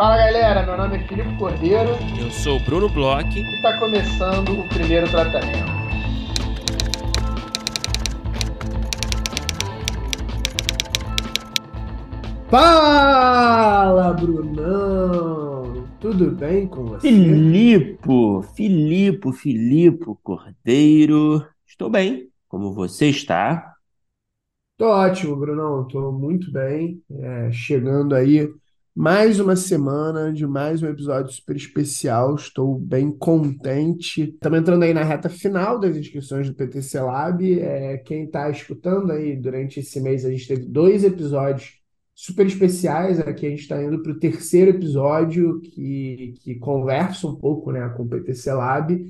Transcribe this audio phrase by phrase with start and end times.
[0.00, 1.90] Fala galera, meu nome é Filipe Cordeiro.
[2.18, 3.38] Eu sou o Bruno Bloch.
[3.38, 5.70] E está começando o primeiro tratamento.
[12.48, 15.86] Fala, Brunão!
[16.00, 17.06] Tudo bem com você?
[17.06, 18.08] Filipe,
[18.54, 21.46] Filipe, Filipe Cordeiro.
[21.66, 22.30] Estou bem.
[22.48, 23.74] Como você está?
[24.78, 25.86] Tô ótimo, Brunão.
[25.88, 27.02] Tô muito bem.
[27.10, 28.48] É, chegando aí
[29.00, 32.34] mais uma semana de mais um episódio super especial.
[32.34, 34.24] Estou bem contente.
[34.24, 37.60] Estamos entrando aí na reta final das inscrições do PTC Lab.
[37.60, 41.78] É, quem está escutando aí durante esse mês, a gente teve dois episódios
[42.14, 43.18] super especiais.
[43.20, 47.88] Aqui a gente está indo para o terceiro episódio que, que conversa um pouco né,
[47.96, 49.02] com o PTC Lab.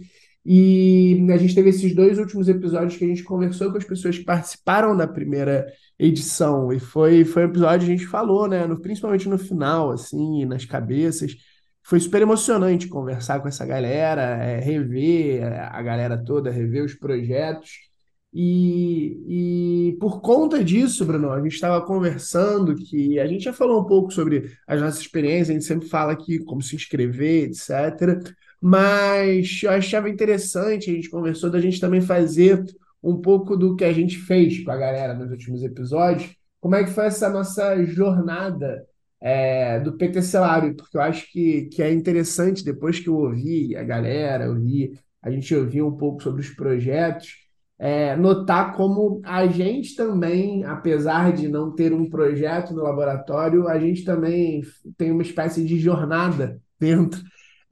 [0.44, 4.16] E a gente teve esses dois últimos episódios que a gente conversou com as pessoas
[4.16, 5.66] que participaram da primeira
[5.98, 6.73] edição.
[6.73, 8.66] E foi, foi um episódio que a gente falou, né?
[8.66, 11.37] No, principalmente no final, assim, nas cabeças.
[11.82, 17.90] Foi super emocionante conversar com essa galera, é, rever a galera toda, rever os projetos.
[18.32, 23.80] E, e por conta disso, Bruno, a gente estava conversando que a gente já falou
[23.80, 28.32] um pouco sobre as nossas experiências, a gente sempre fala aqui como se inscrever, etc.
[28.60, 32.62] Mas eu achava interessante, a gente conversou da gente também fazer
[33.02, 36.34] um pouco do que a gente fez com a galera nos últimos episódios.
[36.60, 38.84] Como é que foi essa nossa jornada
[39.18, 40.74] é, do PTC Lab?
[40.74, 44.92] Porque eu acho que, que é interessante, depois que eu ouvi a galera, eu vi,
[45.22, 47.36] a gente ouviu um pouco sobre os projetos,
[47.78, 53.78] é, notar como a gente também, apesar de não ter um projeto no laboratório, a
[53.78, 54.62] gente também
[54.98, 57.22] tem uma espécie de jornada dentro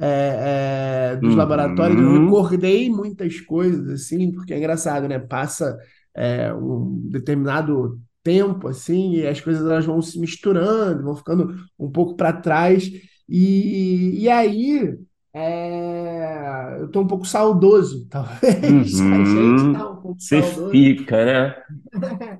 [0.00, 1.36] é, é, dos uhum.
[1.36, 2.00] laboratórios.
[2.00, 5.18] Eu recordei muitas coisas, assim, porque é engraçado, né?
[5.18, 5.78] Passa
[6.14, 11.90] é, um determinado tempo, assim, e as coisas elas vão se misturando, vão ficando um
[11.90, 12.90] pouco para trás.
[13.28, 14.96] E, e aí
[15.34, 18.98] é, eu estou um pouco saudoso, talvez.
[18.98, 19.14] Uhum.
[19.14, 20.70] A gente tá um pouco Você saudoso.
[20.70, 21.54] fica, né?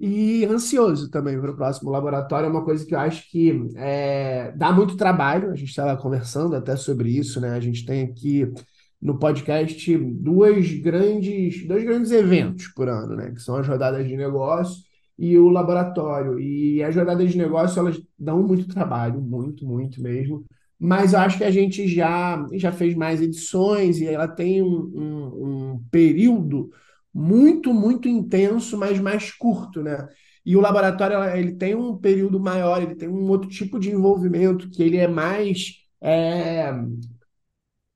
[0.00, 2.46] e ansioso também para o próximo laboratório.
[2.46, 5.50] É uma coisa que eu acho que é, dá muito trabalho.
[5.50, 7.50] A gente estava conversando até sobre isso, né?
[7.50, 8.52] A gente tem aqui
[9.00, 13.30] no podcast duas grandes, dois grandes eventos por ano, né?
[13.30, 14.84] Que são as rodadas de negócio
[15.18, 16.38] e o laboratório.
[16.38, 20.44] E as rodadas de negócio, elas dão muito trabalho, muito, muito mesmo
[20.78, 24.68] mas eu acho que a gente já, já fez mais edições e ela tem um,
[24.68, 26.70] um, um período
[27.12, 30.08] muito, muito intenso, mas mais curto, né?
[30.44, 34.70] E o laboratório ele tem um período maior, ele tem um outro tipo de envolvimento
[34.70, 36.72] que ele é mais é,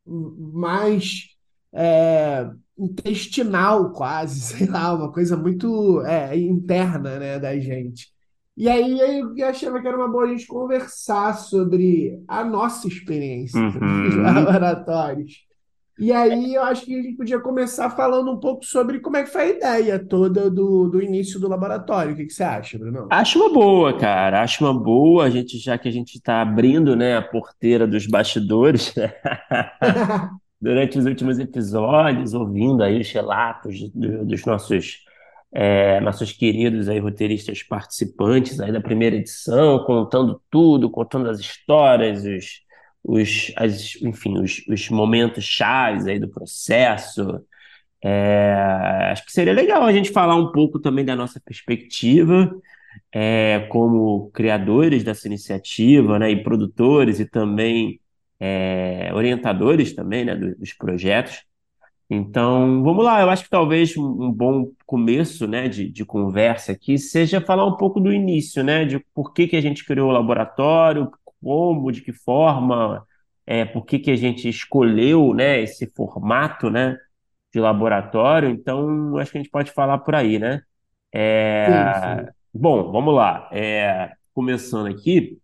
[0.06, 1.28] mais
[1.72, 8.12] é, intestinal quase, sei lá, uma coisa muito é, interna, né, da gente.
[8.56, 13.58] E aí eu achava que era uma boa a gente conversar sobre a nossa experiência
[13.60, 13.70] uhum.
[13.80, 15.48] nos laboratórios.
[15.98, 19.22] E aí eu acho que a gente podia começar falando um pouco sobre como é
[19.22, 22.14] que foi a ideia toda do, do início do laboratório.
[22.14, 23.06] O que, que você acha, Bruno?
[23.10, 24.40] Acho uma boa, cara.
[24.40, 28.06] Acho uma boa, a gente, já que a gente está abrindo né, a porteira dos
[28.06, 29.12] bastidores né?
[30.58, 35.04] durante os últimos episódios, ouvindo aí os relatos dos nossos
[35.52, 42.24] é, nossos queridos aí roteiristas participantes aí da primeira edição, contando tudo, contando as histórias,
[42.24, 42.62] os,
[43.02, 47.40] os, as, enfim, os, os momentos chaves aí do processo.
[48.02, 48.52] É,
[49.12, 52.50] acho que seria legal a gente falar um pouco também da nossa perspectiva
[53.12, 58.00] é, como criadores dessa iniciativa, né, e produtores e também
[58.38, 61.42] é, orientadores também, né, dos projetos.
[62.12, 63.20] Então, vamos lá.
[63.22, 67.76] Eu acho que talvez um bom começo, né, de, de conversa aqui seja falar um
[67.76, 71.10] pouco do início, né, de por que que a gente criou o laboratório,
[71.40, 73.06] como, de que forma,
[73.46, 76.96] é, por que que a gente escolheu, né, esse formato, né,
[77.52, 78.50] de laboratório.
[78.50, 80.62] Então, acho que a gente pode falar por aí, né?
[81.14, 82.30] É, sim, sim.
[82.52, 83.48] Bom, vamos lá.
[83.52, 85.38] É, começando aqui,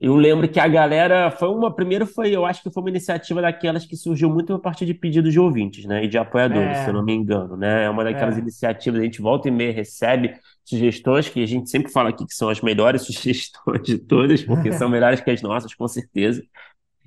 [0.00, 1.74] eu lembro que a galera foi uma.
[1.74, 4.94] Primeiro foi, eu acho que foi uma iniciativa daquelas que surgiu muito a partir de
[4.94, 6.04] pedidos de ouvintes, né?
[6.04, 6.84] E de apoiadores, é.
[6.84, 7.84] se eu não me engano, né?
[7.84, 8.40] É uma daquelas é.
[8.40, 12.34] iniciativas, a gente volta e meia recebe sugestões que a gente sempre fala aqui que
[12.34, 16.42] são as melhores sugestões de todas, porque são melhores que as nossas, com certeza.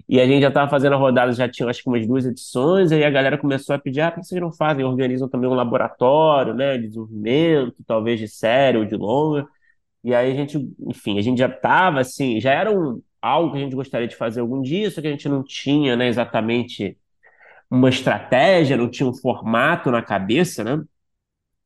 [0.08, 2.92] E a gente já estava fazendo a rodada, já tinha acho que umas duas edições,
[2.92, 4.86] aí a galera começou a pedir, ah, por que vocês não fazem?
[4.86, 6.78] Organizam também um laboratório, né?
[6.78, 9.48] De desenvolvimento, talvez de série ou de longa.
[10.04, 13.58] E aí a gente, enfim, a gente já estava assim, já era um, algo que
[13.58, 16.98] a gente gostaria de fazer algum dia, só que a gente não tinha, né, exatamente
[17.72, 20.84] uma estratégia, não tinha um formato na cabeça, né?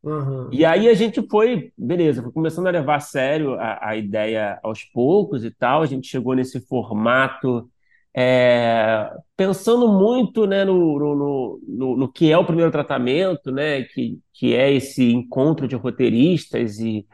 [0.03, 0.49] Uhum.
[0.51, 4.59] E aí a gente foi, beleza, foi começando a levar a sério a, a ideia
[4.63, 5.81] aos poucos e tal.
[5.81, 7.69] A gente chegou nesse formato
[8.15, 14.19] é, pensando muito né, no, no, no, no, que é o primeiro tratamento, né, que,
[14.33, 17.05] que é esse encontro de roteiristas e,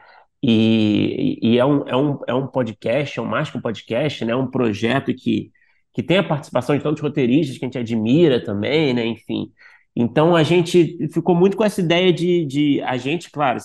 [0.46, 4.22] e, e é, um, é, um, é um podcast, é um mais que um podcast,
[4.26, 5.50] né, é um projeto que,
[5.90, 9.50] que tem a participação de tantos roteiristas que a gente admira também, né, enfim.
[9.96, 13.58] Então a gente ficou muito com essa ideia de, de a gente, claro,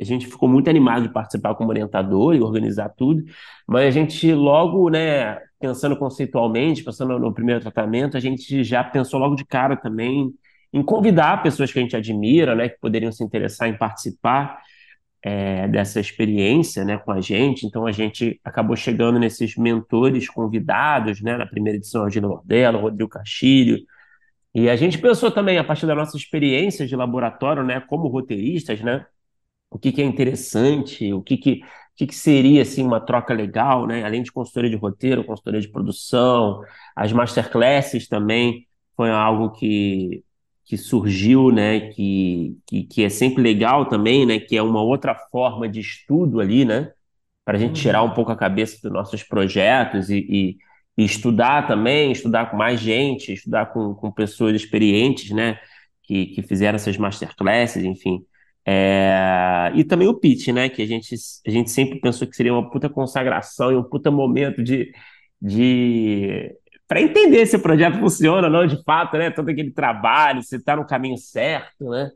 [0.00, 3.24] a gente ficou muito animado de participar como orientador e organizar tudo,
[3.66, 9.18] mas a gente logo, né, pensando conceitualmente, pensando no primeiro tratamento, a gente já pensou
[9.18, 10.32] logo de cara também
[10.72, 14.60] em convidar pessoas que a gente admira, né, que poderiam se interessar em participar
[15.26, 17.66] é, dessa experiência, né, com a gente.
[17.66, 22.28] Então a gente acabou chegando nesses mentores convidados, né, na primeira edição a Gina
[22.78, 23.78] Rodrigo Castilho,
[24.54, 28.80] e a gente pensou também, a partir da nossa experiência de laboratório, né, como roteiristas,
[28.80, 29.04] né,
[29.70, 31.60] o que, que é interessante, o que, que,
[31.96, 35.68] que, que seria assim, uma troca legal, né, além de consultoria de roteiro, consultoria de
[35.68, 36.62] produção,
[36.94, 40.24] as masterclasses também foi algo que,
[40.66, 45.14] que surgiu, né, que, que, que é sempre legal também, né, que é uma outra
[45.14, 46.90] forma de estudo ali, né,
[47.44, 50.56] para a gente tirar um pouco a cabeça dos nossos projetos e, e
[50.96, 55.58] e estudar também, estudar com mais gente, estudar com, com pessoas experientes, né,
[56.02, 58.24] que, que fizeram essas masterclasses, enfim.
[58.66, 59.70] É...
[59.74, 61.14] E também o pitch, né, que a gente,
[61.46, 64.90] a gente sempre pensou que seria uma puta consagração e um puta momento de,
[65.40, 66.54] de...
[66.88, 70.56] para entender se o projeto funciona ou não, de fato, né, todo aquele trabalho, se
[70.56, 72.10] está no caminho certo, né.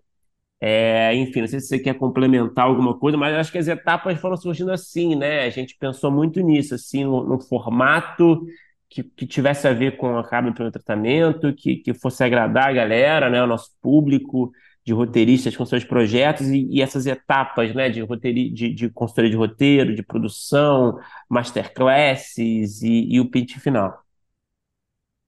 [0.62, 4.20] É, enfim, não sei se você quer complementar alguma coisa, mas acho que as etapas
[4.20, 5.44] foram surgindo assim, né?
[5.44, 8.44] A gente pensou muito nisso, assim, no, no formato
[8.90, 12.72] que, que tivesse a ver com a do primeiro tratamento, que, que fosse agradar a
[12.72, 14.52] galera, né, o nosso público
[14.84, 19.30] de roteiristas com seus projetos e, e essas etapas né, de, roteiri, de, de consultoria
[19.30, 24.09] de roteiro, de produção, masterclasses e, e o pitch final.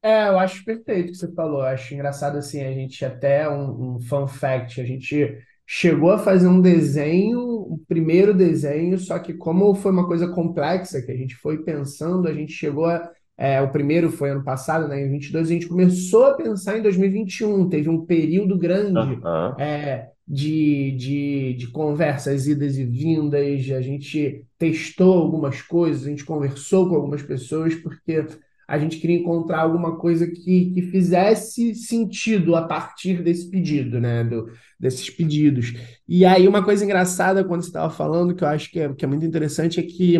[0.02, 1.60] É, eu acho perfeito o que você falou.
[1.60, 6.18] Eu acho engraçado assim, a gente até um, um fun fact, a gente chegou a
[6.18, 7.40] fazer um desenho,
[7.72, 12.28] um primeiro desenho, só que como foi uma coisa complexa que a gente foi pensando,
[12.28, 15.66] a gente chegou a é, o primeiro foi ano passado, né, em 22, a gente
[15.66, 17.68] começou a pensar em 2021.
[17.68, 19.60] Teve um período grande Uhum.
[19.60, 23.42] é, de, de, de conversas, idas e vindas.
[23.70, 28.24] A gente testou algumas coisas, a gente conversou com algumas pessoas, porque
[28.66, 34.24] a gente queria encontrar alguma coisa que, que fizesse sentido a partir desse pedido, né?
[34.24, 35.74] Do, desses pedidos.
[36.08, 39.04] E aí, uma coisa engraçada quando você estava falando, que eu acho que é, que
[39.04, 40.18] é muito interessante, é que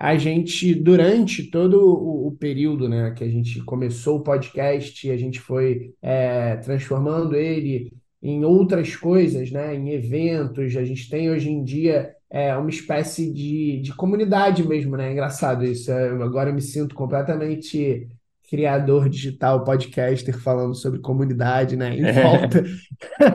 [0.00, 5.16] a gente, durante todo o, o, período né, que a gente começou o podcast, a
[5.18, 7.92] gente foi é, transformando ele
[8.22, 10.74] em outras coisas, né, em eventos.
[10.74, 15.08] A gente tem hoje em dia é, uma espécie de, de comunidade mesmo, né?
[15.08, 15.90] É engraçado isso.
[15.92, 18.08] agora eu me sinto completamente
[18.50, 22.64] criador digital, podcaster, falando sobre comunidade, né, em volta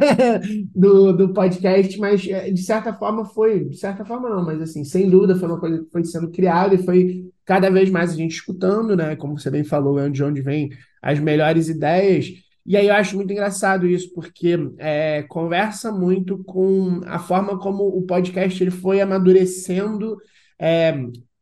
[0.75, 4.83] do, do podcast, mas é, de certa forma foi, de certa forma não, mas assim,
[4.83, 8.15] sem dúvida foi uma coisa que foi sendo criada e foi cada vez mais a
[8.15, 10.69] gente escutando, né, como você bem falou, é de onde vem
[11.01, 12.27] as melhores ideias,
[12.65, 17.83] e aí eu acho muito engraçado isso, porque é, conversa muito com a forma como
[17.83, 20.18] o podcast ele foi amadurecendo
[20.59, 20.95] é,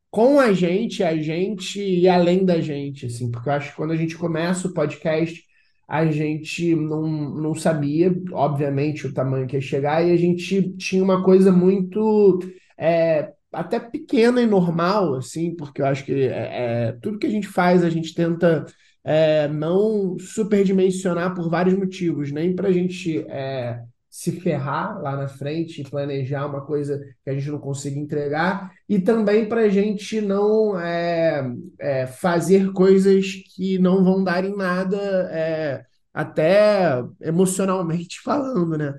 [0.09, 3.91] com a gente, a gente e além da gente, assim, porque eu acho que quando
[3.91, 5.41] a gente começa o podcast,
[5.87, 11.03] a gente não, não sabia, obviamente, o tamanho que ia chegar, e a gente tinha
[11.03, 12.39] uma coisa muito
[12.77, 17.29] é, até pequena e normal, assim, porque eu acho que é, é tudo que a
[17.29, 18.65] gente faz, a gente tenta
[19.03, 25.27] é, não superdimensionar por vários motivos, nem para a gente é, se ferrar lá na
[25.27, 29.69] frente e planejar uma coisa que a gente não consiga entregar, e também para a
[29.69, 34.97] gente não é, é, fazer coisas que não vão dar em nada,
[35.31, 35.83] é,
[36.13, 38.93] até emocionalmente falando, né?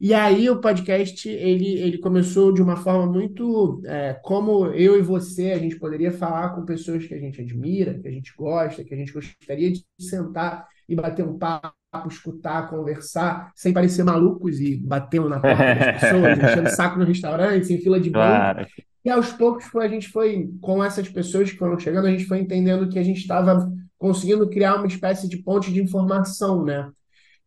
[0.00, 5.02] E aí o podcast ele, ele começou de uma forma muito é, como eu e
[5.02, 8.82] você, a gente poderia falar com pessoas que a gente admira, que a gente gosta,
[8.82, 11.74] que a gente gostaria de sentar e bater um papo
[12.08, 17.72] escutar, conversar, sem parecer malucos e batendo na porta das pessoas, enchendo saco no restaurante,
[17.72, 18.28] em fila de banco.
[18.28, 18.66] Claro.
[19.04, 22.38] E aos poucos a gente foi, com essas pessoas que foram chegando, a gente foi
[22.38, 26.90] entendendo que a gente estava conseguindo criar uma espécie de ponte de informação, né?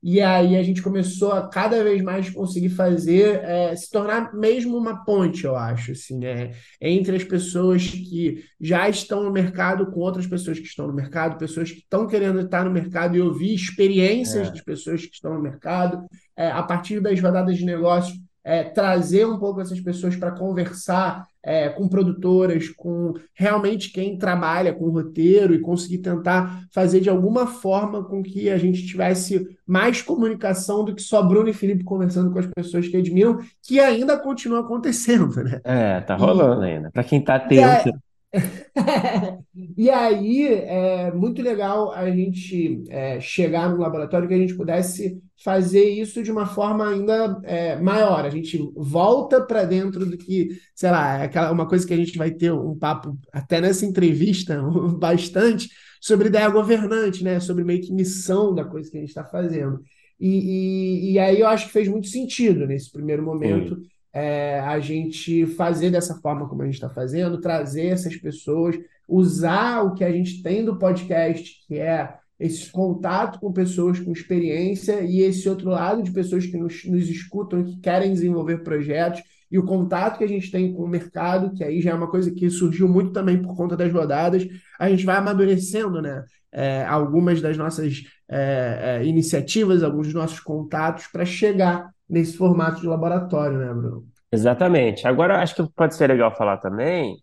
[0.03, 4.77] E aí a gente começou a cada vez mais conseguir fazer, é, se tornar mesmo
[4.77, 6.51] uma ponte, eu acho, assim, né?
[6.81, 11.37] Entre as pessoas que já estão no mercado com outras pessoas que estão no mercado,
[11.37, 14.51] pessoas que estão querendo estar no mercado e ouvir experiências é.
[14.51, 16.05] de pessoas que estão no mercado.
[16.35, 21.25] É, a partir das rodadas de negócio, é, trazer um pouco essas pessoas para conversar
[21.41, 27.47] é, com produtoras, com realmente quem trabalha com roteiro e conseguir tentar fazer de alguma
[27.47, 32.31] forma com que a gente tivesse mais comunicação do que só Bruno e Felipe conversando
[32.31, 35.61] com as pessoas que admiram, que ainda continua acontecendo, né?
[35.63, 36.91] É, tá rolando e, ainda.
[36.91, 37.91] Para quem tá atento.
[39.77, 45.21] e aí é muito legal a gente é, chegar no laboratório que a gente pudesse
[45.43, 48.25] fazer isso de uma forma ainda é, maior.
[48.25, 51.97] A gente volta para dentro do que, sei lá, é aquela, uma coisa que a
[51.97, 54.61] gente vai ter um papo até nessa entrevista
[54.97, 55.69] bastante
[56.01, 57.39] sobre ideia governante, né?
[57.39, 59.79] Sobre meio que missão da coisa que a gente está fazendo.
[60.19, 63.75] E, e, e, aí eu acho que fez muito sentido nesse primeiro momento.
[63.75, 68.77] Sim é, a gente fazer dessa forma como a gente está fazendo, trazer essas pessoas,
[69.07, 74.11] usar o que a gente tem do podcast, que é esse contato com pessoas com
[74.11, 79.23] experiência e esse outro lado de pessoas que nos, nos escutam que querem desenvolver projetos
[79.53, 82.09] e o contato que a gente tem com o mercado, que aí já é uma
[82.09, 84.47] coisa que surgiu muito também por conta das rodadas,
[84.79, 86.25] a gente vai amadurecendo, né?
[86.51, 92.79] É, algumas das nossas é, é, iniciativas, alguns dos nossos contatos para chegar nesse formato
[92.79, 94.05] de laboratório, né, Bruno?
[94.31, 95.07] Exatamente.
[95.07, 97.17] Agora, acho que pode ser legal falar também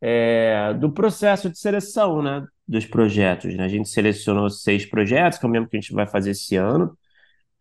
[0.00, 3.54] é, do processo de seleção, né, dos projetos.
[3.54, 3.64] Né?
[3.64, 6.56] A gente selecionou seis projetos, que é o mesmo que a gente vai fazer esse
[6.56, 6.98] ano.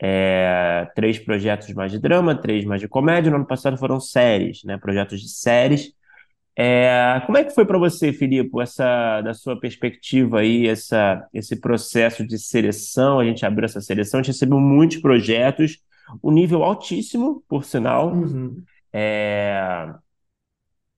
[0.02, 3.30] É, três projetos mais de drama, três mais de comédia.
[3.30, 5.94] No ano passado foram séries, né, projetos de séries.
[6.58, 11.56] É, como é que foi para você, Filipe, essa, da sua perspectiva aí, essa, esse
[11.60, 13.20] processo de seleção?
[13.20, 15.80] A gente abriu essa seleção, a gente recebeu muitos projetos
[16.24, 18.14] um nível altíssimo, por sinal.
[18.14, 18.64] Uhum.
[18.92, 19.94] É...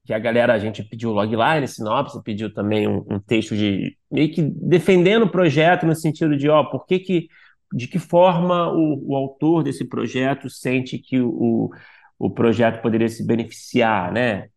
[0.05, 4.31] Que a galera, a gente pediu logline, sinopse, pediu também um, um, texto de meio
[4.31, 7.27] que defendendo o projeto no sentido de, ó, por que que,
[7.73, 11.71] de que forma o, o autor desse projeto sente que o,
[12.19, 14.49] o projeto poderia se beneficiar, né?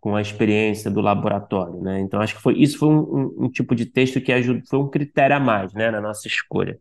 [0.00, 2.00] com a experiência do laboratório, né?
[2.00, 4.78] Então acho que foi isso foi um, um, um tipo de texto que ajuda, foi
[4.78, 6.78] um critério a mais, né, na nossa escolha.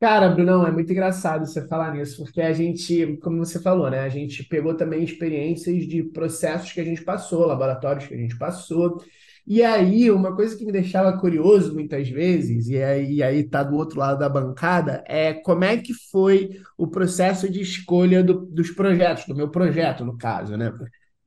[0.00, 4.00] Cara, Brunão, é muito engraçado você falar nisso, porque a gente, como você falou, né?
[4.00, 8.38] A gente pegou também experiências de processos que a gente passou, laboratórios que a gente
[8.38, 9.02] passou.
[9.46, 13.62] E aí, uma coisa que me deixava curioso muitas vezes, e aí, e aí tá
[13.62, 18.46] do outro lado da bancada, é como é que foi o processo de escolha do,
[18.46, 20.72] dos projetos, do meu projeto, no caso, né?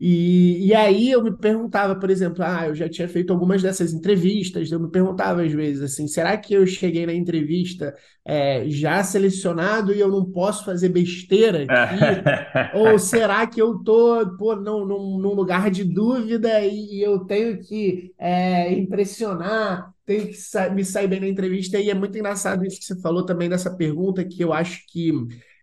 [0.05, 3.93] E, e aí eu me perguntava, por exemplo, ah, eu já tinha feito algumas dessas
[3.93, 7.95] entrevistas, eu me perguntava às vezes assim, será que eu cheguei na entrevista
[8.25, 12.77] é, já selecionado e eu não posso fazer besteira aqui?
[12.77, 17.19] Ou será que eu tô pô, num, num, num lugar de dúvida e, e eu
[17.19, 21.79] tenho que é, impressionar, tenho que sa me sair bem na entrevista?
[21.79, 25.13] E é muito engraçado isso que você falou também dessa pergunta, que eu acho que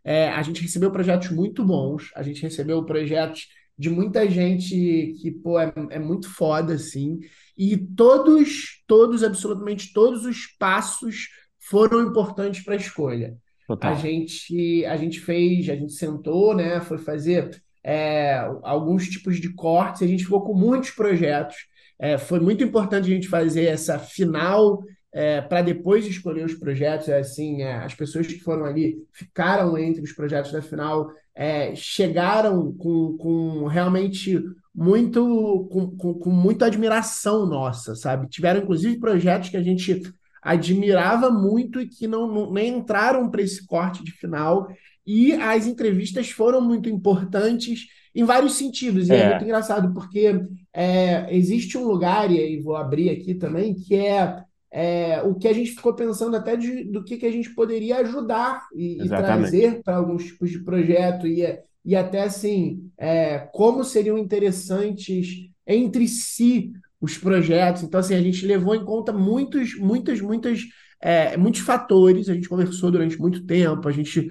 [0.02, 5.30] é, a gente recebeu projetos muito bons, a gente recebeu projetos de muita gente que,
[5.30, 7.18] pô, é, é muito foda, assim.
[7.56, 13.38] E todos, todos, absolutamente todos os passos foram importantes para a escolha.
[13.66, 13.90] Total.
[13.90, 16.78] A gente, a gente fez, a gente sentou, né?
[16.82, 21.56] Foi fazer é, alguns tipos de cortes, a gente ficou com muitos projetos.
[21.98, 24.82] É, foi muito importante a gente fazer essa final
[25.12, 27.08] é, para depois escolher os projetos.
[27.08, 31.74] É, assim, é, as pessoas que foram ali ficaram entre os projetos da final é,
[31.74, 34.42] chegaram com, com realmente
[34.74, 38.28] muito com, com, com, muita admiração nossa, sabe?
[38.28, 40.00] Tiveram inclusive projetos que a gente
[40.42, 44.68] admirava muito e que não, não nem entraram para esse corte de final.
[45.06, 49.08] E as entrevistas foram muito importantes em vários sentidos.
[49.08, 50.40] E é, é muito engraçado, porque
[50.72, 55.48] é, existe um lugar, e aí vou abrir aqui também, que é é, o que
[55.48, 59.08] a gente ficou pensando até de, do que, que a gente poderia ajudar e, e
[59.08, 66.06] trazer para alguns tipos de projeto e, e até assim é, como seriam interessantes entre
[66.06, 67.82] si os projetos.
[67.82, 70.60] Então assim a gente levou em conta muitos, muitas, muitas,
[71.00, 72.28] é, muitos fatores.
[72.28, 73.88] A gente conversou durante muito tempo.
[73.88, 74.30] A gente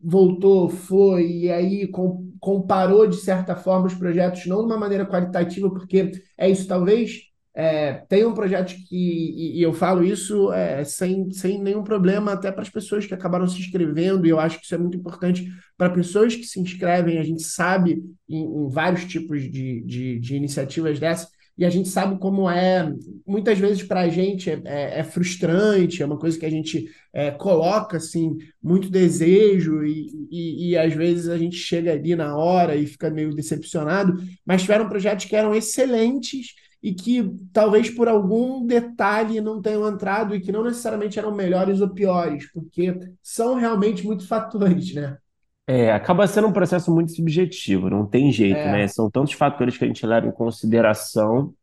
[0.00, 5.04] voltou, foi e aí com, comparou de certa forma os projetos não de uma maneira
[5.04, 7.29] qualitativa, porque é isso talvez
[7.60, 12.32] é, tem um projeto que, e, e eu falo isso é, sem, sem nenhum problema,
[12.32, 14.96] até para as pessoas que acabaram se inscrevendo, e eu acho que isso é muito
[14.96, 17.18] importante para pessoas que se inscrevem.
[17.18, 21.90] A gente sabe em, em vários tipos de, de, de, iniciativas dessas, e a gente
[21.90, 22.90] sabe como é,
[23.26, 26.88] muitas vezes para a gente é, é, é, frustrante, é uma coisa que a gente
[27.12, 32.34] é, coloca assim, muito desejo, e, e, e às vezes a gente chega ali na
[32.34, 37.22] hora e fica meio decepcionado, mas tiveram projetos que eram excelentes e que
[37.52, 42.50] talvez por algum detalhe não tenham entrado e que não necessariamente eram melhores ou piores,
[42.52, 45.18] porque são realmente muitos fatores, né?
[45.66, 48.84] É, acaba sendo um processo muito subjetivo, não tem jeito, né?
[48.84, 48.88] É.
[48.88, 51.54] São tantos fatores que a gente leva em consideração.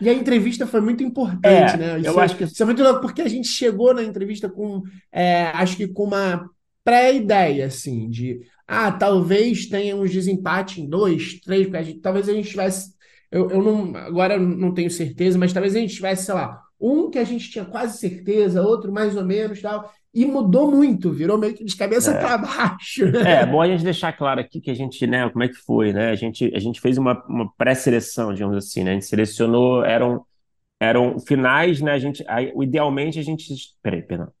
[0.00, 2.00] E a entrevista foi muito importante, É, né?
[2.02, 4.48] eu Isso é, acho que isso é muito louco, porque a gente chegou na entrevista
[4.48, 6.48] com, é, acho que com uma
[6.84, 12.28] pré-ideia, assim, de, ah, talvez tenha uns desempate em dois, três, porque a gente- talvez
[12.28, 12.92] a gente tivesse,
[13.30, 16.62] eu, eu não, agora eu não tenho certeza, mas talvez a gente tivesse, sei lá,
[16.80, 21.12] um que a gente tinha quase certeza, outro mais ou menos, tal, e mudou muito,
[21.12, 23.04] virou meio que de cabeça é, para baixo.
[23.04, 25.92] é bom a gente deixar claro aqui que a gente, né, como é que foi,
[25.92, 26.10] né?
[26.10, 28.92] A gente, a gente fez uma, uma pré-seleção, digamos assim, né?
[28.92, 30.24] A gente selecionou, eram,
[30.80, 31.92] eram finais, né?
[31.92, 34.32] A gente, aí, idealmente a gente, peraí, perdão.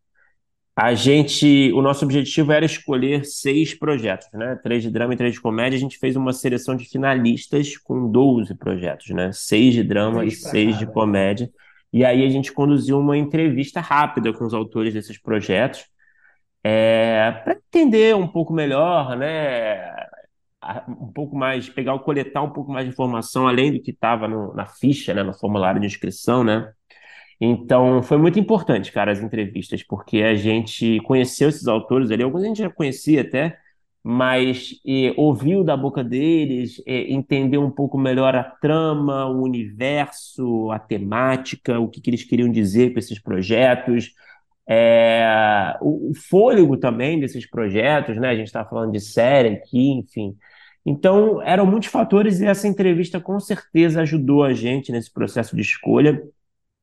[0.80, 4.54] A gente, o nosso objetivo era escolher seis projetos, né?
[4.62, 5.76] Três de drama e três de comédia.
[5.76, 9.32] A gente fez uma seleção de finalistas com 12 projetos, né?
[9.32, 11.50] Seis de drama e seis de comédia.
[11.92, 15.84] E aí a gente conduziu uma entrevista rápida com os autores desses projetos,
[16.62, 19.92] é, para entender um pouco melhor, né?
[20.86, 24.28] Um pouco mais, pegar, o coletar um pouco mais de informação, além do que estava
[24.28, 25.24] na ficha, né?
[25.24, 26.72] No formulário de inscrição, né?
[27.40, 32.42] Então, foi muito importante, cara, as entrevistas, porque a gente conheceu esses autores ali, alguns
[32.42, 33.56] a gente já conhecia até,
[34.02, 40.70] mas e, ouviu da boca deles, e, entendeu um pouco melhor a trama, o universo,
[40.72, 44.12] a temática, o que, que eles queriam dizer com esses projetos,
[44.68, 48.28] é, o, o fôlego também desses projetos, né?
[48.30, 50.36] A gente está falando de série aqui, enfim.
[50.84, 55.62] Então, eram muitos fatores e essa entrevista com certeza ajudou a gente nesse processo de
[55.62, 56.22] escolha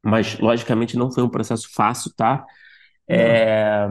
[0.06, 2.46] mas logicamente não foi um processo fácil, tá?
[3.10, 3.88] É,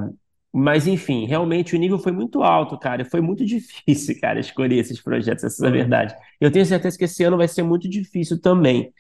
[0.53, 4.77] Mas enfim, realmente o nível foi muito alto, cara, e foi muito difícil, cara, escolher
[4.79, 5.79] esses projetos, essa é a Foi.
[5.79, 6.15] verdade.
[6.41, 8.93] Eu tenho certeza que esse ano vai ser muito difícil também.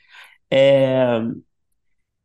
[0.51, 1.21] É,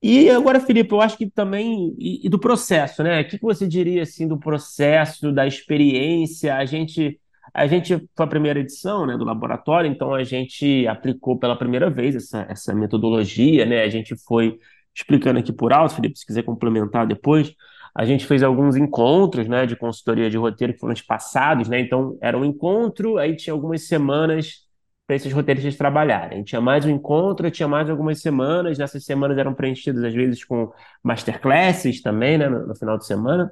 [0.01, 3.21] E agora, Felipe, eu acho que também, e, e do processo, né?
[3.21, 6.55] O que que você diria, assim, do processo, da experiência?
[6.55, 7.19] A gente,
[7.53, 11.89] a gente foi a primeira edição, né, do laboratório, então a gente aplicou pela primeira
[11.89, 13.81] vez essa, essa metodologia, né?
[13.83, 14.57] A gente foi
[15.01, 17.53] explicando aqui por alto, Felipe, se quiser complementar depois.
[17.95, 21.79] A gente fez alguns encontros, né, de consultoria de roteiro que foram passados, né?
[21.79, 24.67] Então, era um encontro, aí tinha algumas semanas
[25.07, 26.43] para esses roteiristas trabalharem.
[26.43, 28.77] Tinha mais um encontro, tinha mais algumas semanas.
[28.77, 30.71] Nessas semanas eram preenchidas, às vezes, com
[31.03, 33.51] masterclasses também, né, no, no final de semana.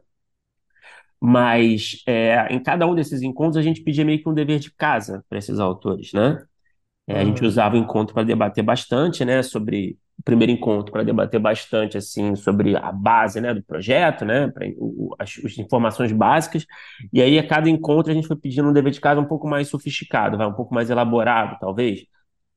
[1.20, 4.72] Mas é, em cada um desses encontros a gente pedia meio que um dever de
[4.72, 6.44] casa para esses autores, né?
[7.08, 7.46] É, a gente Aham.
[7.46, 12.76] usava o encontro para debater bastante, né, sobre primeiro encontro para debater bastante assim sobre
[12.76, 16.66] a base, né, do projeto, né, pra, o, as, as informações básicas.
[17.14, 19.48] E aí a cada encontro a gente foi pedindo um dever de casa um pouco
[19.48, 22.06] mais sofisticado, vai um pouco mais elaborado, talvez.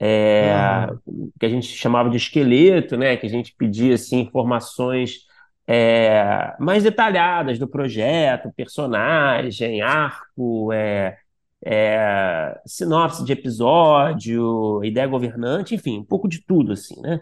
[0.02, 0.98] É, Aham.
[1.38, 5.28] que a gente chamava de esqueleto, né, que a gente pedia assim informações
[5.66, 11.16] é, mais detalhadas do projeto, personagem, arco, é,
[11.64, 17.20] é, sinopse de episódio, ideia governante, enfim, um pouco de tudo, assim, né?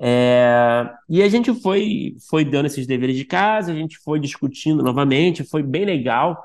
[0.00, 4.82] É, e a gente foi, foi dando esses deveres de casa, a gente foi discutindo
[4.82, 6.42] novamente, foi bem legal.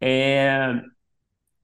[0.00, 0.80] É,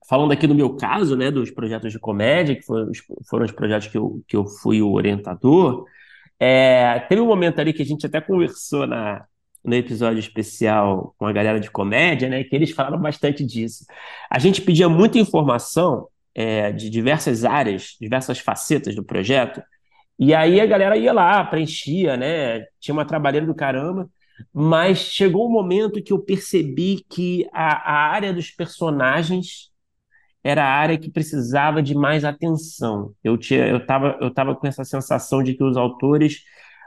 [0.07, 3.51] falando aqui do meu caso, né, dos projetos de comédia, que foram, os- foram os
[3.51, 5.85] projetos que eu, que eu fui o orientador,
[6.39, 9.25] é, teve um momento ali que a gente até conversou na,
[9.63, 13.85] no episódio especial com a galera de comédia, né, que eles falaram bastante disso.
[14.29, 19.61] A gente pedia muita informação, é, de diversas áreas, diversas facetas do projeto,
[20.19, 24.09] e aí a galera ia lá, preenchia, né, tinha uma trabalheira do caramba,
[24.53, 29.69] mas chegou um momento que eu percebi que a, a área dos personagens
[30.43, 33.13] era a área que precisava de mais atenção.
[33.23, 36.43] Eu tinha, eu estava, eu tava com essa sensação de que os autores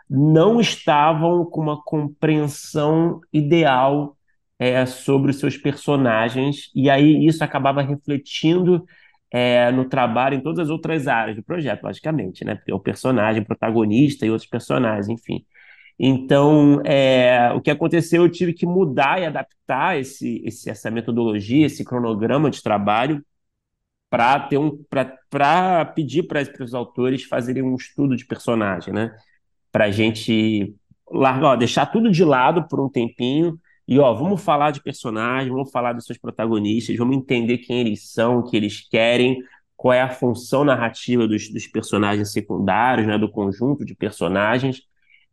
[0.09, 4.17] não estavam com uma compreensão ideal
[4.59, 8.85] é, sobre os seus personagens, e aí isso acabava refletindo
[9.33, 12.55] é, no trabalho em todas as outras áreas do projeto, logicamente, né?
[12.55, 15.45] Porque é o personagem protagonista e outros personagens, enfim.
[15.99, 21.67] Então, é, o que aconteceu, eu tive que mudar e adaptar esse, esse, essa metodologia,
[21.67, 23.25] esse cronograma de trabalho
[24.11, 24.79] para ter um
[25.31, 29.17] para pedir para os autores fazerem um estudo de personagem, né?
[29.71, 30.75] Para a gente
[31.11, 35.51] largar, ó, deixar tudo de lado por um tempinho e ó, vamos falar de personagem,
[35.53, 39.39] vamos falar dos seus protagonistas, vamos entender quem eles são, o que eles querem,
[39.77, 43.19] qual é a função narrativa dos, dos personagens secundários, né?
[43.19, 44.83] Do conjunto de personagens.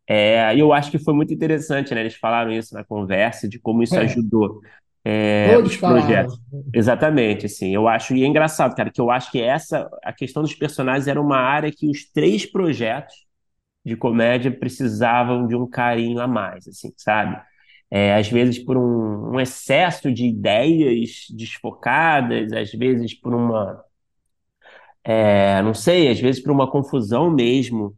[0.08, 2.02] É, eu acho que foi muito interessante, né?
[2.02, 4.60] Eles falaram isso na conversa, de como isso É, ajudou
[5.06, 6.36] é, todos os projetos.
[6.36, 6.40] falaram.
[6.74, 7.74] Exatamente, assim.
[7.74, 11.08] Eu acho, e é engraçado, cara, que eu acho que essa, a questão dos personagens
[11.08, 13.16] era uma área que os três projetos
[13.86, 17.42] de comédia precisavam de um carinho a mais, assim, sabe?
[17.92, 23.84] É, às vezes por um, um excesso de ideias desfocadas, às vezes por uma,
[25.04, 27.96] é, não sei, às vezes por uma confusão mesmo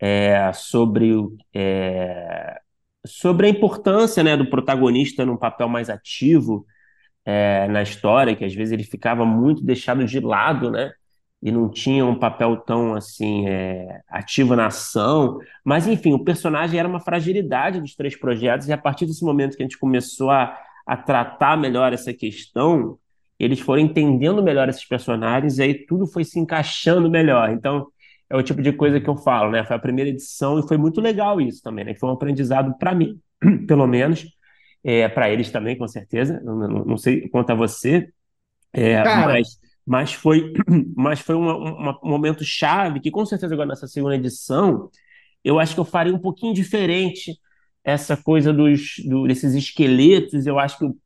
[0.00, 1.12] é, sobre,
[1.54, 2.60] é,
[3.06, 6.66] sobre a importância né, do protagonista num papel mais ativo
[7.24, 10.92] é, na história, que às vezes ele ficava muito deixado de lado, né?
[11.42, 15.38] E não tinha um papel tão assim é, ativo na ação.
[15.64, 19.56] Mas, enfim, o personagem era uma fragilidade dos três projetos, e a partir desse momento
[19.56, 22.98] que a gente começou a, a tratar melhor essa questão,
[23.38, 27.50] eles foram entendendo melhor esses personagens, e aí tudo foi se encaixando melhor.
[27.50, 27.88] Então,
[28.30, 29.64] é o tipo de coisa que eu falo, né?
[29.64, 31.94] Foi a primeira edição e foi muito legal isso também, né?
[31.94, 33.20] Foi um aprendizado para mim,
[33.68, 34.26] pelo menos
[34.82, 36.40] é, para eles também, com certeza.
[36.42, 38.08] Não, não, não, sei quanto a você,
[38.72, 40.52] é, mas, mas foi,
[40.96, 44.90] mas foi uma, uma, um momento chave que, com certeza, agora nessa segunda edição,
[45.44, 47.36] eu acho que eu faria um pouquinho diferente
[47.84, 50.46] essa coisa dos, do, desses esqueletos.
[50.46, 50.96] Eu acho que eu,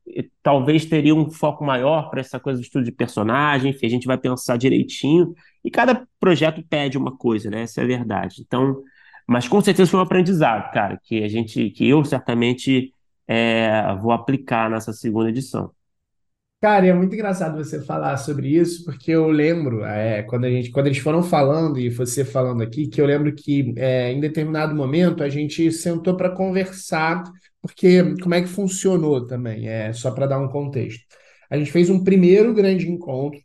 [0.42, 3.70] talvez teria um foco maior para essa coisa do estudo de personagem.
[3.70, 5.34] Enfim, a gente vai pensar direitinho.
[5.64, 7.62] E cada projeto pede uma coisa, né?
[7.62, 8.42] Essa é a verdade.
[8.46, 8.82] Então,
[9.26, 12.92] mas com certeza foi um aprendizado, cara, que a gente, que eu certamente
[13.26, 15.70] é, vou aplicar nessa segunda edição.
[16.66, 20.72] Cara, é muito engraçado você falar sobre isso, porque eu lembro, é, quando a gente,
[20.72, 24.74] quando eles foram falando e você falando aqui, que eu lembro que é, em determinado
[24.74, 27.22] momento a gente sentou para conversar,
[27.62, 31.05] porque como é que funcionou também, é só para dar um contexto.
[31.48, 33.40] A gente fez um primeiro grande encontro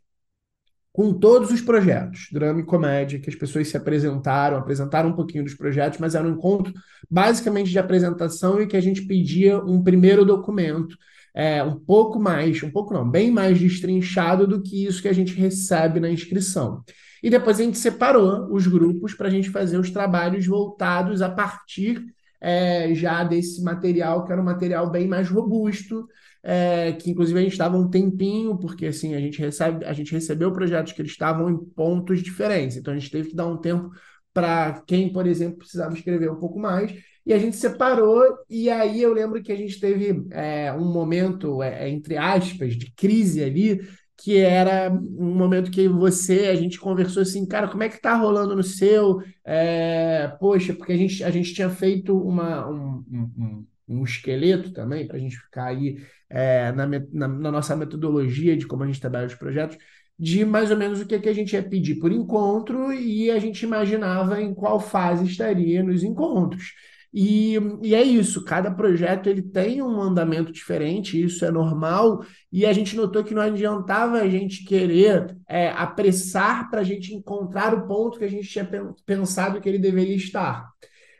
[0.92, 5.44] com todos os projetos, drama e comédia, que as pessoas se apresentaram, apresentaram um pouquinho
[5.44, 6.74] dos projetos, mas era um encontro
[7.08, 10.96] basicamente de apresentação e que a gente pedia um primeiro documento,
[11.34, 15.12] é, um pouco mais, um pouco não, bem mais destrinchado do que isso que a
[15.12, 16.82] gente recebe na inscrição.
[17.22, 21.30] E depois a gente separou os grupos para a gente fazer os trabalhos voltados a
[21.30, 22.04] partir
[22.40, 26.08] é, já desse material, que era um material bem mais robusto,
[26.42, 30.12] é, que inclusive a gente estava um tempinho, porque assim, a gente recebe, a gente
[30.12, 32.76] recebeu projetos que eles estavam em pontos diferentes.
[32.76, 33.90] Então a gente teve que dar um tempo
[34.34, 36.92] para quem, por exemplo, precisava escrever um pouco mais.
[37.24, 41.62] E a gente separou, e aí eu lembro que a gente teve é, um momento,
[41.62, 43.80] é, entre aspas, de crise ali,
[44.16, 48.14] que era um momento que você, a gente conversou assim, cara, como é que tá
[48.14, 49.20] rolando no seu?
[49.44, 55.06] É, poxa, porque a gente, a gente tinha feito uma, um, um, um esqueleto também,
[55.06, 55.98] para a gente ficar aí
[56.30, 59.76] é, na, na, na, nossa metodologia de como a gente trabalha os projetos,
[60.18, 63.38] de mais ou menos o que, que a gente ia pedir por encontro e a
[63.38, 66.74] gente imaginava em qual fase estaria nos encontros.
[67.14, 72.64] E, e é isso, cada projeto ele tem um andamento diferente, isso é normal, e
[72.64, 77.74] a gente notou que não adiantava a gente querer é, apressar para a gente encontrar
[77.74, 78.66] o ponto que a gente tinha
[79.04, 80.70] pensado que ele deveria estar.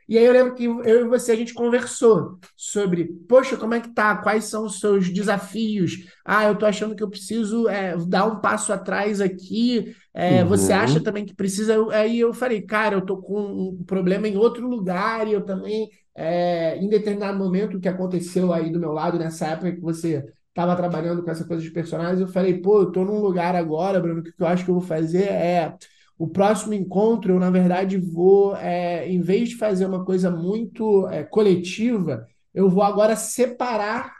[0.09, 3.81] E aí eu lembro que eu e você a gente conversou sobre, poxa, como é
[3.81, 4.17] que tá?
[4.17, 5.93] Quais são os seus desafios?
[6.25, 9.95] Ah, eu tô achando que eu preciso é, dar um passo atrás aqui.
[10.15, 10.49] É, uhum.
[10.49, 11.77] Você acha também que precisa?
[11.93, 15.89] Aí eu falei, cara, eu tô com um problema em outro lugar e eu também,
[16.15, 20.25] é, em determinado momento, o que aconteceu aí do meu lado nessa época que você
[20.49, 23.99] estava trabalhando com essa coisa de personagens, eu falei, pô, eu tô num lugar agora,
[23.99, 25.75] Bruno, que eu acho que eu vou fazer é
[26.23, 31.09] o próximo encontro, eu, na verdade, vou, é, em vez de fazer uma coisa muito
[31.09, 34.15] é, coletiva, eu vou agora separar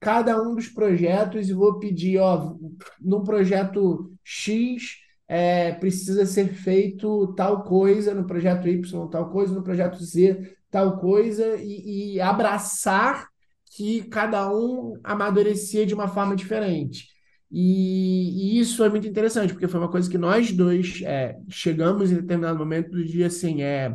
[0.00, 2.56] cada um dos projetos e vou pedir, ó,
[2.98, 4.96] no projeto X
[5.28, 10.96] é, precisa ser feito tal coisa, no projeto Y tal coisa, no projeto Z tal
[10.96, 13.28] coisa, e, e abraçar
[13.76, 17.11] que cada um amadurecia de uma forma diferente.
[17.54, 22.10] E, e, isso é muito interessante, porque foi uma coisa que nós dois é, chegamos
[22.10, 23.94] em determinado momento do dia assim, é,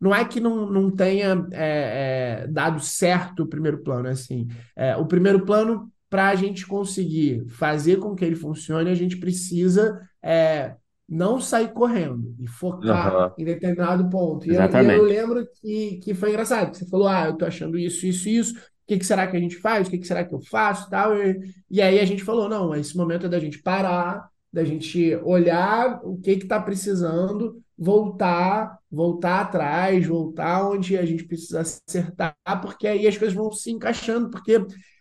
[0.00, 4.46] não é que não, não tenha é, é, dado certo o primeiro plano, é assim,
[4.76, 9.16] é, o primeiro plano, para a gente conseguir fazer com que ele funcione, a gente
[9.16, 10.76] precisa é,
[11.08, 13.30] não sair correndo e focar uhum.
[13.36, 14.46] em determinado ponto.
[14.48, 17.76] E eu, eu, lembro que, que foi engraçado, que você falou, ah, eu tô achando
[17.76, 18.54] isso, isso, isso,
[18.92, 19.88] que, que será que a gente faz?
[19.88, 20.88] O que, que será que eu faço?
[20.90, 21.16] Tal.
[21.16, 25.14] E, e aí a gente falou, não, esse momento é da gente parar, da gente
[25.24, 32.86] olhar o que está precisando, voltar, voltar atrás, voltar onde a gente precisa acertar, porque
[32.86, 34.52] aí as coisas vão se encaixando, porque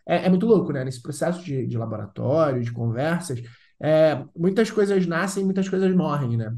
[0.07, 0.83] é, é muito louco, né?
[0.83, 3.41] Nesse processo de, de laboratório, de conversas,
[3.81, 6.53] é, muitas coisas nascem, muitas coisas morrem, né?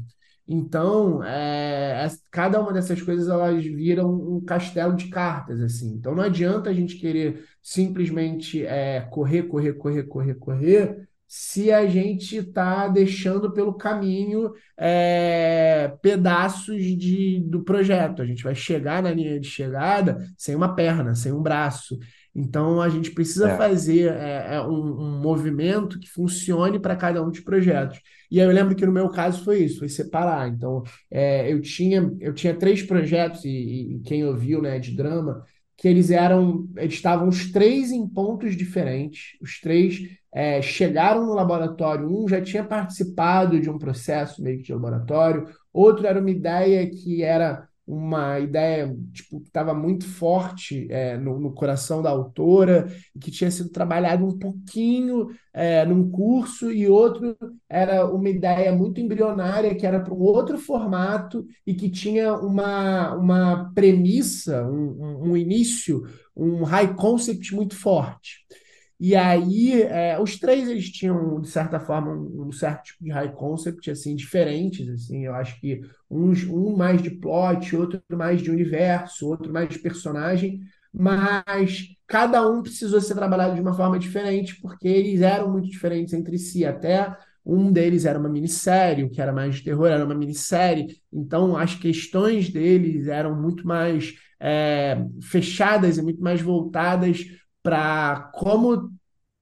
[0.46, 5.94] Então, é, cada uma dessas coisas elas viram um castelo de cartas, assim.
[5.94, 11.86] Então, não adianta a gente querer simplesmente é, correr, correr, correr, correr, correr, se a
[11.86, 18.20] gente está deixando pelo caminho é, pedaços de, do projeto.
[18.22, 21.98] A gente vai chegar na linha de chegada sem uma perna, sem um braço.
[22.34, 23.56] Então a gente precisa É.
[23.56, 24.70] fazer é, é, um,
[25.16, 28.00] um movimento que funcione para cada um dos projetos.
[28.34, 30.48] E aí eu lembro que no meu caso foi isso, foi separar.
[30.48, 35.44] Então é, eu tinha eu tinha três projetos e, e quem ouviu, né, de drama,
[35.76, 39.36] que eles eram eles estavam os três em pontos diferentes.
[39.40, 40.00] Os três
[40.34, 42.08] é, chegaram no laboratório.
[42.10, 45.46] Um já tinha participado de um processo meio que de laboratório.
[45.72, 51.38] Outro era uma ideia que era uma ideia tipo, que estava muito forte é, no,
[51.38, 52.86] no, coração da autora,
[53.20, 57.36] que tinha sido trabalhado um pouquinho é, num curso, e outro
[57.68, 63.14] era uma ideia muito embrionária, que era para um outro formato e que tinha uma,
[63.14, 66.02] uma premissa, um, um, um início,
[66.34, 68.44] um high concept muito forte.
[68.98, 73.10] E aí, é, os três eles tinham, de certa forma, um, um, certo tipo de
[73.10, 75.80] high concept, assim, diferentes, assim, eu acho que
[76.10, 80.60] uns, um mais de plot, outro mais de universo, outro mais de personagem,
[80.92, 86.14] mas cada um precisou ser trabalhado de uma forma diferente, porque eles eram muito diferentes
[86.14, 90.04] entre si, até um deles era uma minissérie, o que era mais de terror era
[90.04, 97.24] uma minissérie, então as questões deles eram muito mais é, fechadas e muito mais voltadas
[97.64, 98.92] para como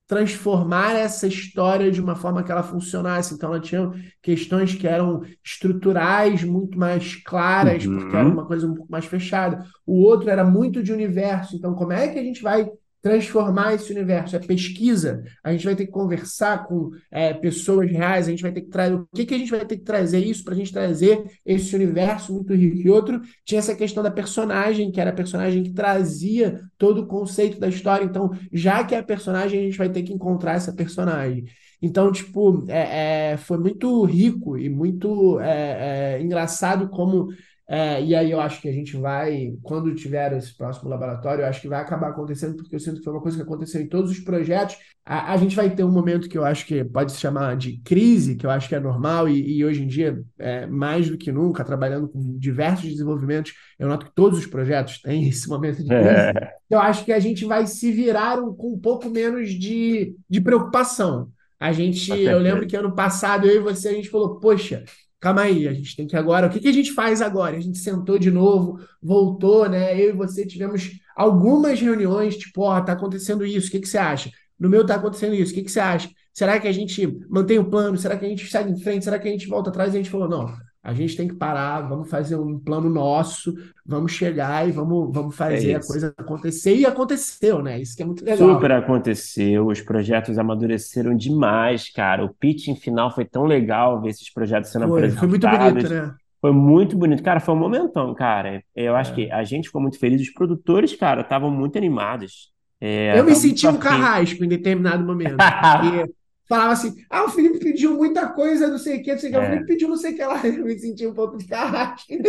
[0.06, 3.34] transformar essa história de uma forma que ela funcionasse.
[3.34, 3.90] Então, ela tinha
[4.22, 7.98] questões que eram estruturais, muito mais claras, Uhum.
[7.98, 9.64] porque era uma coisa um pouco mais fechada.
[9.86, 11.56] O outro era muito de universo.
[11.56, 12.68] Então, como é que a gente vai
[13.02, 14.36] transformar esse universo?
[14.36, 15.24] É pesquisa.
[15.42, 18.70] A gente vai ter que conversar com é, pessoas reais, a gente vai ter que
[18.70, 18.94] trazer.
[18.94, 21.74] O que, que a gente vai ter que trazer isso para a gente trazer esse
[21.74, 22.78] universo muito rico?
[22.78, 27.06] E outro tinha essa questão da personagem, que era a personagem que trazia todo o
[27.06, 28.04] conceito da história.
[28.04, 31.44] Então, já que é a personagem, a gente vai ter que encontrar essa personagem.
[31.82, 37.28] Então, tipo, é, é, foi muito rico e muito é, é engraçado como
[37.72, 41.48] é, e aí eu acho que a gente vai, quando tiver esse próximo laboratório, eu
[41.48, 43.88] acho que vai acabar acontecendo, porque eu sinto que foi uma coisa que aconteceu em
[43.88, 44.76] todos os projetos.
[45.06, 47.78] A, a gente vai ter um momento que eu acho que pode se chamar de
[47.78, 51.16] crise, que eu acho que é normal, e, e hoje em dia, é, mais do
[51.16, 55.78] que nunca, trabalhando com diversos desenvolvimentos, eu noto que todos os projetos têm esse momento
[55.78, 56.10] de crise.
[56.10, 56.52] É.
[56.68, 60.40] Eu acho que a gente vai se virar um, com um pouco menos de, de
[60.42, 61.30] preocupação.
[61.58, 64.84] A gente, eu lembro que ano passado, eu e você, a gente falou, poxa,
[65.22, 67.56] calma aí, a gente tem que agora, o que que a gente faz agora?
[67.56, 69.94] A gente sentou de novo, voltou, né?
[69.98, 73.98] Eu e você tivemos algumas reuniões, tipo, ó, tá acontecendo isso, o que que você
[73.98, 74.30] acha?
[74.58, 76.10] No meu tá acontecendo isso, o que que você acha?
[76.34, 77.96] Será que a gente mantém o plano?
[77.96, 79.04] Será que a gente segue em frente?
[79.04, 79.94] Será que a gente volta atrás?
[79.94, 83.54] E a gente falou, não, a gente tem que parar, vamos fazer um plano nosso,
[83.86, 85.88] vamos chegar e vamos, vamos fazer a isso.
[85.88, 86.74] coisa acontecer.
[86.74, 87.80] E aconteceu, né?
[87.80, 88.54] Isso que é muito legal.
[88.54, 92.24] Super aconteceu, os projetos amadureceram demais, cara.
[92.24, 95.82] O pitching final foi tão legal ver esses projetos sendo Foi, foi muito apresentados.
[95.88, 96.14] bonito, né?
[96.40, 97.22] Foi muito bonito.
[97.22, 98.62] Cara, foi um momentão, cara.
[98.74, 99.14] Eu acho É.
[99.14, 100.20] que a gente ficou muito feliz.
[100.20, 102.50] Os produtores, cara, estavam muito animados.
[102.80, 106.12] É, Eu me senti um carrasco em determinado momento, porque
[106.52, 109.32] falava assim: ah, o Felipe pediu muita coisa, não sei o que, não sei o
[109.32, 109.38] que.
[109.38, 109.46] O É.
[109.50, 110.40] Felipe pediu não sei o que lá.
[110.44, 112.12] Eu me senti um pouco de carrasco.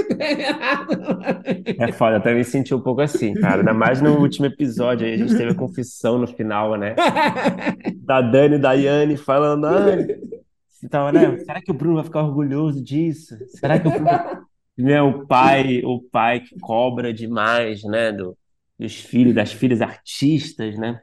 [1.78, 3.58] É foda, eu também senti um pouco assim, cara.
[3.58, 6.96] Ainda mais no último episódio aí, a gente teve a confissão no final, né?
[7.98, 10.08] Da Dani e da Yane falando, Dani,
[10.84, 11.38] então, né?
[11.40, 13.36] Será que o Bruno vai ficar orgulhoso disso?
[13.50, 14.10] Será que o Bruno...
[14.78, 18.12] Né, o pai, o pai que cobra demais, né?
[18.12, 18.38] Do,
[18.78, 21.02] dos filhos, das filhas artistas, né?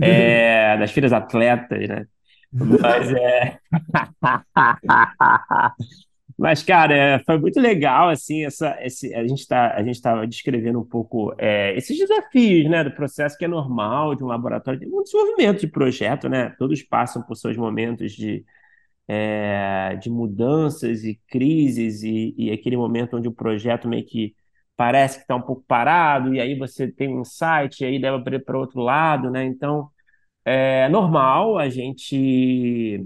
[0.00, 2.06] É, das filhas atletas, né?
[2.52, 3.58] Mas é.
[6.38, 10.26] Mas, cara, é, foi muito legal, assim, essa, esse, a gente tá, a gente estava
[10.26, 14.78] descrevendo um pouco é, esses desafios, né, do processo que é normal de um laboratório,
[14.78, 16.50] de um desenvolvimento de projeto, né?
[16.58, 18.44] Todos passam por seus momentos de,
[19.08, 24.34] é, de mudanças e crises e, e aquele momento onde o projeto meio que
[24.76, 28.22] parece que está um pouco parado e aí você tem um insight e aí leva
[28.44, 29.44] para outro lado, né?
[29.44, 29.88] Então,
[30.46, 33.04] é normal a gente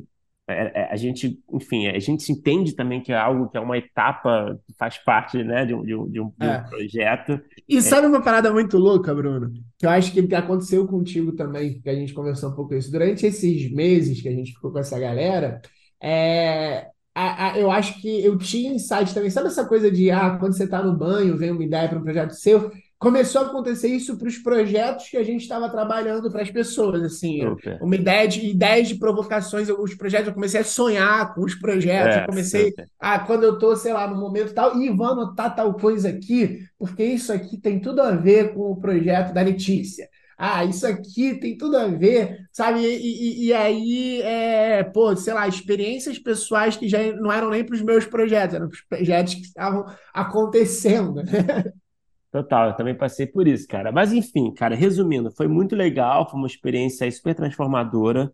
[0.48, 3.61] é, é, a gente, enfim, a gente se entende também que é algo que é
[3.61, 6.64] uma etapa que faz parte, né, de um, de um, de um, É.
[6.68, 7.40] projeto.
[7.68, 9.53] E sabe uma parada muito louca, Bruno?
[9.79, 12.90] Que eu acho que aconteceu contigo também, que a gente conversou um pouco isso.
[12.90, 15.61] Durante esses meses que a gente ficou com essa galera,
[16.03, 19.31] é, a- a- eu acho que eu tinha insight também.
[19.31, 22.03] Sabe essa coisa de, ah, quando você está no banho, vem uma ideia para um
[22.03, 22.70] projeto seu?
[23.01, 27.03] Começou a acontecer isso para os projetos que a gente estava trabalhando para as pessoas,
[27.03, 27.41] assim.
[27.41, 27.81] Super.
[27.81, 32.17] Uma ideia de ideias de provocações, alguns projetos, eu comecei a sonhar com os projetos,
[32.19, 32.91] eu É, comecei super.
[33.01, 36.61] ah, quando eu tô, sei lá, no momento tal, e vou anotar tal coisa aqui,
[36.79, 40.09] porque isso aqui tem tudo a ver com o projeto da Letícia.
[40.37, 42.81] Ah, isso aqui tem tudo a ver, sabe?
[42.81, 47.65] E, e- e aí, é, pô, sei lá, experiências pessoais que já não eram nem
[47.65, 49.85] para os meus projetos, eram para os projetos que estavam
[50.15, 51.33] acontecendo, né?
[52.31, 53.90] Total, eu também passei por isso, cara.
[53.90, 58.33] Mas enfim, cara, resumindo, foi muito legal, foi uma experiência super transformadora.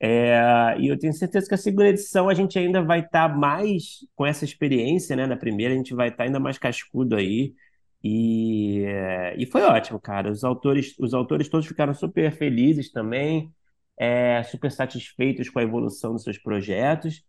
[0.00, 3.34] É, e eu tenho certeza que a segunda edição a gente ainda vai estar tá
[3.36, 5.26] mais com essa experiência, né?
[5.26, 7.54] Na primeira, a gente vai estar tá ainda mais cascudo aí.
[8.02, 10.30] E, é, e foi ótimo, cara.
[10.30, 13.52] Os autores, os autores todos ficaram super felizes também,
[13.98, 17.24] é, super satisfeitos com a evolução dos seus projetos.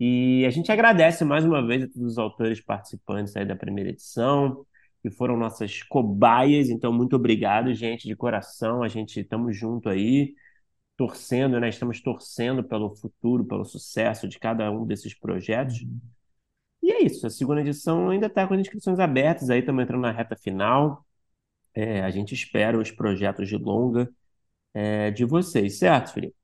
[0.00, 3.90] E a gente agradece mais uma vez a todos os autores participantes aí da primeira
[3.90, 4.66] edição,
[5.04, 6.70] que foram nossas cobaias.
[6.70, 8.82] Então, muito obrigado, gente, de coração.
[8.82, 10.34] A gente estamos junto aí
[10.96, 11.68] torcendo, né?
[11.68, 15.84] Estamos torcendo pelo futuro, pelo sucesso de cada um desses projetos.
[16.82, 20.02] E é isso, a segunda edição ainda está com as inscrições abertas, aí estamos entrando
[20.02, 21.04] na reta final.
[21.74, 24.10] É, a gente espera os projetos de longa
[24.74, 26.36] é, de vocês, certo, Felipe?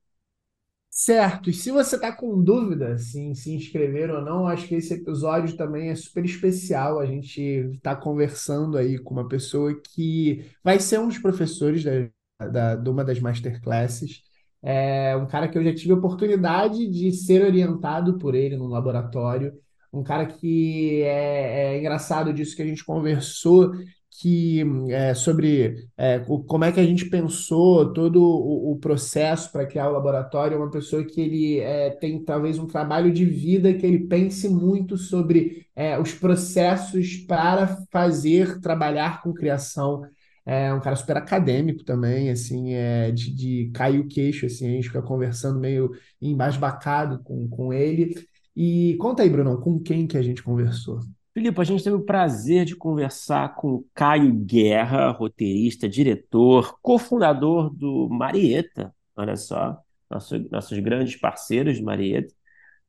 [0.93, 4.75] Certo, e se você está com dúvida se em se inscrever ou não, acho que
[4.75, 6.99] esse episódio também é super especial.
[6.99, 12.09] A gente está conversando aí com uma pessoa que vai ser um dos professores da,
[12.47, 14.21] da, de uma das masterclasses.
[14.61, 18.67] É um cara que eu já tive a oportunidade de ser orientado por ele no
[18.67, 19.53] laboratório.
[19.93, 23.71] Um cara que é, é engraçado disso que a gente conversou,
[24.19, 29.51] que é, sobre é, o, como é que a gente pensou todo o, o processo
[29.51, 30.55] para criar o laboratório.
[30.55, 34.47] É uma pessoa que ele é, tem talvez um trabalho de vida que ele pense
[34.49, 35.65] muito sobre
[35.99, 40.03] os processos para fazer trabalhar com criação
[40.45, 44.71] é um cara super acadêmico também, assim, é, de, de cair o queixo, assim, a
[44.71, 48.15] gente fica conversando meio embasbacado com, com ele.
[48.55, 50.99] E conta aí, Brunão, com quem que a gente conversou?
[51.33, 58.09] Filipe, a gente teve o prazer de conversar com Caio Guerra, roteirista, diretor, cofundador do
[58.09, 59.77] Marieta, olha só,
[60.09, 62.33] nosso, nossos grandes parceiros de Marieta.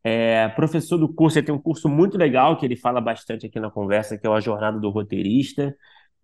[0.02, 3.60] É, professor do curso, ele tem um curso muito legal que ele fala bastante aqui
[3.60, 5.76] na conversa, que é o A Jornada do Roteirista.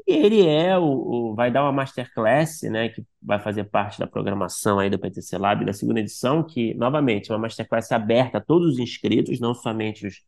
[0.07, 4.07] E ele é o, o, vai dar uma masterclass, né, que vai fazer parte da
[4.09, 8.41] programação aí do PTC Lab da segunda edição, que novamente é uma masterclass aberta a
[8.41, 10.23] todos os inscritos, não somente os,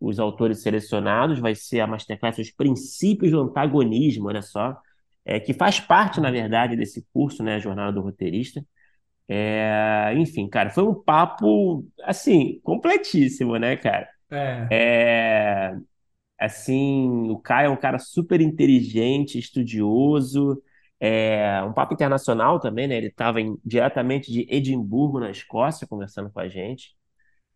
[0.00, 4.76] os autores selecionados, vai ser a masterclass os princípios do antagonismo, olha só,
[5.24, 8.64] é, que faz parte, na verdade, desse curso, né, a jornada do roteirista.
[9.28, 14.08] É, enfim, cara, foi um papo assim completíssimo, né, cara?
[14.30, 14.68] É.
[14.70, 15.76] É,
[16.38, 20.62] Assim, o Caio é um cara super inteligente, estudioso,
[20.98, 22.96] é um papo internacional também, né?
[22.96, 26.96] Ele estava diretamente de Edimburgo, na Escócia, conversando com a gente.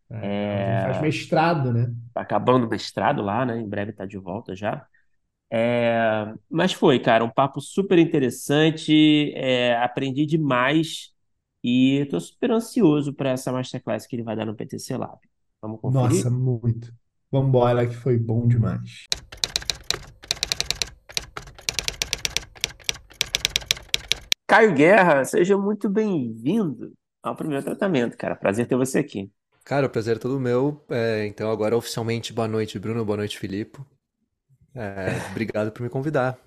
[0.09, 1.93] É, Ele faz mestrado, né?
[2.13, 3.59] Tá acabando o mestrado lá, né?
[3.59, 4.85] Em breve está de volta já.
[5.51, 9.31] É, mas foi, cara, um papo super interessante.
[9.35, 11.13] É, aprendi demais
[11.63, 15.19] e estou super ansioso para essa masterclass que ele vai dar no PTC Lab.
[15.61, 16.09] Vamos conferir?
[16.09, 16.93] Nossa, muito.
[17.31, 19.05] Vambora, que foi bom demais.
[24.47, 28.35] Caio Guerra, seja muito bem-vindo ao primeiro tratamento, cara.
[28.35, 29.29] Prazer ter você aqui.
[29.65, 30.79] Cara, o prazer é todo meu.
[30.87, 33.03] É, então, agora oficialmente, boa noite, Bruno.
[33.03, 33.79] Boa noite, Filipe.
[34.75, 36.37] É, obrigado por me convidar.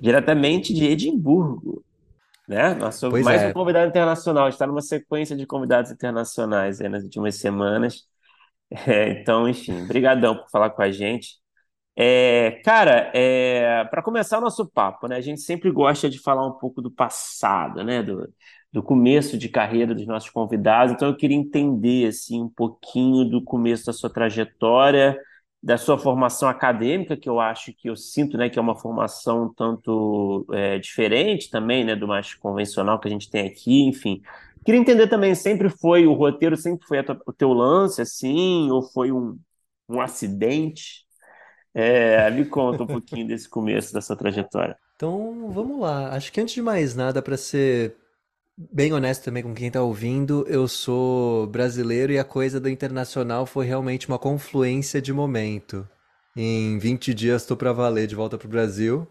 [0.00, 1.84] Diretamente de Edimburgo,
[2.46, 2.72] né?
[2.74, 3.48] Nosso pois mais é.
[3.48, 4.48] um convidado internacional.
[4.48, 8.04] Está numa sequência de convidados internacionais nas últimas semanas.
[8.86, 11.36] É, então, enfim, brigadão por falar com a gente.
[11.96, 15.16] É, cara, é, para começar o nosso papo, né?
[15.16, 18.02] A gente sempre gosta de falar um pouco do passado, né?
[18.02, 18.32] Do,
[18.74, 20.92] do começo de carreira dos nossos convidados.
[20.92, 25.16] Então, eu queria entender assim um pouquinho do começo da sua trajetória,
[25.62, 29.54] da sua formação acadêmica, que eu acho que eu sinto, né, que é uma formação
[29.54, 34.20] tanto é, diferente também, né, do mais convencional que a gente tem aqui, enfim.
[34.64, 38.82] Queria entender também, sempre foi, o roteiro sempre foi tua, o teu lance, assim, ou
[38.82, 39.38] foi um,
[39.88, 41.04] um acidente?
[41.72, 44.76] É, me conta um pouquinho desse começo dessa trajetória.
[44.96, 46.12] Então, vamos lá.
[46.12, 47.96] Acho que antes de mais nada, para ser
[48.56, 53.46] bem honesto também com quem está ouvindo, eu sou brasileiro e a coisa do internacional
[53.46, 55.88] foi realmente uma confluência de momento.
[56.36, 59.06] Em 20 dias estou para valer de volta para o Brasil.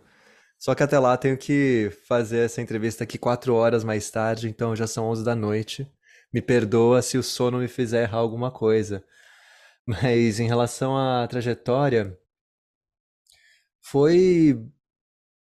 [0.60, 4.76] Só que até lá tenho que fazer essa entrevista aqui quatro horas mais tarde, então
[4.76, 5.88] já são 11 da noite.
[6.34, 9.04] Me perdoa se o sono me fizer errar alguma coisa.
[9.86, 12.18] Mas em relação à trajetória,
[13.82, 14.60] foi.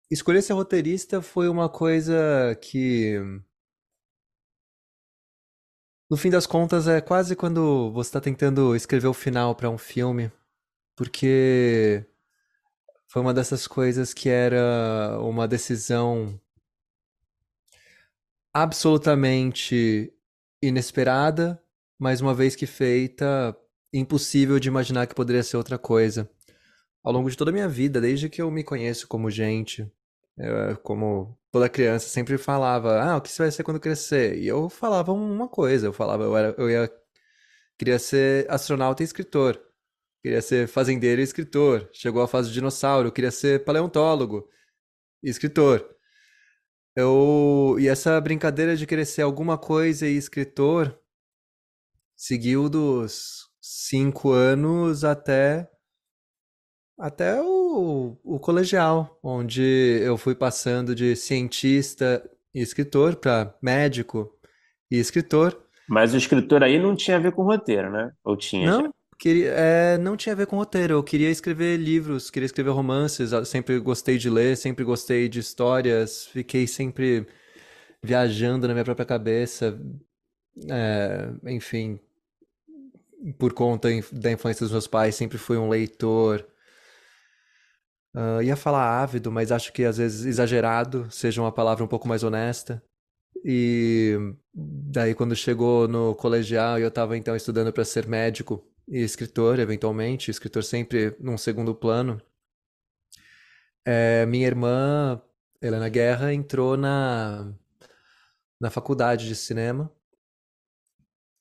[0.09, 3.19] Escolher ser roteirista foi uma coisa que.
[6.09, 9.77] No fim das contas, é quase quando você está tentando escrever o final para um
[9.77, 10.31] filme.
[10.95, 12.05] Porque
[13.07, 16.39] foi uma dessas coisas que era uma decisão
[18.53, 20.13] absolutamente
[20.61, 21.61] inesperada,
[21.99, 23.55] mas uma vez que feita,
[23.93, 26.29] impossível de imaginar que poderia ser outra coisa.
[27.03, 29.89] ao longo de toda a minha vida, desde que eu me conheço como gente,
[30.37, 34.37] eu, como toda criança, sempre falava, ah, o que você vai ser quando crescer?
[34.37, 36.91] E eu falava uma coisa, eu falava, eu, era, eu ia,
[37.77, 39.59] queria ser astronauta e escritor,
[40.21, 44.49] queria ser fazendeiro e escritor, chegou a fase do dinossauro, eu queria ser paleontólogo
[45.23, 45.95] e escritor.
[46.95, 50.99] Eu, e essa brincadeira de querer ser alguma coisa e escritor
[52.15, 55.69] seguiu dos cinco anos até
[56.97, 57.66] até o,
[58.23, 59.61] o colegial, onde
[60.01, 64.31] eu fui passando de cientista e escritor para médico
[64.91, 65.57] e escritor.
[65.87, 68.11] Mas o escritor aí não tinha a ver com roteiro, né?
[68.23, 68.91] Ou tinha Não, já?
[69.19, 70.95] queria, é, não tinha a ver com roteiro.
[70.95, 73.31] Eu queria escrever livros, queria escrever romances.
[73.47, 76.25] sempre gostei de ler, sempre gostei de histórias.
[76.27, 77.27] Fiquei sempre
[78.03, 79.79] viajando na minha própria cabeça.
[80.69, 81.99] É, enfim,
[83.37, 86.45] por conta da influência dos meus pais, sempre fui um leitor.
[88.19, 92.07] Ah, ia falar ávido, mas acho que às vezes exagerado seja uma palavra um pouco
[92.07, 92.83] mais honesta.
[93.45, 94.17] E
[94.53, 100.31] daí, quando chegou no colegial, eu estava então estudando para ser médico e escritor, eventualmente,
[100.31, 102.19] escritor sempre num segundo plano.
[103.85, 105.21] É, minha irmã,
[105.61, 107.53] Helena Guerra, entrou na,
[108.59, 109.91] na faculdade de cinema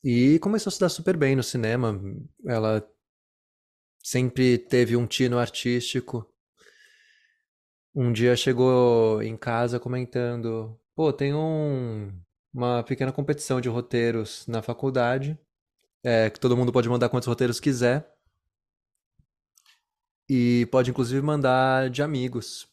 [0.05, 1.99] e começou a se dar super bem no cinema.
[2.47, 2.87] Ela
[4.03, 6.31] sempre teve um tino artístico.
[7.99, 12.13] Um dia chegou em casa comentando: pô, tem um,
[12.53, 15.39] uma pequena competição de roteiros na faculdade,
[16.05, 18.07] é, que todo mundo pode mandar quantos roteiros quiser,
[20.29, 22.69] e pode inclusive mandar de amigos.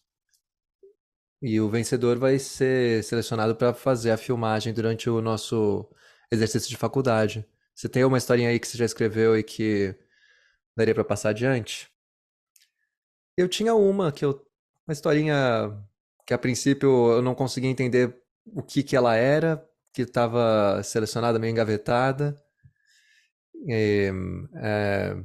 [1.41, 5.89] E o vencedor vai ser selecionado para fazer a filmagem durante o nosso
[6.29, 7.45] exercício de faculdade.
[7.73, 9.95] Você tem uma historinha aí que você já escreveu e que
[10.75, 11.89] daria para passar adiante?
[13.37, 14.45] Eu tinha uma que eu,
[14.87, 15.77] uma historinha
[16.25, 18.15] que a princípio eu não conseguia entender
[18.45, 19.63] o que que ela era,
[19.93, 22.35] que estava selecionada meio engavetada.
[23.67, 24.11] E,
[24.55, 25.15] é,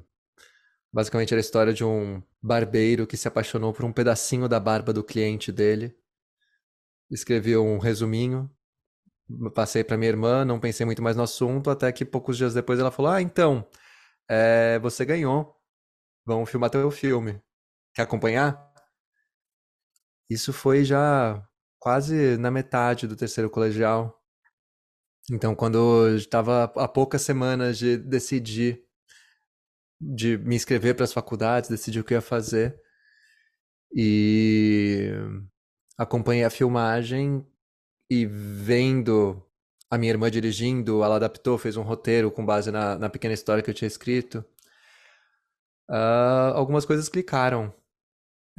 [0.92, 4.92] basicamente era a história de um barbeiro que se apaixonou por um pedacinho da barba
[4.92, 5.96] do cliente dele.
[7.10, 8.50] Escrevi um resuminho,
[9.54, 12.78] passei para minha irmã, não pensei muito mais no assunto, até que poucos dias depois
[12.78, 13.66] ela falou: Ah, então,
[14.28, 15.56] é, você ganhou.
[16.26, 17.40] Vamos filmar teu filme.
[17.94, 18.67] Quer acompanhar?
[20.28, 21.42] Isso foi já
[21.78, 24.22] quase na metade do terceiro colegial.
[25.30, 28.82] Então, quando eu estava há poucas semanas de decidir,
[30.00, 32.80] de me inscrever para as faculdades, decidir o que ia fazer,
[33.94, 35.10] e
[35.96, 37.46] acompanhei a filmagem
[38.10, 39.42] e vendo
[39.90, 43.62] a minha irmã dirigindo, ela adaptou, fez um roteiro com base na, na pequena história
[43.62, 44.44] que eu tinha escrito.
[45.88, 47.72] Ah, algumas coisas clicaram.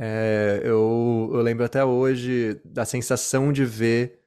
[0.02, 4.22] É, eu, eu lembro até hoje da sensação de ver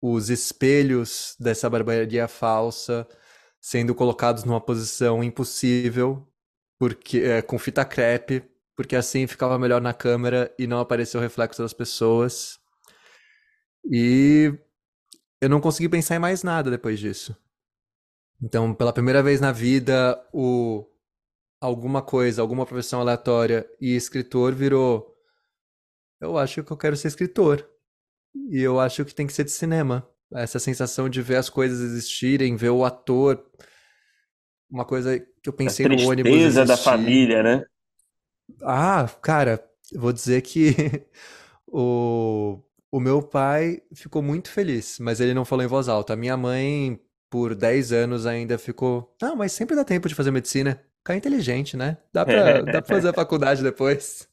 [0.00, 3.06] os espelhos dessa barbearia falsa
[3.60, 6.26] sendo colocados numa posição impossível,
[6.78, 8.42] porque é, com fita crepe,
[8.76, 12.58] porque assim ficava melhor na câmera e não aparecia o reflexo das pessoas.
[13.90, 14.52] E
[15.40, 17.36] eu não consegui pensar em mais nada depois disso.
[18.42, 20.86] Então, pela primeira vez na vida, o
[21.64, 25.16] alguma coisa, alguma profissão aleatória e escritor virou.
[26.20, 27.66] Eu acho que eu quero ser escritor.
[28.50, 30.06] E eu acho que tem que ser de cinema.
[30.34, 33.42] Essa sensação de ver as coisas existirem, ver o ator.
[34.70, 37.64] Uma coisa que eu A pensei no ônibus tristeza da família, né?
[38.62, 40.74] Ah, cara, vou dizer que
[41.66, 42.60] o,
[42.92, 46.12] o meu pai ficou muito feliz, mas ele não falou em voz alta.
[46.12, 47.00] A minha mãe,
[47.30, 49.16] por 10 anos, ainda ficou.
[49.22, 50.78] Não, mas sempre dá tempo de fazer medicina.
[51.04, 51.98] Ficar inteligente, né?
[52.10, 54.26] Dá pra, dá pra fazer a faculdade depois.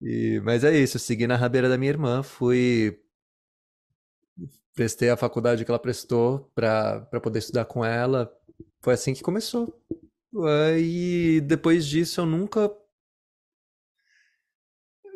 [0.00, 2.98] E, mas é isso, segui na rabeira da minha irmã, fui.
[4.74, 8.32] Prestei a faculdade que ela prestou pra, pra poder estudar com ela.
[8.80, 9.78] Foi assim que começou.
[10.78, 12.70] E depois disso eu nunca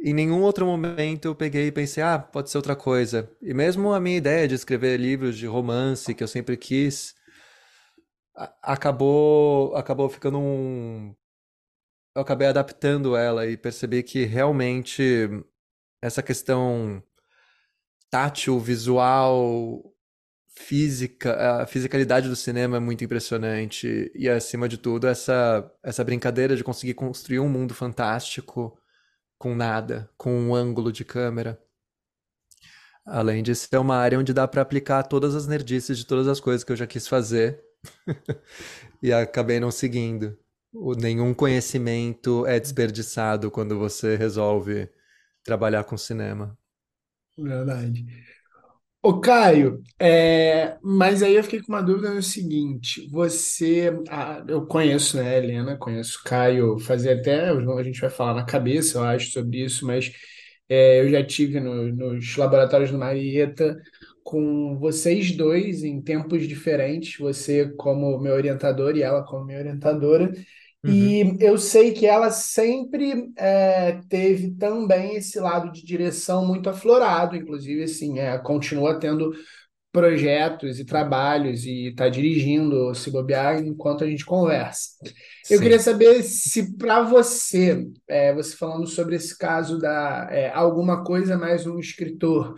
[0.03, 3.31] em nenhum outro momento eu peguei e pensei, ah, pode ser outra coisa.
[3.41, 7.15] E mesmo a minha ideia de escrever livros de romance, que eu sempre quis,
[8.35, 11.15] acabou, acabou ficando um.
[12.15, 15.29] Eu acabei adaptando ela e percebi que realmente
[16.01, 17.03] essa questão
[18.11, 19.83] tátil, visual,
[20.55, 24.11] física, a fisicalidade do cinema é muito impressionante.
[24.15, 28.79] E acima de tudo, essa, essa brincadeira de conseguir construir um mundo fantástico
[29.39, 31.61] com nada, com um ângulo de câmera.
[33.05, 36.41] Além disso, é uma área onde dá para aplicar todas as nerdices de todas as
[36.41, 37.63] coisas que eu já quis fazer
[39.03, 40.39] e acabei não seguindo.
[40.99, 44.89] nenhum conhecimento é desperdiçado quando você resolve
[45.45, 46.59] trabalhar com cinema.
[47.37, 48.05] Verdade.
[49.03, 54.67] Ô, Caio, é, mas aí eu fiquei com uma dúvida no seguinte: você, ah, eu
[54.67, 59.05] conheço, né, Helena, conheço o Caio, fazia até, a gente vai falar na cabeça, eu
[59.05, 60.11] acho, sobre isso, mas
[60.69, 63.77] é, eu já tive no- nos laboratórios do Marieta
[64.25, 70.33] com vocês dois em tempos diferentes, você como meu orientador e ela como minha orientadora.
[70.83, 70.91] Uhum.
[70.91, 77.37] E eu sei que ela sempre é, teve também esse lado de direção muito aflorado,
[77.37, 79.33] inclusive, assim, é, continua tendo
[79.93, 84.91] projetos e trabalhos e está dirigindo, se bobear, enquanto a gente conversa.
[85.49, 85.85] Eu queria Sim.
[85.85, 91.67] saber se para você, é, você falando sobre esse caso da é, alguma coisa mais
[91.67, 92.57] um escritor,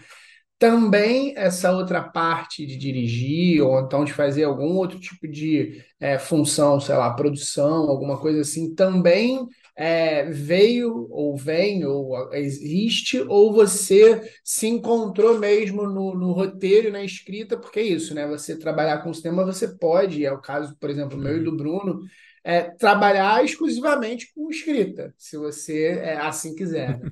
[0.58, 6.18] também essa outra parte de dirigir, ou então de fazer algum outro tipo de é,
[6.18, 9.46] função, sei lá, produção, alguma coisa assim, também
[9.76, 17.04] é, veio, ou vem, ou existe, ou você se encontrou mesmo no, no roteiro na
[17.04, 18.26] escrita, porque é isso, né?
[18.26, 21.44] Você trabalhar com cinema, você pode, é o caso, por exemplo, meu e Uhum.
[21.44, 22.00] do Bruno,
[22.44, 27.08] é, trabalhar exclusivamente com escrita, se você é, assim quiser, né?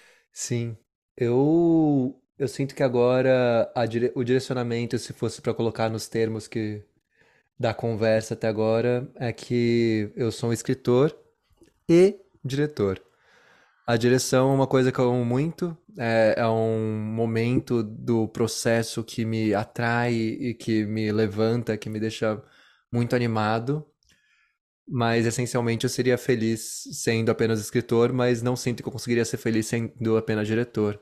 [0.32, 0.76] Sim.
[1.16, 6.82] Eu eu sinto que agora dire- o direcionamento, se fosse para colocar nos termos que
[7.58, 11.16] da conversa até agora, é que eu sou um escritor
[11.88, 13.00] e diretor.
[13.86, 19.04] A direção é uma coisa que eu amo muito, é, é um momento do processo
[19.04, 22.42] que me atrai e que me levanta, que me deixa
[22.92, 23.86] muito animado,
[24.88, 29.36] mas essencialmente eu seria feliz sendo apenas escritor, mas não sinto que eu conseguiria ser
[29.36, 31.00] feliz sendo apenas diretor.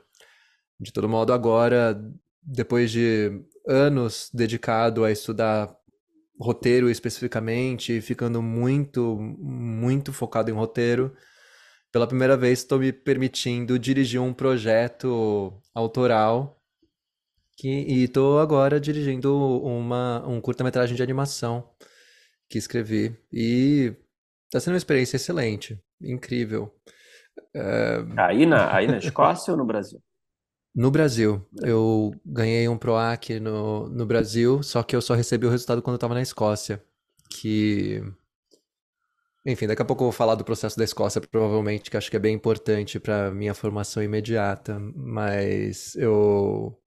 [0.81, 1.95] De todo modo, agora,
[2.41, 5.75] depois de anos dedicado a estudar
[6.39, 11.15] roteiro especificamente, ficando muito, muito focado em roteiro,
[11.91, 16.59] pela primeira vez estou me permitindo dirigir um projeto autoral
[17.55, 21.69] que, e estou agora dirigindo uma, um curta-metragem de animação
[22.49, 23.15] que escrevi.
[23.31, 23.93] E
[24.45, 26.73] está sendo uma experiência excelente, incrível.
[27.53, 30.01] É, Aí na, aí na Escócia ou no Brasil?
[30.73, 31.69] No Brasil, Brasil.
[31.69, 35.95] eu ganhei um PROAC no, no Brasil, só que eu só recebi o resultado quando
[35.95, 36.81] eu estava na Escócia.
[37.29, 38.01] Que,
[39.45, 42.15] enfim, daqui a pouco eu vou falar do processo da Escócia, provavelmente, que acho que
[42.15, 44.79] é bem importante para minha formação imediata.
[44.95, 46.77] Mas eu.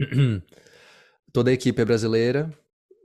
[1.32, 2.50] Toda a equipe é brasileira,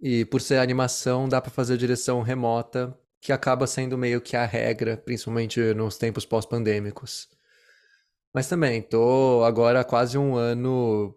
[0.02, 4.46] e por ser animação, dá para fazer direção remota, que acaba sendo meio que a
[4.46, 7.30] regra, principalmente nos tempos pós-pandêmicos.
[8.34, 11.16] Mas também, tô agora há quase um ano,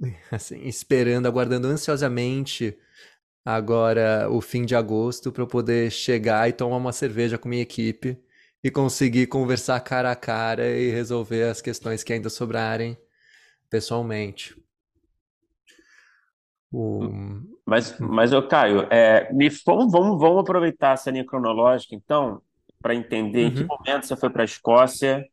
[0.30, 2.76] assim, esperando, aguardando ansiosamente
[3.44, 7.62] agora o fim de agosto para eu poder chegar e tomar uma cerveja com minha
[7.62, 8.18] equipe
[8.62, 12.96] e conseguir conversar cara a cara e resolver as questões que ainda sobrarem
[13.70, 14.56] pessoalmente.
[16.72, 17.08] O...
[17.66, 22.42] Mas, mas ô Caio, é, me, vamos, vamos, vamos aproveitar essa linha cronológica, então,
[22.80, 23.68] para entender em que Uhum.
[23.68, 25.24] momento você foi para a Escócia.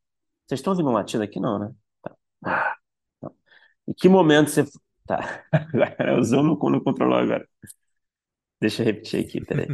[0.52, 1.40] Vocês estão ouvindo um latido aqui?
[1.40, 1.72] Não, né?
[2.42, 2.76] Tá.
[3.22, 3.32] Não.
[3.88, 4.66] Em que momento você.
[5.08, 5.46] Tá.
[5.50, 7.48] Agora, o Zoom não, não controlou agora.
[8.60, 9.74] Deixa eu repetir aqui, peraí.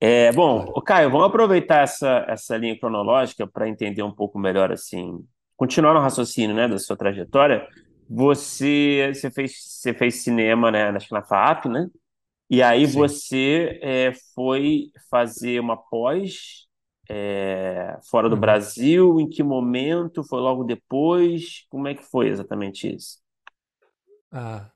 [0.00, 5.24] É, bom, Caio, vamos aproveitar essa, essa linha cronológica para entender um pouco melhor, assim,
[5.56, 7.68] continuar no raciocínio, né, da sua trajetória.
[8.10, 11.88] Você, você fez, você fez cinema, né, acho que na FAAP, né?
[12.50, 12.98] E aí Sim.
[12.98, 16.67] você é, foi fazer uma pós
[17.08, 18.38] é, fora do Uhum.
[18.38, 19.20] Brasil?
[19.20, 20.24] Em que momento?
[20.24, 21.66] Foi logo depois?
[21.70, 23.18] Como é que foi exatamente isso?
[24.32, 24.72] Ah,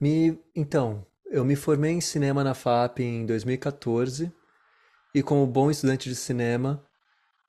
[0.00, 0.38] me...
[0.54, 4.32] Então, eu me formei em cinema na FAP em 2014
[5.14, 6.84] e como bom estudante de cinema,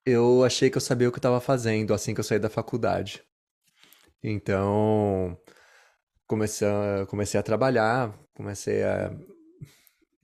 [0.06, 2.50] eu achei que eu sabia o que eu estava fazendo assim que eu saí da
[2.50, 3.24] faculdade.
[4.24, 5.38] Então,
[6.28, 9.12] comecei a, comecei a trabalhar, comecei a,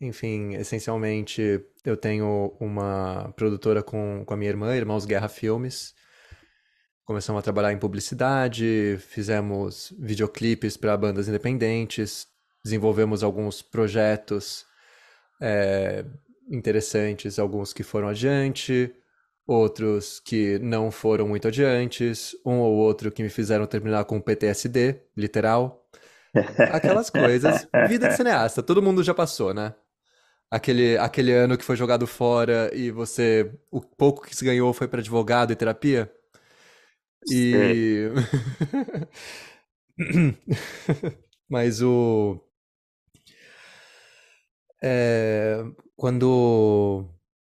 [0.02, 5.94] enfim, essencialmente eu tenho uma produtora com, com a minha irmã, Irmãos Guerra Filmes.
[7.04, 12.28] Começamos a trabalhar em publicidade, fizemos videoclipes para bandas independentes,
[12.64, 14.66] desenvolvemos alguns projetos
[15.42, 16.06] é,
[16.50, 18.94] interessantes, alguns que foram adiante,
[19.46, 25.02] outros que não foram muito adiantes, um ou outro que me fizeram terminar com PTSD,
[25.18, 25.84] literal.
[26.72, 27.68] Aquelas coisas.
[27.88, 29.74] Vida de cineasta, todo mundo já passou, né?
[30.52, 33.54] Aquele, aquele ano que foi jogado fora e você.
[33.72, 36.12] O pouco que se ganhou foi para advogado e terapia.
[37.32, 38.10] E.
[41.50, 42.40] Mas o.
[44.82, 45.58] é,
[45.96, 47.06] quando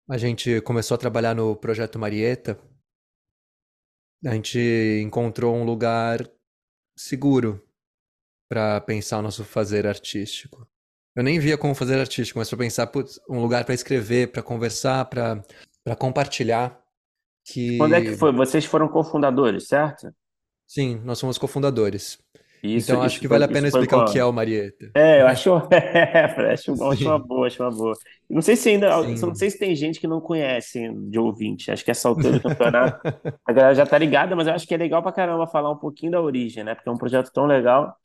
[0.09, 2.59] a gente começou a trabalhar no projeto Marieta,
[4.25, 4.59] a gente
[5.03, 6.29] encontrou um lugar
[6.97, 7.63] seguro
[8.49, 10.67] para pensar o nosso fazer artístico.
[11.19, 14.41] Eu nem via como fazer artístico, mas para pensar putz, um lugar para escrever, para
[14.41, 15.43] conversar, para
[15.97, 16.79] compartilhar.
[17.43, 17.77] Que...
[17.77, 18.31] Quando é que foi?
[18.31, 20.13] Vocês foram cofundadores, certo?
[20.65, 22.17] Sim, nós somos cofundadores.
[22.63, 24.11] Isso, então acho isso que vale a pena explicar o qual?
[24.11, 24.93] que é o Marieta.
[24.95, 27.93] É, eu acho, é, acho, uma- acho uma boa, acho uma boa.
[28.29, 29.35] Não sei se ainda, não sim.
[29.35, 31.71] sei se tem gente que não conhece de ouvinte.
[31.71, 32.99] Acho que essa altura do campeonato
[33.45, 35.77] a galera já tá ligada, mas eu acho que é legal pra caramba falar um
[35.77, 36.75] pouquinho da origem, né?
[36.75, 37.95] Porque é um projeto tão legal.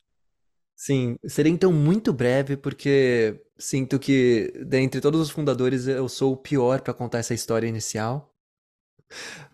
[0.75, 6.37] Sim, serei então muito breve porque sinto que dentre todos os fundadores eu sou o
[6.37, 8.33] pior para contar essa história inicial.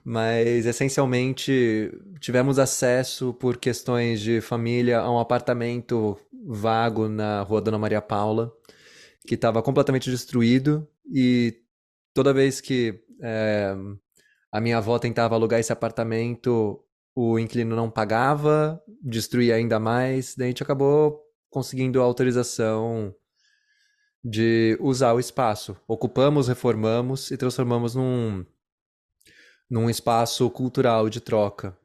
[0.03, 7.77] Mas essencialmente tivemos acesso por questões de família a um apartamento vago na Rua Dona
[7.77, 8.51] Maria Paula,
[9.27, 11.55] que estava completamente destruído e
[12.13, 13.75] toda vez que eh,
[14.51, 16.83] a minha avó tentava alugar esse apartamento,
[17.15, 23.13] o inquilino não pagava, destruía ainda mais, daí a gente acabou conseguindo a autorização
[24.23, 25.75] de usar o espaço.
[25.87, 28.45] Ocupamos, reformamos e transformamos num
[29.69, 31.77] num espaço cultural de troca.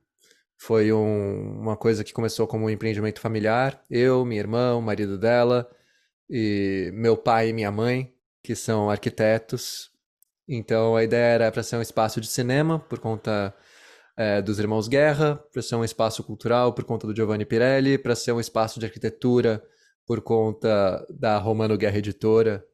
[0.59, 3.81] Foi um- uma coisa que começou como um empreendimento familiar.
[3.91, 5.70] Eu, minha irmã, o marido dela,
[6.29, 8.12] e meu pai e minha mãe,
[8.43, 9.91] que são arquitetos.
[10.49, 13.55] Então a ideia era para ser um espaço de cinema, por conta
[14.17, 18.14] eh, dos Irmãos Guerra, para ser um espaço cultural, por conta do Giovanni Pirelli, para
[18.14, 19.62] ser um espaço de arquitetura,
[20.07, 22.64] por conta da Romano Guerra Editora,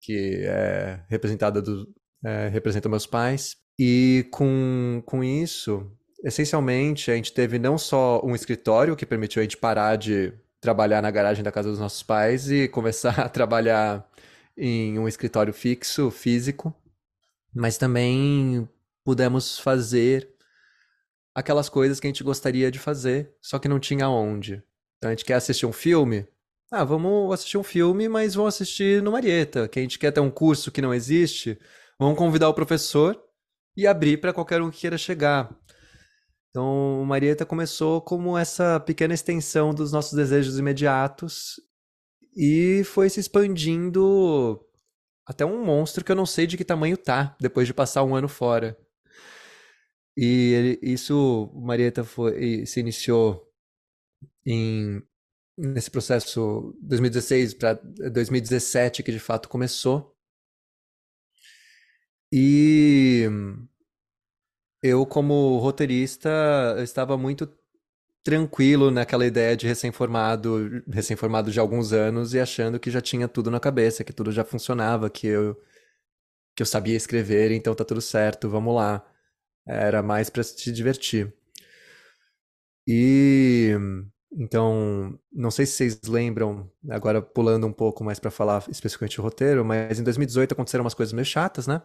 [0.00, 1.88] que é representada do,
[2.24, 3.56] é, representa meus pais.
[3.78, 5.90] E com, com isso,
[6.22, 11.02] essencialmente, a gente teve não só um escritório que permitiu a gente parar de trabalhar
[11.02, 14.08] na garagem da casa dos nossos pais e começar a trabalhar
[14.56, 16.74] em um escritório fixo, físico,
[17.54, 18.68] mas também
[19.04, 20.33] pudemos fazer
[21.34, 24.62] aquelas coisas que a gente gostaria de fazer, só que não tinha onde.
[24.98, 26.26] Então a gente quer assistir um filme?
[26.70, 29.68] Ah, vamos assistir um filme, mas vamos assistir no Marieta.
[29.68, 31.58] Que a gente quer ter um curso que não existe,
[31.98, 33.20] vamos convidar o professor
[33.76, 35.54] e abrir para qualquer um que queira chegar.
[36.50, 41.56] Então, o Marieta começou como essa pequena extensão dos nossos desejos imediatos
[42.36, 44.60] e foi se expandindo
[45.26, 48.14] até um monstro que eu não sei de que tamanho tá, depois de passar um
[48.14, 48.78] ano fora.
[50.16, 53.48] E ele- isso, Marieta foi, se iniciou
[54.46, 55.02] em,
[55.58, 57.74] nesse processo 2016 para
[58.12, 60.16] 2017 que de fato começou.
[62.32, 63.28] E
[64.82, 66.28] eu, como roteirista,
[66.82, 67.48] estava muito
[68.24, 73.50] tranquilo naquela ideia de recém-formado, recém-formado de alguns anos e achando que já tinha tudo
[73.50, 75.56] na cabeça, que tudo já funcionava, que eu,
[76.56, 79.04] que eu sabia escrever, então tá tudo certo, vamos lá.
[79.66, 81.32] Era mais para se divertir.
[82.86, 83.72] E
[84.36, 89.22] então, não sei se vocês lembram, agora pulando um pouco mais para falar especificamente do
[89.22, 91.82] roteiro, mas em 2018 aconteceram umas coisas meio chatas, né?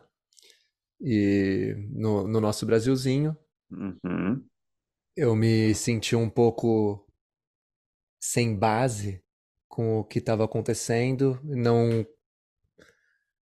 [1.02, 3.36] E no, no nosso Brasilzinho,
[3.72, 4.50] Uhum.
[5.16, 7.06] eu me senti um pouco
[8.20, 9.22] sem base
[9.68, 12.06] com o que estava acontecendo, não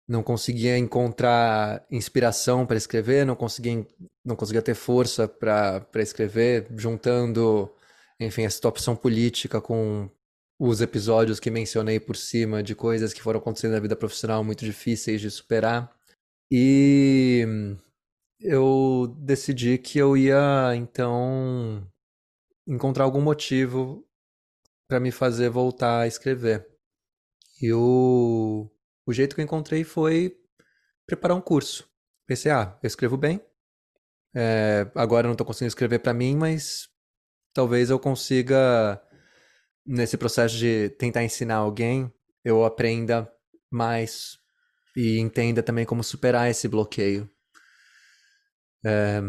[0.10, 3.86] não conseguia encontrar inspiração para escrever, não conseguia
[4.26, 7.72] não conseguia ter força para escrever, juntando,
[8.20, 10.10] enfim, a situação política com
[10.60, 14.66] os episódios que mencionei por cima de coisas que foram acontecendo na vida profissional muito
[14.66, 15.96] difíceis de superar.
[16.52, 17.46] E
[18.40, 21.88] eu decidi que eu ia então
[22.68, 24.06] encontrar algum motivo
[24.88, 26.68] para me fazer voltar a escrever.
[27.62, 28.70] E o,
[29.10, 30.38] o jeito que eu encontrei foi
[31.08, 31.90] preparar um curso.
[32.28, 33.42] Pensei, ah, eu escrevo bem.
[34.36, 36.88] É, agora eu não estou conseguindo escrever para mim, mas
[37.52, 39.02] talvez eu consiga,
[39.84, 42.14] nesse processo de tentar ensinar alguém,
[42.46, 43.28] eu aprenda
[43.72, 44.38] mais
[44.96, 47.28] e entenda também como superar esse bloqueio.
[48.86, 49.20] É,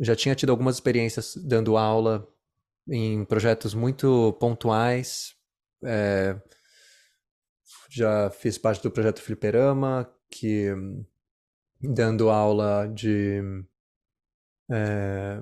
[0.00, 2.26] já tinha tido algumas experiências dando aula
[2.88, 5.36] em projetos muito pontuais.
[5.84, 6.36] É,
[7.88, 10.68] já fiz parte do projeto Fliperama, que
[11.80, 13.40] dando aula de
[14.70, 15.40] é,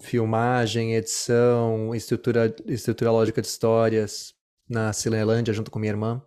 [0.00, 4.34] filmagem, edição, estrutura, estrutura lógica de histórias
[4.68, 6.22] na Cinelândia junto com minha irmã.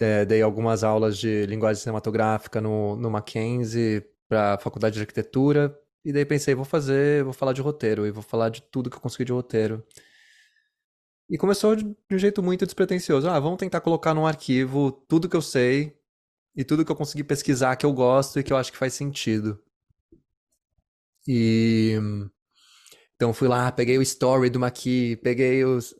[0.00, 5.78] É, dei algumas aulas de linguagem cinematográfica no, no Mackenzie para a faculdade de arquitetura
[6.04, 8.96] e daí pensei, vou fazer, vou falar de roteiro e vou falar de tudo que
[8.96, 9.82] eu consegui de roteiro.
[11.28, 13.28] E começou de um jeito muito despretensioso.
[13.28, 15.96] Ah, vamos tentar colocar num arquivo tudo que eu sei
[16.54, 18.94] e tudo que eu consegui pesquisar que eu gosto e que eu acho que faz
[18.94, 19.58] sentido.
[21.26, 21.98] E
[23.16, 25.94] então fui lá, peguei o story do Maqui, peguei os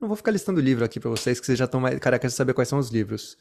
[0.00, 2.32] não vou ficar listando o livro aqui para vocês, que vocês já estão mais carecas
[2.32, 3.36] de saber quais são os livros.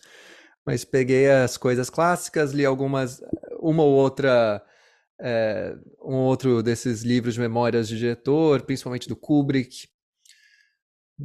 [0.66, 3.22] Mas peguei as coisas clássicas, li algumas,
[3.60, 4.64] uma ou outra,
[5.20, 9.88] é, um outro desses livros de memórias de diretor, principalmente do Kubrick.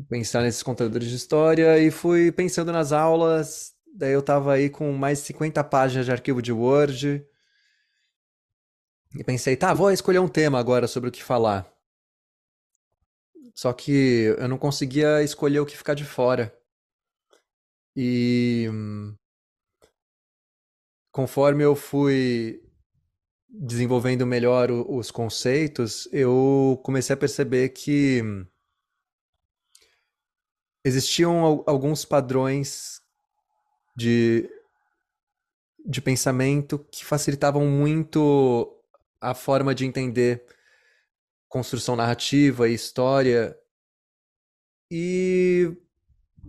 [0.09, 3.74] Pensar nesses contadores de história e fui pensando nas aulas.
[3.93, 7.26] Daí eu tava aí com mais de 50 páginas de arquivo de Word.
[9.18, 11.68] E pensei, tá, vou escolher um tema agora sobre o que falar.
[13.53, 16.57] Só que eu não conseguia escolher o que ficar de fora.
[17.97, 18.68] E
[21.11, 22.62] conforme eu fui
[23.49, 28.22] desenvolvendo melhor os conceitos, eu comecei a perceber que
[30.85, 33.01] existiam alguns padrões
[33.97, 34.49] de,
[35.85, 38.76] de pensamento que facilitavam muito
[39.20, 40.45] a forma de entender
[41.49, 43.57] construção narrativa e história.
[44.91, 45.76] E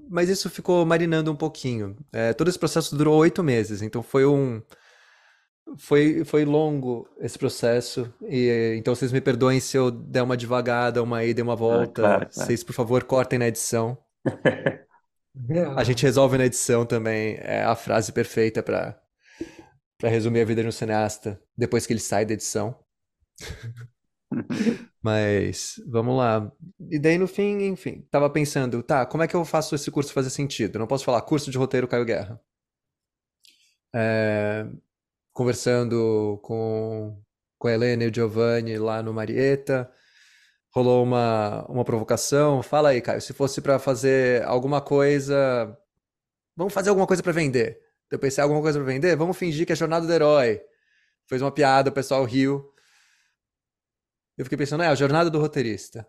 [0.10, 1.96] mas isso ficou marinando um pouquinho.
[2.12, 4.62] É, todo esse processo durou oito meses, então foi um
[5.78, 8.14] foi, foi longo esse processo.
[8.28, 12.02] E então vocês me perdoem se eu der uma devagada, uma ida e uma volta.
[12.02, 12.48] Ah, claro, claro.
[12.48, 13.98] Vocês, por favor, cortem na edição.
[15.76, 17.38] A gente resolve na edição também.
[17.40, 19.00] É a frase perfeita para
[20.02, 22.76] para resumir a vida de um cineasta depois que ele sai da edição.
[25.02, 26.52] Mas vamos lá.
[26.90, 30.12] E daí no fim, enfim, tava pensando, tá, como é que eu faço esse curso
[30.12, 30.80] fazer sentido?
[30.80, 32.42] não posso falar curso de roteiro Caio Guerra.
[33.94, 34.66] É,
[35.34, 37.22] conversando com,
[37.60, 39.92] com a Helena e o Giovanni lá no Marieta,
[40.72, 42.64] rolou uma, uma provocação.
[42.64, 45.78] Fala aí, Caio, se fosse para fazer alguma coisa,
[46.56, 47.80] vamos fazer alguma coisa para vender.
[48.10, 49.16] Eu pensei, alguma coisa para vender?
[49.16, 50.62] Vamos fingir que é Jornada do Herói.
[51.28, 52.74] Fez uma piada, o pessoal riu.
[54.38, 56.08] Eu fiquei pensando, é, a jornada do roteirista.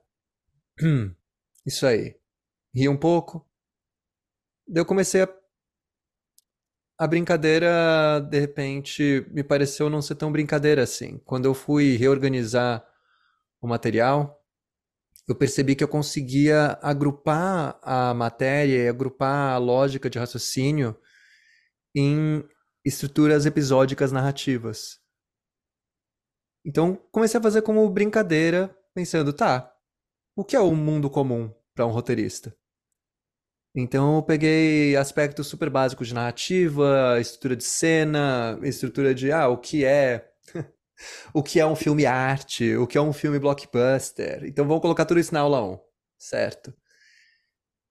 [1.66, 2.16] Isso aí.
[2.74, 3.46] Ri um pouco.
[4.66, 5.28] Daí eu comecei a.
[6.98, 11.18] A brincadeira, de repente, me pareceu não ser tão brincadeira assim.
[11.24, 12.86] Quando eu fui reorganizar
[13.60, 14.41] o material,
[15.28, 20.96] eu percebi que eu conseguia agrupar a matéria e agrupar a lógica de raciocínio
[21.94, 22.44] em
[22.84, 25.00] estruturas episódicas narrativas.
[26.64, 29.72] Então comecei a fazer como brincadeira, pensando, tá,
[30.36, 32.56] o que é o mundo comum para um roteirista?
[33.74, 39.56] Então eu peguei aspectos super básicos de narrativa, estrutura de cena, estrutura de ah, o
[39.56, 40.30] que é
[41.34, 44.44] o que é um filme arte, o que é um filme blockbuster.
[44.44, 45.78] Então vamos colocar tudo isso na aula 1,
[46.18, 46.74] certo?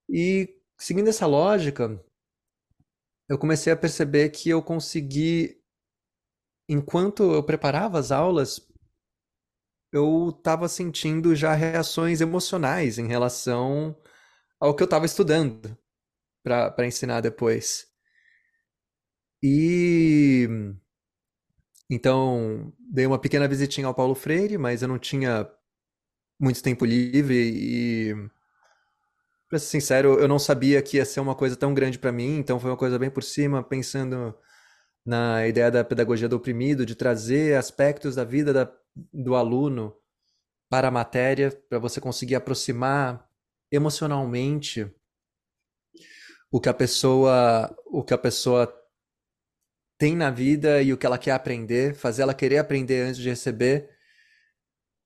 [0.09, 2.03] E seguindo essa lógica,
[3.30, 5.62] eu comecei a perceber que eu consegui
[6.68, 8.62] enquanto eu preparava as aulas,
[9.91, 13.95] eu estava sentindo já reações emocionais em relação
[14.59, 15.78] ao que eu estava estudando
[16.43, 17.88] para ensinar depois.
[19.43, 20.47] E
[21.91, 25.45] então dei uma pequena visitinha ao Paulo Freire, mas eu não tinha
[26.39, 28.15] muito tempo livre e
[29.49, 32.37] para ser sincero, eu não sabia que ia ser uma coisa tão grande para mim,
[32.37, 34.33] então foi uma coisa bem por cima, pensando
[35.05, 38.71] na ideia da pedagogia do oprimido, de trazer aspectos da vida da,
[39.13, 39.93] do aluno
[40.69, 43.27] para a matéria, para você conseguir aproximar
[43.69, 44.89] emocionalmente
[46.49, 48.80] o que a pessoa o que a pessoa
[50.01, 53.29] tem na vida e o que ela quer aprender, fazer ela querer aprender antes de
[53.29, 53.87] receber.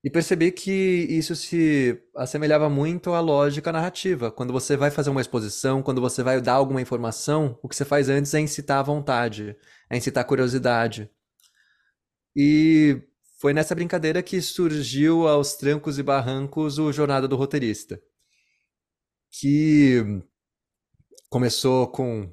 [0.01, 4.31] E percebi que isso se assemelhava muito à lógica narrativa.
[4.31, 7.83] Quando você vai fazer uma exposição, quando você vai dar alguma informação, o que você
[7.83, 9.57] faz antes é incitar a vontade
[9.89, 11.09] a incitar curiosidade.
[12.33, 13.01] E
[13.41, 18.01] foi nessa brincadeira que surgiu aos trancos e barrancos o Jornada do Roteirista,
[19.29, 20.21] que
[21.29, 22.31] começou com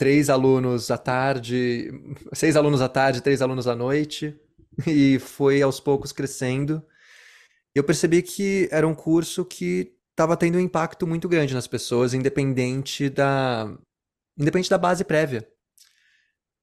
[0.00, 1.92] três alunos à tarde,
[2.32, 4.34] seis alunos à tarde, três alunos à noite,
[4.86, 6.82] e foi aos poucos crescendo.
[7.74, 12.14] Eu percebi que era um curso que estava tendo um impacto muito grande nas pessoas,
[12.14, 13.76] independente da
[14.38, 15.46] independente da base prévia.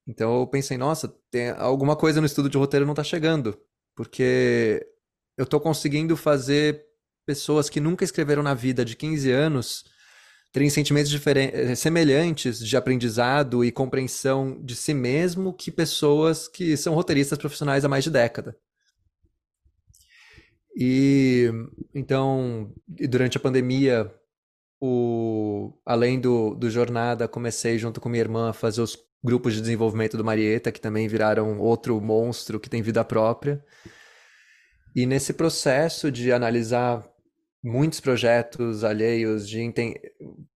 [0.07, 3.55] Então eu pensei, nossa, tem alguma coisa no estudo de roteiro não está chegando,
[3.95, 4.83] porque
[5.37, 6.83] eu estou conseguindo fazer
[7.23, 9.85] pessoas que nunca escreveram na vida de 15 anos
[10.57, 16.95] terem sentimentos eh, semelhantes de aprendizado e compreensão de si mesmo que pessoas que são
[16.95, 18.57] roteiristas profissionais há mais de década.
[20.75, 21.51] E
[21.93, 24.11] então, durante a pandemia,
[24.81, 29.61] o, além do, do jornada, comecei junto com minha irmã a fazer os grupos de
[29.61, 33.63] desenvolvimento do Marieta, que também viraram outro monstro que tem vida própria.
[34.95, 37.07] E nesse processo de analisar
[37.67, 39.61] muitos projetos alheios, de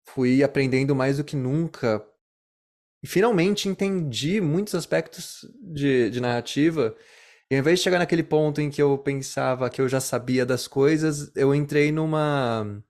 [0.05, 2.05] fui aprendendo mais do que nunca.
[3.01, 6.95] E finalmente entendi muitos aspectos de, de narrativa.
[7.49, 10.45] E ao invés de chegar naquele ponto em que eu pensava que eu já sabia
[10.45, 12.83] das coisas, eu entrei numa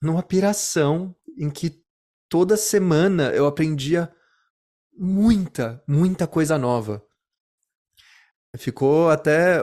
[0.00, 1.82] numa piração em que
[2.28, 4.12] toda semana eu aprendia
[4.96, 7.04] muita, muita coisa nova.
[8.56, 9.58] Ficou até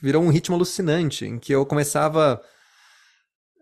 [0.00, 2.40] virou um ritmo alucinante em que eu começava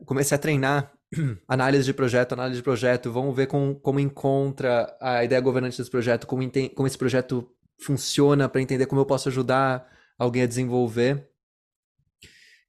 [0.05, 0.93] comecei a treinar
[1.49, 5.91] análise de projeto, análise de projeto, vamos ver com, como encontra a ideia governante desse
[5.91, 6.43] projeto, como,
[6.75, 9.89] como esse projeto funciona para entender como eu posso ajudar
[10.19, 11.29] alguém a desenvolver.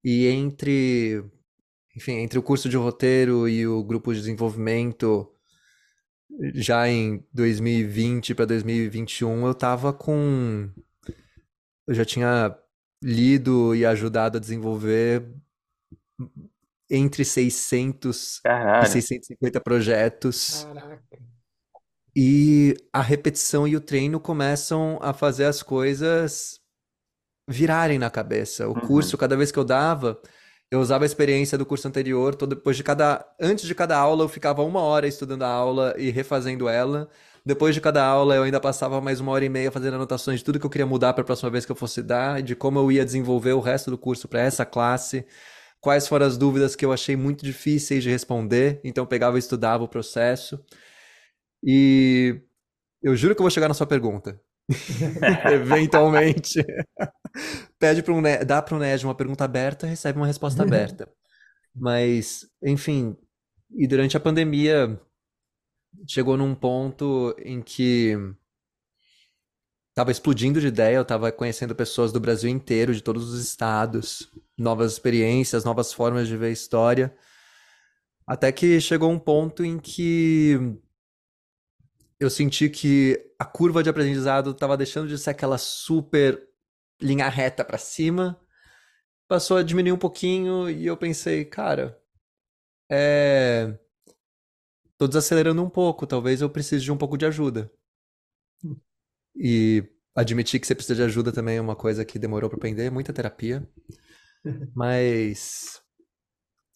[0.04, 1.24] E entre,
[1.96, 5.30] enfim, entre o curso de roteiro e o grupo de desenvolvimento,
[6.56, 10.70] já em 2020 para 2021, eu tava com
[11.88, 12.56] eu já tinha
[13.04, 15.28] lido e ajudado a desenvolver
[16.90, 18.86] entre 600 Caralho.
[18.86, 20.64] e 650 projetos.
[20.66, 21.20] Caraca.
[22.16, 26.60] E a repetição e o treino começam a fazer as coisas
[27.50, 28.68] virarem na cabeça.
[28.68, 28.82] O Uhum.
[28.82, 30.20] curso, cada vez que eu dava,
[30.72, 34.24] eu usava a experiência do curso anterior, todo, depois de cada, antes de cada aula,
[34.24, 37.10] eu ficava uma hora estudando a aula e refazendo ela.
[37.46, 40.46] Depois de cada aula, eu ainda passava mais uma hora e meia fazendo anotações de
[40.46, 42.78] tudo que eu queria mudar para a próxima vez que eu fosse dar, de como
[42.80, 45.26] eu ia desenvolver o resto do curso para essa classe
[45.82, 49.40] quais foram as dúvidas que eu achei muito difíceis de responder, então eu pegava e
[49.40, 50.64] estudava o processo.
[51.64, 52.42] E
[53.02, 54.40] eu juro que eu vou chegar na sua pergunta.
[55.52, 56.64] Eventualmente.
[57.80, 61.10] Pede para um dá para o NED uma pergunta aberta, recebe uma resposta aberta.
[61.74, 63.16] Mas, enfim,
[63.72, 65.00] e durante a pandemia
[66.08, 68.16] chegou num ponto em que
[70.00, 74.32] Tava explodindo de ideia, eu tava conhecendo pessoas do Brasil inteiro, de todos os estados,
[74.58, 77.14] novas experiências, novas formas de ver história.
[78.26, 80.58] Até que chegou um ponto em que
[82.18, 86.48] eu senti que a curva de aprendizado estava deixando de ser aquela super
[87.02, 88.40] linha reta para cima,
[89.28, 92.02] passou a diminuir um pouquinho e eu pensei, cara,
[92.90, 93.78] é...
[94.98, 97.70] tô desacelerando um pouco, talvez eu precise de um pouco de ajuda.
[99.36, 99.84] E
[100.16, 103.14] admitir que você precisa de ajuda também é uma coisa que demorou para aprender, muita
[103.14, 103.68] terapia.
[104.76, 105.82] Mas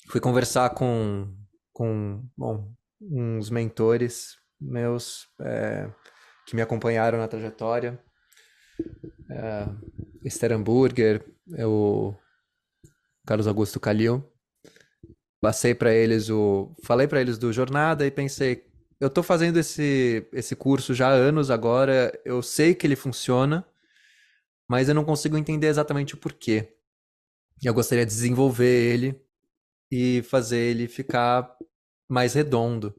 [0.08, 1.34] fui conversar com,
[1.72, 5.90] com bom, uns mentores meus é,
[6.46, 8.02] que me acompanharam na trajetória.
[9.30, 9.68] É,
[10.24, 11.26] Esther Hamburger,
[11.60, 12.14] o
[13.26, 14.24] Carlos Augusto Calil.
[15.42, 16.74] Passei para eles o.
[16.84, 18.66] Falei para eles do Jornada e pensei,
[19.04, 23.68] eu tô fazendo esse, esse curso já há anos agora, eu sei que ele funciona,
[24.66, 26.74] mas eu não consigo entender exatamente o porquê.
[27.62, 29.22] Eu gostaria de desenvolver ele
[29.92, 31.54] e fazer ele ficar
[32.10, 32.96] mais redondo.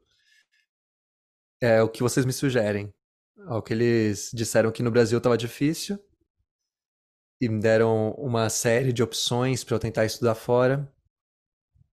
[1.62, 2.92] É o que vocês me sugerem.
[3.38, 5.98] É o que eles disseram que no Brasil estava difícil
[7.40, 10.86] e me deram uma série de opções para eu tentar estudar fora.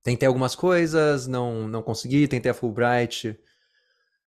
[0.04, 3.40] Tentei algumas coisas, não não consegui, tentei a Fulbright,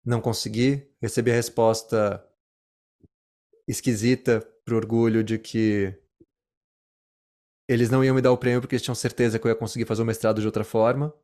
[0.04, 0.86] não consegui.
[1.00, 2.24] Recebi a resposta
[3.66, 5.94] esquisita pro orgulho de que
[7.68, 9.86] eles não iam me dar o prêmio porque eles tinham certeza que eu ia conseguir
[9.86, 11.14] fazer o mestrado de outra forma.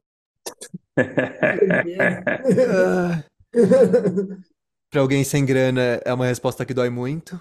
[4.90, 7.38] Para alguém sem grana é uma resposta que dói muito,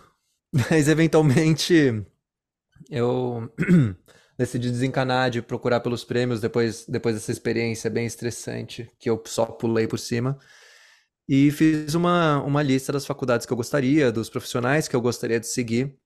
[0.51, 2.03] mas eventualmente
[2.89, 3.49] eu
[4.38, 9.45] decidi desencanar de procurar pelos prêmios depois, depois dessa experiência bem estressante que eu só
[9.45, 10.38] pulei por cima.
[11.28, 15.39] E fiz uma, uma lista das faculdades que eu gostaria, dos profissionais que eu gostaria
[15.39, 15.97] de seguir.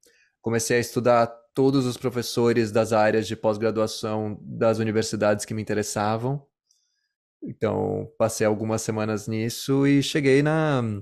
[0.41, 6.43] Comecei a estudar todos os professores das áreas de pós-graduação das universidades que me interessavam.
[7.43, 11.01] Então, passei algumas semanas nisso e cheguei na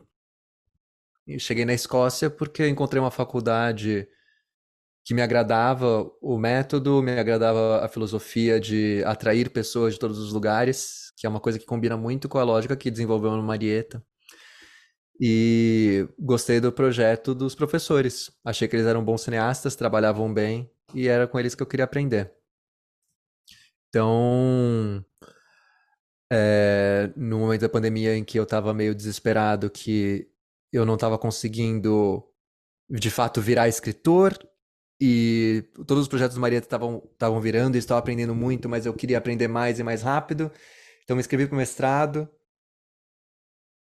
[1.38, 4.08] cheguei na Escócia porque encontrei uma faculdade
[5.06, 10.34] que me agradava o método, me agradava a filosofia de atrair pessoas de todos os
[10.34, 14.02] lugares, que é uma coisa que combina muito com a lógica que desenvolveu no Marieta.
[15.20, 18.32] E gostei do projeto dos professores.
[18.44, 21.84] Achei que eles eram bons cineastas, trabalhavam bem e era com eles que eu queria
[21.84, 22.32] aprender.
[23.90, 25.04] Então,
[26.32, 30.32] é, no momento da pandemia em que eu estava meio desesperado, que
[30.72, 32.24] eu não estava conseguindo
[32.90, 34.38] de fato virar escritor
[35.02, 39.18] e todos os projetos do Marieta estavam virando e estava aprendendo muito, mas eu queria
[39.18, 40.50] aprender mais e mais rápido.
[41.10, 42.30] Então me inscrevi para o mestrado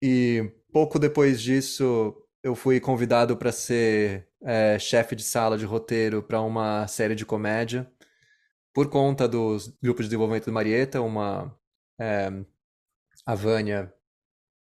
[0.01, 6.23] e pouco depois disso eu fui convidado para ser é, chefe de sala de roteiro
[6.23, 7.91] para uma série de comédia
[8.73, 11.53] por conta dos grupos de desenvolvimento do Marieta, uma
[11.99, 12.31] é,
[13.27, 13.93] a Vânia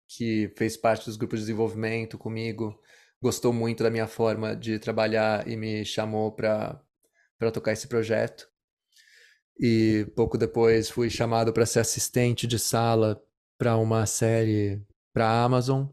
[0.07, 2.81] que fez parte dos grupos de desenvolvimento comigo,
[3.21, 6.81] gostou muito da minha forma de trabalhar e me chamou para
[7.37, 8.52] para tocar esse projeto.
[9.59, 13.21] E pouco depois fui chamado para ser assistente de sala
[13.57, 14.81] para uma série
[15.13, 15.87] para a Amazon.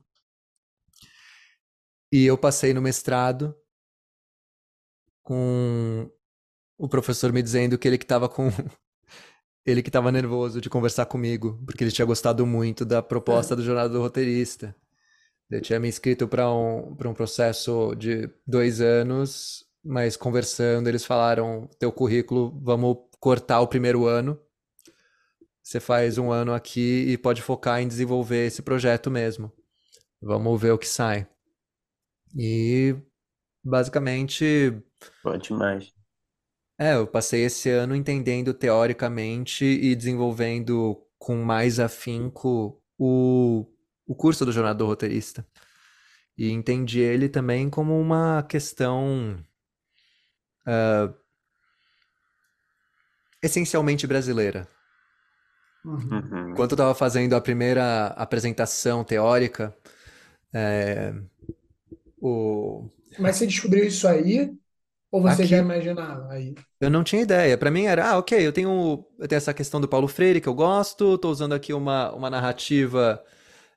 [2.13, 3.55] E eu passei no mestrado
[5.23, 6.11] com
[6.77, 8.49] o professor me dizendo que ele que estava com
[9.65, 13.63] ele que estava nervoso de conversar comigo, porque ele tinha gostado muito da proposta do
[13.63, 14.75] Jornada do Roteirista.
[15.51, 21.05] Eu tinha me inscrito para um, para um processo de dois anos, mas conversando, eles
[21.05, 24.41] falaram: teu currículo, vamos cortar o primeiro ano.
[25.63, 29.53] Você faz um ano aqui e pode focar em desenvolver esse projeto mesmo.
[30.21, 31.29] Vamos ver o que sai.
[32.35, 32.97] E
[33.63, 34.83] basicamente.
[35.23, 35.93] Pode mais.
[36.79, 43.67] É, eu passei esse ano entendendo teoricamente e desenvolvendo com mais afinco o,
[44.07, 45.47] o curso do Jornada do Roteirista.
[46.39, 49.37] E entendi ele também como uma questão
[50.67, 51.20] uh,
[53.43, 54.69] essencialmente brasileira.
[55.85, 56.51] Uhum.
[56.51, 59.75] Enquanto eu estava fazendo a primeira apresentação teórica,
[60.53, 61.15] é,
[62.21, 62.89] o...
[63.19, 64.53] Mas você descobriu isso aí?
[65.11, 66.55] Ou você Aqui, já imaginava aí?
[66.81, 67.59] Eu não tinha ideia.
[67.59, 70.49] Para mim era, ah, ok, eu tenho, eu tenho essa questão do Paulo Freire que
[70.49, 73.23] eu gosto, estou usando aqui uma, uma narrativa,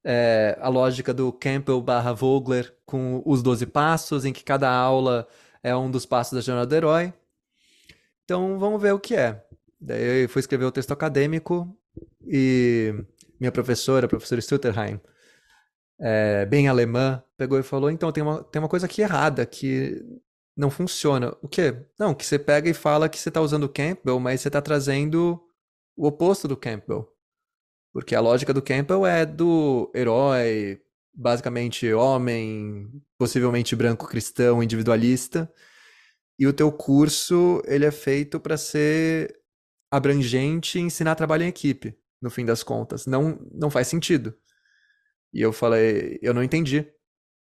[0.04, 5.28] é, a lógica do Campbell barra Vogler com os 12 passos, em que cada aula
[5.64, 7.14] é um dos passos da jornada do herói.
[8.26, 9.43] Então vamos ver o que é.
[9.84, 11.78] Daí eu fui escrever o texto acadêmico
[12.26, 12.94] e
[13.40, 15.00] minha professora, a professora Stutterheim,
[16.00, 20.02] é, bem alemã, pegou e falou: então tem uma, tem uma coisa aqui errada, que
[20.56, 21.36] não funciona.
[21.42, 21.86] O quê?
[22.00, 24.62] Não, que você pega e fala que você está usando o Campbell, mas você está
[24.62, 25.42] trazendo
[25.98, 27.10] o oposto do Campbell.
[27.92, 30.82] Porque a lógica do Campbell é do herói,
[31.14, 35.52] basicamente homem, possivelmente branco cristão, individualista.
[36.40, 39.43] E o teu curso, ele é feito para ser
[39.96, 43.06] abrangente ensinar trabalho em equipe, no fim das contas.
[43.06, 44.36] Não, não faz sentido.
[45.32, 46.92] E eu falei, eu não entendi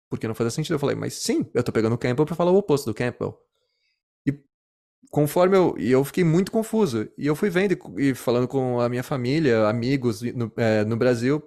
[0.09, 0.73] porque não fazia sentido.
[0.73, 3.39] Eu falei, mas sim, eu tô pegando o Campbell pra falar o oposto do Campbell.
[4.27, 4.33] E
[5.11, 5.75] conforme eu.
[5.77, 7.07] E eu fiquei muito confuso.
[7.17, 10.97] E eu fui vendo e, e falando com a minha família, amigos no, é, no
[10.97, 11.43] Brasil,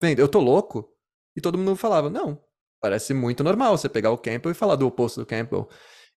[0.00, 0.92] vendo, eu tô louco?
[1.36, 2.42] E todo mundo falava, não,
[2.80, 5.68] parece muito normal você pegar o Campbell e falar do oposto do Campbell.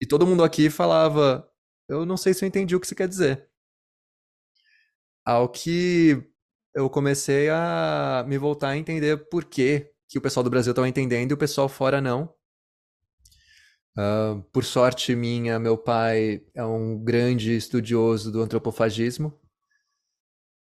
[0.02, 1.48] E todo mundo aqui falava,
[1.90, 3.49] eu não sei se eu entendi o que você quer dizer.
[5.26, 6.24] Ao que
[6.74, 10.90] eu comecei a me voltar a entender por que que o pessoal do Brasil estava
[10.90, 12.34] entendendo e o pessoal fora não.
[13.98, 19.38] Uh, por sorte minha, meu pai é um grande estudioso do antropofagismo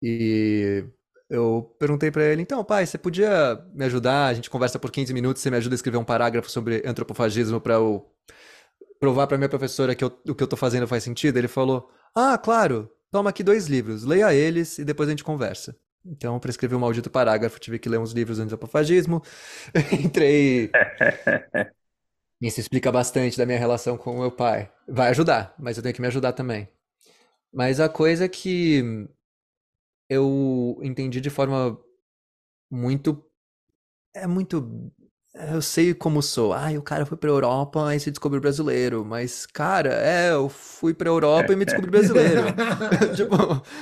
[0.02, 0.86] e
[1.30, 4.28] eu perguntei para ele, então, pai, você podia me ajudar?
[4.28, 7.60] A gente conversa por 15 minutos, você me ajuda a escrever um parágrafo sobre antropofagismo
[7.60, 8.06] para eu
[9.00, 11.38] provar para minha professora que eu, o que eu estou fazendo faz sentido?
[11.38, 15.74] Ele falou, ah, claro, toma aqui dois livros, leia eles e depois a gente conversa.
[16.06, 19.22] Então, para escrever um maldito parágrafo, tive que ler uns livros do antropofagismo.
[20.04, 20.70] Entrei.
[22.42, 24.70] Isso explica bastante da minha relação com o meu pai.
[24.86, 26.68] Vai ajudar, mas eu tenho que me ajudar também.
[27.54, 29.08] Mas a coisa que
[30.10, 31.80] eu entendi de forma
[32.70, 33.26] muito.
[34.14, 34.92] É muito
[35.36, 36.54] eu sei como sou.
[36.54, 39.04] Ai, o cara foi pra Europa e se descobriu brasileiro.
[39.04, 42.44] Mas, cara, é, eu fui pra Europa e me descobri brasileiro.
[43.16, 43.36] tipo,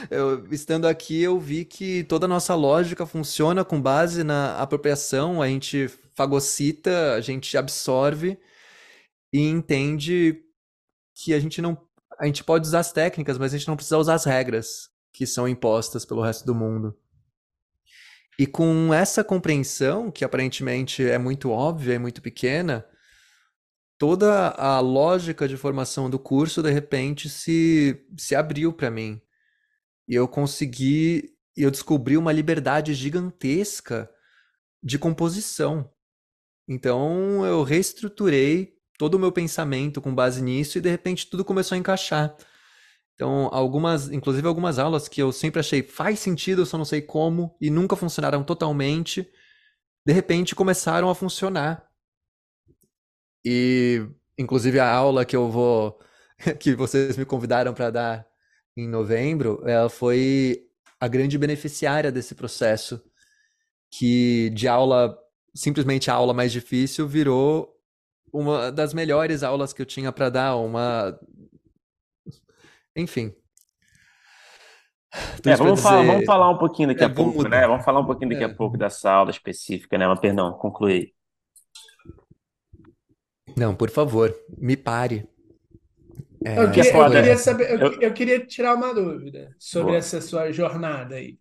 [0.10, 5.42] eu, estando aqui, eu vi que toda a nossa lógica funciona com base na apropriação.
[5.42, 8.38] A gente fagocita, a gente absorve
[9.32, 10.44] e entende
[11.16, 11.78] que a gente não.
[12.20, 15.28] A gente pode usar as técnicas, mas a gente não precisa usar as regras que
[15.28, 16.98] são impostas pelo resto do mundo.
[18.38, 22.86] E com essa compreensão, que aparentemente é muito óbvia e muito pequena,
[23.98, 29.22] toda a lógica de formação do curso de repente se, se abriu para mim.
[30.08, 34.10] E eu consegui, eu descobri uma liberdade gigantesca
[34.82, 35.90] de composição.
[36.68, 41.76] Então eu reestruturei todo o meu pensamento com base nisso e de repente tudo começou
[41.76, 42.36] a encaixar.
[43.16, 47.02] Então, algumas, inclusive algumas aulas que eu sempre achei faz sentido, eu só não sei
[47.02, 49.30] como, e nunca funcionaram totalmente,
[50.06, 51.88] de repente começaram a funcionar.
[53.46, 54.06] E,
[54.38, 56.00] inclusive, a aula que eu vou,
[56.60, 58.28] que vocês me convidaram para dar
[58.76, 60.68] em novembro, ela foi
[61.00, 63.04] a grande beneficiária desse processo,
[63.92, 65.18] que de aula,
[65.54, 67.74] simplesmente a aula mais difícil, virou
[68.34, 71.18] uma das melhores aulas que eu tinha para dar, uma.
[72.96, 73.34] Enfim.
[75.46, 75.84] É, vamos, dizer...
[75.84, 77.68] falar, vamos falar um pouquinho daqui é, a pouco, né?
[77.68, 78.48] Vamos falar um pouquinho daqui é.
[78.48, 80.08] a pouco dessa aula específica, né?
[80.08, 81.14] Mas, perdão, concluí.
[83.56, 85.28] Não, por favor, me pare.
[86.44, 86.64] É...
[86.64, 89.98] Eu, queria, eu, queria, saber, eu, eu, queria tirar uma dúvida sobre Boa.
[89.98, 91.38] essa sua jornada aí.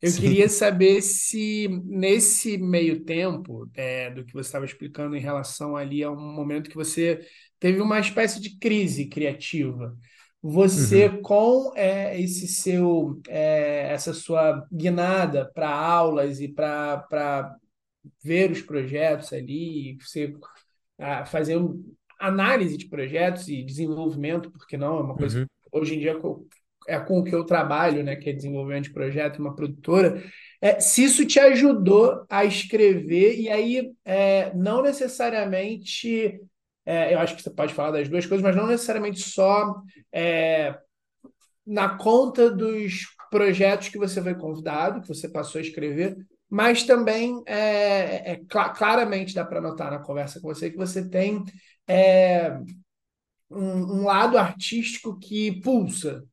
[0.00, 0.20] Eu Sim.
[0.20, 6.04] queria saber se nesse meio tempo é, do que você estava explicando em relação ali
[6.04, 7.20] a um momento que você
[7.58, 9.96] teve uma espécie de crise criativa.
[10.42, 11.22] Você uhum.
[11.22, 17.56] com é, esse seu é, essa sua guinada para aulas e para
[18.22, 20.34] ver os projetos ali, você
[20.98, 21.82] a, fazer um,
[22.18, 25.46] análise de projetos e desenvolvimento, porque não é uma coisa uhum.
[25.72, 26.16] hoje em dia
[26.88, 30.22] é com o que eu trabalho, né, que é desenvolvimento de projeto, uma produtora,
[30.60, 36.40] é, se isso te ajudou a escrever, e aí é, não necessariamente,
[36.88, 40.74] é, eu acho que você pode falar das duas coisas, mas não necessariamente só é,
[41.66, 46.16] na conta dos projetos que você foi convidado, que você passou a escrever,
[46.48, 48.40] mas também é, é
[48.74, 51.44] claramente dá para notar na conversa com você que você tem
[51.86, 52.58] é,
[53.50, 56.24] um, um, lado artístico que pulsa,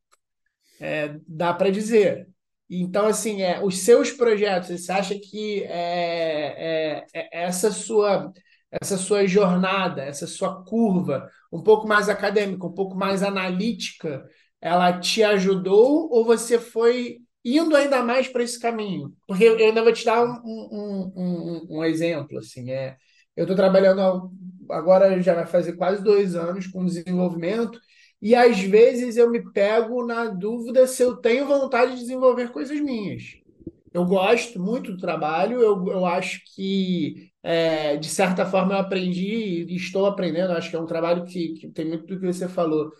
[0.79, 2.29] é, dá para dizer.
[2.69, 8.31] Então, assim, é, os seus projetos, você acha que é, é, é, essa sua
[8.81, 14.25] essa sua jornada, essa sua curva, um pouco mais acadêmica, um pouco mais analítica,
[14.61, 19.13] ela te ajudou ou você foi indo ainda mais para esse caminho?
[19.27, 22.39] Porque eu ainda vou te dar um, um, um, um exemplo.
[22.39, 22.97] Assim, é,
[23.35, 24.31] eu estou trabalhando
[24.69, 27.79] agora já vai fazer quase dois anos com desenvolvimento
[28.21, 32.79] e às vezes eu me pego na dúvida se eu tenho vontade de desenvolver coisas
[32.79, 33.35] minhas.
[33.93, 39.65] Eu gosto muito do trabalho, eu, eu acho que, é, de certa forma, eu aprendi
[39.69, 40.51] e estou aprendendo.
[40.53, 42.91] Acho que é um trabalho que, que tem muito do que você falou.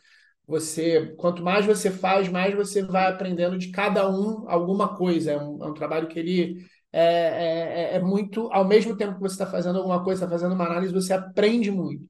[0.48, 5.32] Você, quanto mais você faz, mais você vai aprendendo de cada um alguma coisa.
[5.32, 9.16] É um, é um trabalho que ele é, é, é, é muito, ao mesmo tempo
[9.16, 12.08] que você está fazendo alguma coisa, está fazendo uma análise, você aprende muito.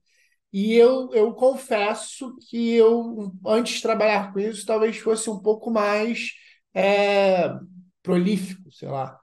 [0.52, 5.70] E eu, eu confesso que eu, antes de trabalhar com isso, talvez fosse um pouco
[5.70, 6.32] mais
[6.74, 7.50] é,
[8.02, 9.18] prolífico, sei lá.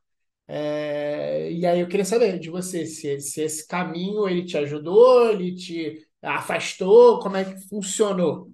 [0.47, 5.31] É, e aí eu queria saber de você se, se esse caminho ele te ajudou,
[5.31, 8.51] ele te afastou, como é que funcionou?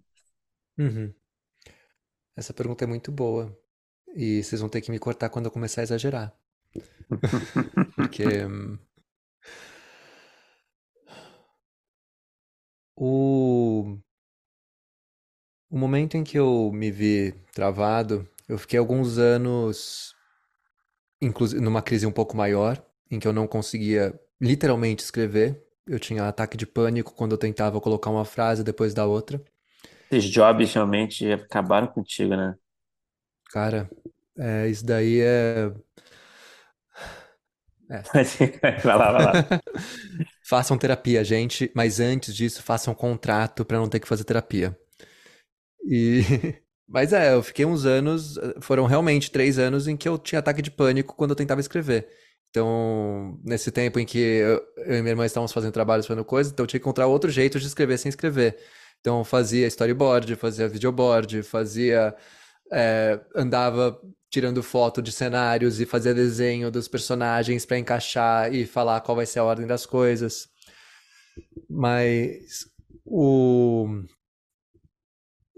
[0.77, 1.13] Uhum.
[2.35, 3.55] Essa pergunta é muito boa.
[4.15, 6.35] E vocês vão ter que me cortar quando eu começar a exagerar.
[7.95, 8.77] Porque hum,
[12.95, 13.97] O,
[15.69, 20.13] o momento em que eu me vi travado, eu fiquei alguns anos,
[21.21, 25.63] inclusive numa crise um pouco maior, em que eu não conseguia literalmente escrever.
[25.87, 29.41] Eu tinha ataque de pânico quando eu tentava colocar uma frase depois da outra.
[30.11, 32.55] Esses jobs realmente acabaram contigo, né?
[33.51, 33.89] Cara,
[34.37, 35.71] é, isso daí é.
[37.91, 38.03] É.
[38.83, 39.33] vai lá, vai lá.
[40.47, 44.77] Façam terapia, gente, mas antes disso, façam um contrato para não ter que fazer terapia.
[45.83, 46.21] E.
[46.89, 50.61] Mas é, eu fiquei uns anos, foram realmente três anos em que eu tinha ataque
[50.61, 52.07] de pânico quando eu tentava escrever.
[52.49, 56.51] Então, nesse tempo em que eu, eu e minha irmã estávamos fazendo trabalhos, fazendo coisas,
[56.51, 58.57] então eu tinha que encontrar outro jeito de escrever sem escrever.
[58.99, 62.15] Então, eu fazia storyboard, fazia videoboard, fazia.
[62.71, 63.99] É, andava
[64.29, 69.25] tirando foto de cenários e fazer desenho dos personagens para encaixar e falar qual vai
[69.25, 70.49] ser a ordem das coisas.
[71.69, 72.65] Mas
[73.05, 73.87] o,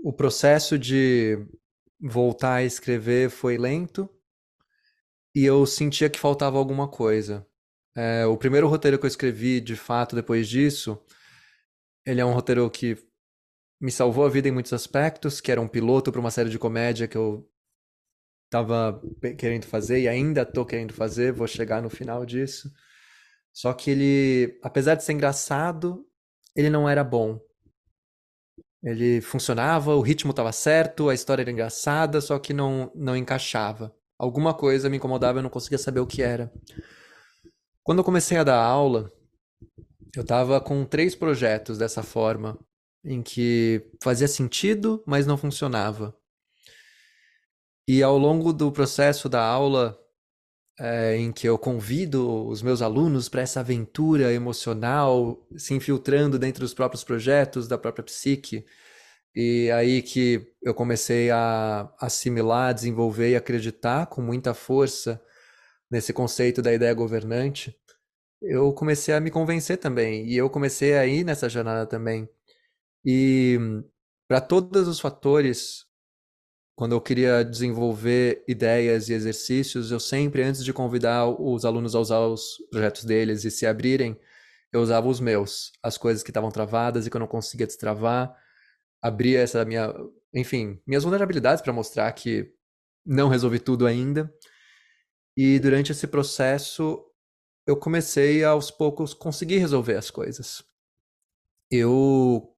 [0.04, 1.38] o processo de
[2.00, 4.10] voltar a escrever foi lento
[5.36, 7.46] e eu sentia que faltava alguma coisa.
[7.96, 11.02] É, o primeiro roteiro que eu escrevi, de fato, depois disso,
[12.06, 12.98] ele é um roteiro que
[13.80, 16.60] me salvou a vida em muitos aspectos, que era um piloto para uma série de
[16.60, 17.50] comédia que eu
[18.46, 19.02] estava
[19.38, 22.72] querendo fazer e ainda estou querendo fazer, vou chegar no final disso.
[23.54, 26.06] Só que ele, apesar de ser engraçado,
[26.56, 27.40] ele não era bom.
[28.84, 33.96] Ele funcionava, o ritmo estava certo, a história era engraçada, só que não, não encaixava.
[34.18, 36.52] Alguma coisa me incomodava, eu não conseguia saber o que era.
[37.84, 39.12] Quando eu comecei a dar aula,
[40.16, 42.58] eu estava com três projetos dessa forma,
[43.04, 46.16] em que fazia sentido, mas não funcionava.
[47.88, 50.01] E ao longo do processo da aula,
[50.82, 56.62] é, em que eu convido os meus alunos para essa aventura emocional, se infiltrando dentro
[56.62, 58.66] dos próprios projetos, da própria psique,
[59.36, 65.22] e aí que eu comecei a assimilar, desenvolver e acreditar com muita força
[65.90, 67.76] nesse conceito da ideia governante,
[68.42, 70.26] eu comecei a me convencer também.
[70.28, 72.28] E eu comecei a ir nessa jornada também.
[73.06, 73.60] E
[74.28, 75.86] para todos os fatores,
[76.76, 82.00] quando eu queria desenvolver ideias e exercícios, eu sempre, antes de convidar os alunos a
[82.00, 84.20] usar os projetos deles e se abrirem,
[84.74, 88.34] eu usava os meus, as coisas que estavam travadas e que eu não conseguia destravar,
[89.02, 89.94] abria essa minha,
[90.34, 92.54] enfim, minhas vulnerabilidades para mostrar que
[93.06, 94.34] não resolvi tudo ainda.
[95.36, 97.04] E durante esse processo,
[97.68, 100.64] eu comecei aos poucos conseguir resolver as coisas.
[101.70, 102.51] Eu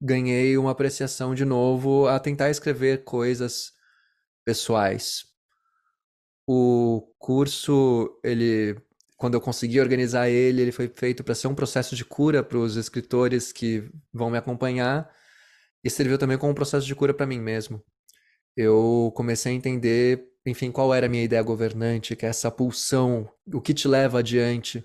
[0.00, 3.72] ganhei uma apreciação de novo a tentar escrever coisas
[4.44, 5.24] pessoais.
[6.46, 8.76] O curso, ele,
[9.16, 12.58] quando eu consegui organizar ele, ele foi feito para ser um processo de cura para
[12.58, 15.10] os escritores que vão me acompanhar
[15.82, 17.82] e serviu também como um processo de cura para mim mesmo.
[18.56, 23.28] Eu comecei a entender, enfim, qual era a minha ideia governante, que é essa pulsão,
[23.52, 24.84] o que te leva adiante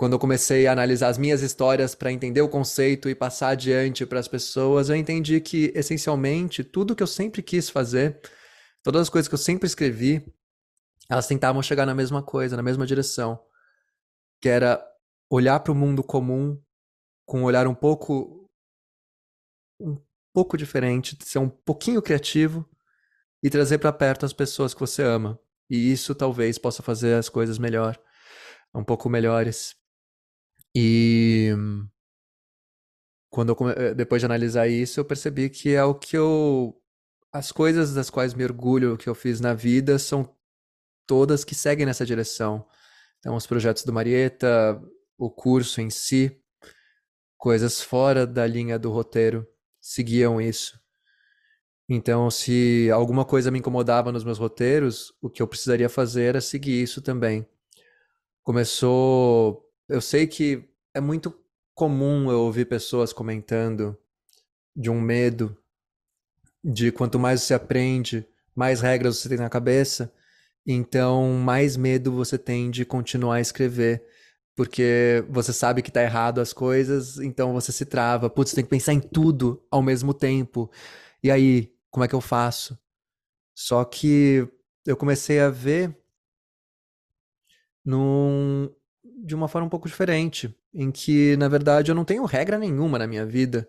[0.00, 4.06] quando eu comecei a analisar as minhas histórias para entender o conceito e passar adiante
[4.06, 8.18] para as pessoas, eu entendi que, essencialmente, tudo que eu sempre quis fazer,
[8.82, 10.24] todas as coisas que eu sempre escrevi,
[11.06, 13.44] elas tentavam chegar na mesma coisa, na mesma direção,
[14.40, 14.82] que era
[15.30, 16.58] olhar para o mundo comum
[17.26, 18.48] com um olhar um pouco
[19.78, 20.02] um
[20.32, 22.66] pouco diferente, ser um pouquinho criativo
[23.42, 25.38] e trazer para perto as pessoas que você ama.
[25.68, 28.00] E isso talvez possa fazer as coisas melhor,
[28.74, 29.78] um pouco melhores.
[30.74, 31.54] E
[33.30, 36.76] quando eu, eh, depois de analisar isso, eu percebi que é o que eu
[37.32, 40.34] as coisas das quais me orgulho que eu fiz na vida são
[41.06, 42.66] todas que seguem nessa direção.
[43.18, 44.82] Então, os projetos do Marieta,
[45.18, 46.40] o curso em si,
[47.38, 49.46] coisas fora da linha do roteiro
[49.80, 50.80] seguiam isso.
[51.88, 56.40] Então, se alguma coisa me incomodava nos meus roteiros, o que eu precisaria fazer era
[56.40, 57.46] seguir isso também.
[58.42, 60.64] Começou eu sei que
[60.94, 61.34] é muito
[61.74, 63.96] comum eu ouvir pessoas comentando
[64.74, 65.56] de um medo
[66.62, 70.12] de quanto mais você aprende, mais regras você tem na cabeça,
[70.66, 74.04] então mais medo você tem de continuar a escrever,
[74.54, 78.30] porque você sabe que tá errado as coisas, então você se trava.
[78.30, 80.70] Putz, tem que pensar em tudo ao mesmo tempo.
[81.22, 82.78] E aí, como é que eu faço?
[83.54, 84.46] Só que
[84.86, 85.96] eu comecei a ver
[87.84, 88.70] num,
[89.24, 92.98] de uma forma um pouco diferente, em que, na verdade, eu não tenho regra nenhuma
[92.98, 93.68] na minha vida.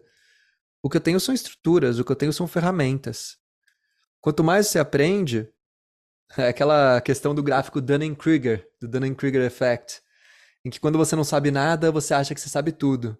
[0.81, 3.37] O que eu tenho são estruturas, o que eu tenho são ferramentas.
[4.19, 5.49] Quanto mais você aprende,
[6.37, 10.01] é aquela questão do gráfico Dunning-Kruger, do Dunning-Kruger Effect,
[10.63, 13.17] em que quando você não sabe nada, você acha que você sabe tudo.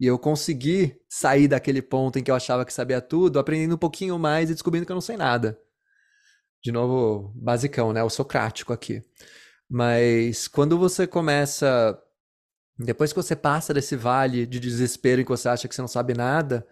[0.00, 3.78] E eu consegui sair daquele ponto em que eu achava que sabia tudo, aprendendo um
[3.78, 5.58] pouquinho mais e descobrindo que eu não sei nada.
[6.62, 8.02] De novo, basicão, né?
[8.02, 9.02] O socrático aqui.
[9.68, 11.98] Mas quando você começa.
[12.78, 15.88] Depois que você passa desse vale de desespero em que você acha que você não
[15.88, 16.66] sabe nada,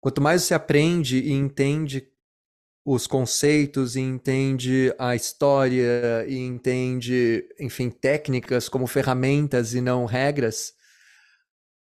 [0.00, 2.08] quanto mais você aprende e entende
[2.84, 10.74] os conceitos e entende a história e entende, enfim, técnicas como ferramentas e não regras,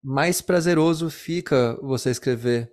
[0.03, 2.71] mais prazeroso fica você escrever.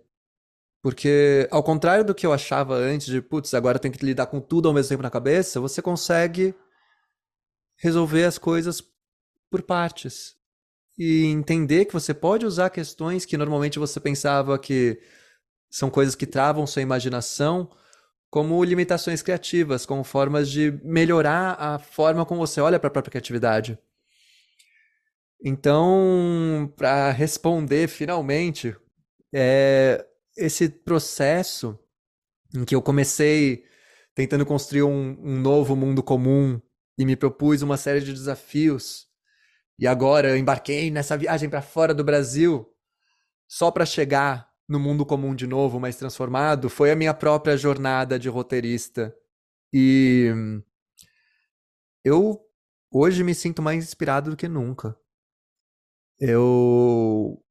[0.82, 4.26] Porque, ao contrário do que eu achava antes, de putz, agora eu tenho que lidar
[4.26, 6.54] com tudo ao mesmo tempo na cabeça, você consegue
[7.82, 8.80] resolver as coisas
[9.50, 10.36] por partes
[10.96, 15.00] e entender que você pode usar questões que normalmente você pensava que
[15.68, 17.68] são coisas que travam sua imaginação
[18.30, 23.10] como limitações criativas, como formas de melhorar a forma como você olha para a própria
[23.10, 23.76] criatividade.
[25.44, 28.76] Então, para responder finalmente,
[29.34, 30.06] é
[30.36, 31.76] esse processo
[32.54, 33.64] em que eu comecei
[34.14, 36.60] tentando construir um, um novo mundo comum
[36.98, 39.06] e me propus uma série de desafios.
[39.78, 42.68] E agora eu embarquei nessa viagem para fora do Brasil
[43.48, 46.70] só para chegar no mundo comum de novo, mais transformado.
[46.70, 49.14] Foi a minha própria jornada de roteirista.
[49.72, 50.30] E
[52.04, 52.40] eu
[52.90, 54.96] hoje me sinto mais inspirado do que nunca.
[56.18, 57.42] Eu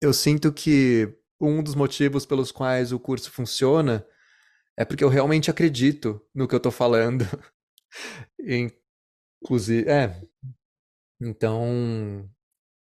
[0.00, 4.06] eu sinto que um dos motivos pelos quais o curso funciona
[4.76, 7.24] é porque eu realmente acredito no que eu tô falando.
[9.42, 10.20] Inclusive, é.
[11.20, 12.28] Então,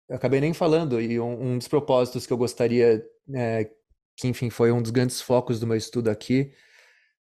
[0.08, 3.04] eu acabei nem falando, e um, um dos propósitos que eu gostaria,
[3.34, 3.70] é,
[4.16, 6.52] que enfim foi um dos grandes focos do meu estudo aqui,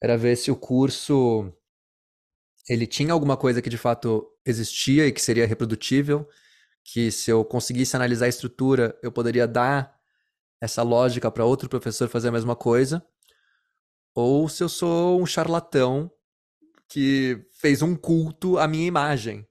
[0.02, 1.52] era ver se o curso
[2.70, 6.28] ele tinha alguma coisa que de fato existia e que seria reprodutível,
[6.84, 9.96] que se eu conseguisse analisar a estrutura, eu poderia dar
[10.62, 13.06] essa lógica para outro professor fazer a mesma coisa,
[14.16, 16.12] ou se eu sou um charlatão
[16.90, 19.48] que fez um culto à minha imagem.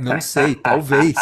[0.00, 1.14] Não sei, talvez.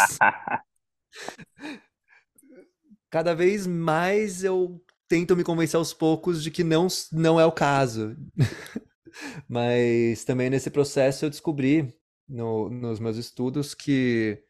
[3.09, 7.51] Cada vez mais eu tento me convencer aos poucos de que não, não é o
[7.51, 8.15] caso.
[9.47, 11.95] Mas também nesse processo eu descobri
[12.27, 14.43] no, nos meus estudos que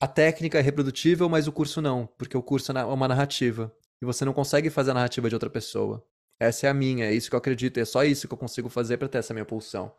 [0.00, 3.72] a técnica é reprodutível, mas o curso não, porque o curso é uma narrativa.
[4.00, 6.04] E você não consegue fazer a narrativa de outra pessoa.
[6.40, 8.68] Essa é a minha, é isso que eu acredito, é só isso que eu consigo
[8.68, 9.94] fazer para ter essa minha pulsão.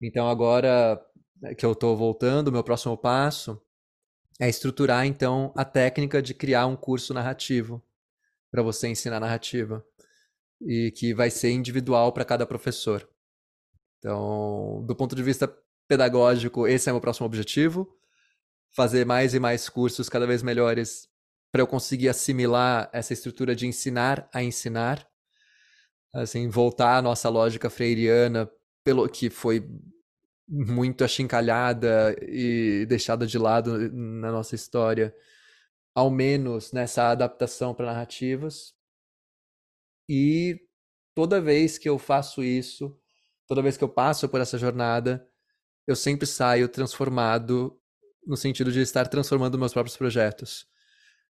[0.00, 1.04] Então agora
[1.58, 3.60] que eu estou voltando, meu próximo passo
[4.40, 7.82] é estruturar então a técnica de criar um curso narrativo
[8.50, 9.84] para você ensinar narrativa
[10.60, 13.08] e que vai ser individual para cada professor.
[13.98, 15.52] Então, do ponto de vista
[15.88, 17.92] pedagógico, esse é o meu próximo objetivo
[18.74, 21.08] fazer mais e mais cursos cada vez melhores
[21.50, 25.08] para eu conseguir assimilar essa estrutura de ensinar a ensinar,
[26.22, 28.50] assim, voltar à nossa lógica freiriana,
[28.82, 29.68] pelo que foi
[30.48, 35.14] muito achincalhada e deixada de lado na nossa história,
[35.94, 38.74] ao menos nessa adaptação para narrativas.
[40.08, 40.60] E
[41.14, 42.96] toda vez que eu faço isso,
[43.46, 45.26] toda vez que eu passo por essa jornada,
[45.86, 47.78] eu sempre saio transformado
[48.26, 50.66] no sentido de estar transformando meus próprios projetos.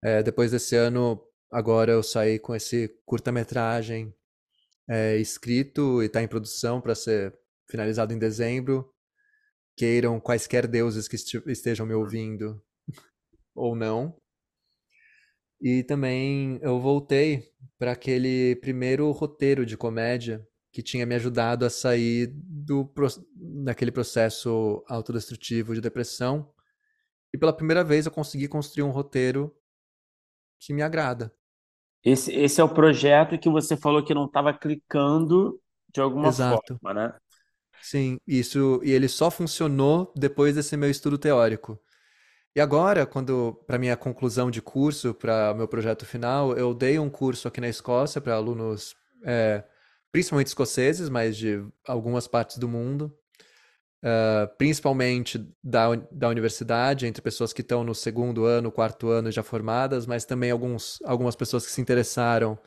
[0.03, 1.21] É, depois desse ano,
[1.51, 4.15] agora eu saí com esse curta-metragem
[4.89, 7.37] é, escrito e está em produção para ser
[7.69, 8.93] finalizado em dezembro.
[9.77, 11.17] Queiram quaisquer deuses que
[11.51, 12.63] estejam me ouvindo
[13.55, 14.17] ou não.
[15.61, 17.45] E também eu voltei
[17.79, 22.93] para aquele primeiro roteiro de comédia que tinha me ajudado a sair do
[23.65, 26.53] daquele processo autodestrutivo de depressão
[27.33, 29.55] e pela primeira vez eu consegui construir um roteiro
[30.59, 31.35] que me agrada.
[32.07, 35.61] Esse, esse é o projeto que você falou que não estava clicando
[35.93, 36.79] de alguma Exato.
[36.81, 37.15] forma, né?
[37.83, 38.81] Sim, isso.
[38.85, 41.77] E ele só funcionou depois desse meu estudo teórico.
[42.55, 47.11] E agora, quando para minha conclusão de curso, para meu projeto final, eu dei um
[47.11, 49.65] curso aqui na Escócia para alunos, é,
[50.13, 53.13] principalmente escoceses, mas de algumas partes do mundo
[54.07, 59.43] uh, principalmente da, da universidade, entre pessoas que estão no segundo ano, quarto ano já
[59.43, 62.59] formadas, mas também alguns, algumas pessoas que se interessaram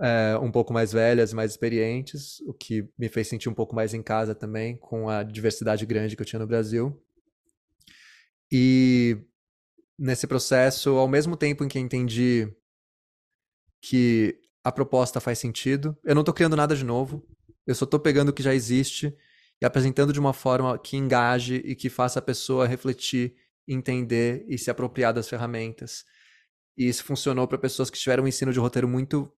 [0.00, 3.92] uh, um pouco mais velhas, mais experientes, o que me fez sentir um pouco mais
[3.92, 6.98] em casa também, com a diversidade grande que eu tinha no Brasil.
[8.50, 9.18] E
[9.98, 12.50] nesse processo, ao mesmo tempo em que entendi
[13.82, 17.26] que a proposta faz sentido, eu não estou criando nada de novo,
[17.66, 19.14] eu só estou pegando o que já existe
[19.60, 23.34] e apresentando de uma forma que engaje e que faça a pessoa refletir,
[23.68, 26.04] entender e se apropriar das ferramentas.
[26.76, 29.30] E isso funcionou para pessoas que tiveram um ensino de roteiro muito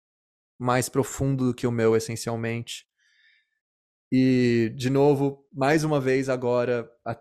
[0.59, 2.87] mais profundo do que o meu, essencialmente.
[4.13, 7.19] E, de novo, mais uma vez agora, há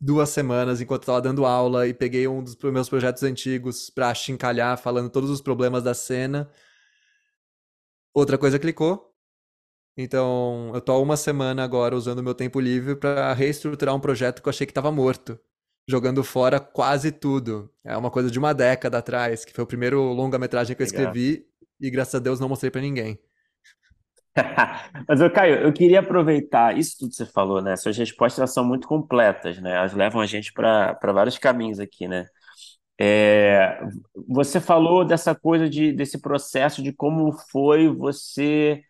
[0.00, 4.78] duas semanas, enquanto estava dando aula e peguei um dos meus projetos antigos para chincalhar,
[4.78, 6.50] falando todos os problemas da cena.
[8.14, 9.07] Outra coisa clicou,
[10.00, 14.40] então, eu tô há uma semana agora usando meu tempo livre para reestruturar um projeto
[14.40, 15.36] que eu achei que estava morto,
[15.88, 17.68] jogando fora quase tudo.
[17.84, 21.44] É uma coisa de uma década atrás, que foi o primeiro longa-metragem que eu escrevi
[21.80, 23.18] e graças a Deus não mostrei para ninguém.
[25.08, 27.74] Mas, eu, Caio, eu queria aproveitar isso tudo que você falou, né?
[27.76, 29.74] Suas respostas são muito completas, né?
[29.74, 32.26] Elas levam a gente para vários caminhos aqui, né?
[33.00, 33.80] É,
[34.28, 38.82] você falou dessa coisa de, desse processo de como foi você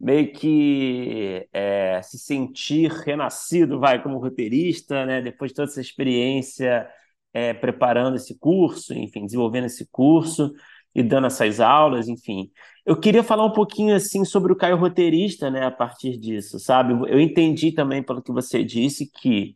[0.00, 5.20] meio que é, se sentir renascido, vai, como roteirista, né?
[5.22, 6.88] Depois de toda essa experiência
[7.32, 10.52] é, preparando esse curso, enfim, desenvolvendo esse curso
[10.94, 12.50] e dando essas aulas, enfim.
[12.86, 15.64] Eu queria falar um pouquinho assim sobre o Caio roteirista, né?
[15.66, 16.92] A partir disso, sabe?
[17.10, 19.54] Eu entendi também pelo que você disse que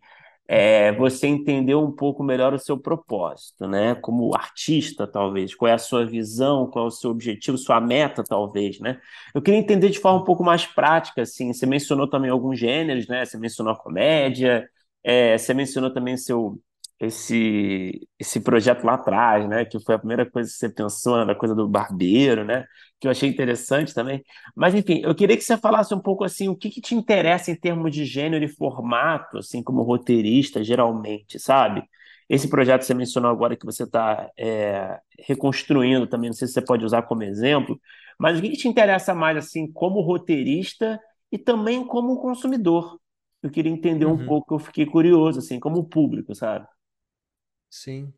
[0.55, 3.95] é, você entendeu um pouco melhor o seu propósito, né?
[3.95, 5.55] Como artista, talvez.
[5.55, 9.01] Qual é a sua visão, qual é o seu objetivo, sua meta, talvez, né?
[9.35, 11.53] Eu queria entender de forma um pouco mais prática, assim.
[11.55, 13.24] Você mencionou também alguns gêneros, né?
[13.24, 14.69] Você mencionou a comédia,
[15.03, 16.61] é, você mencionou também seu
[17.07, 19.65] esse esse projeto lá atrás, né?
[19.65, 21.35] Que foi a primeira coisa que você pensou, na né?
[21.35, 22.65] coisa do barbeiro, né?
[23.01, 24.23] Que eu achei interessante também.
[24.57, 27.51] Mas enfim, eu queria que você falasse um pouco assim, o que que te interessa
[27.51, 31.83] em termos de gênero e formato, assim como roteirista, geralmente, sabe?
[32.29, 36.55] Esse projeto que você mencionou agora que você está é, reconstruindo também, não sei se
[36.55, 37.79] você pode usar como exemplo,
[38.19, 40.99] mas o que, que te interessa mais assim como roteirista
[41.31, 42.99] e também como consumidor?
[43.43, 44.23] Eu queria entender um Uhum.
[44.23, 46.66] pouco, eu fiquei curioso, assim, como público, sabe?
[47.78, 48.15] Sim.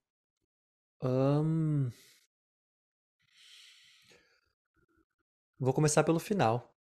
[5.58, 6.74] Vou começar pelo final.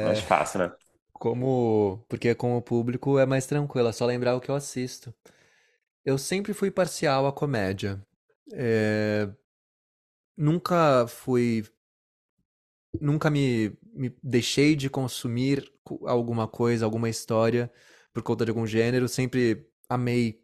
[0.00, 0.72] Mais É, fácil, né?
[1.14, 5.14] como, porque com o público é mais tranquilo, é só lembrar o que eu assisto.
[6.04, 8.02] Eu sempre fui parcial à comédia.
[8.52, 9.28] É,
[10.36, 11.62] Nunca fui.
[13.00, 15.70] Nunca me, me deixei de consumir
[16.06, 17.70] alguma coisa, alguma história
[18.12, 19.08] por conta de algum gênero.
[19.08, 20.42] Sempre amei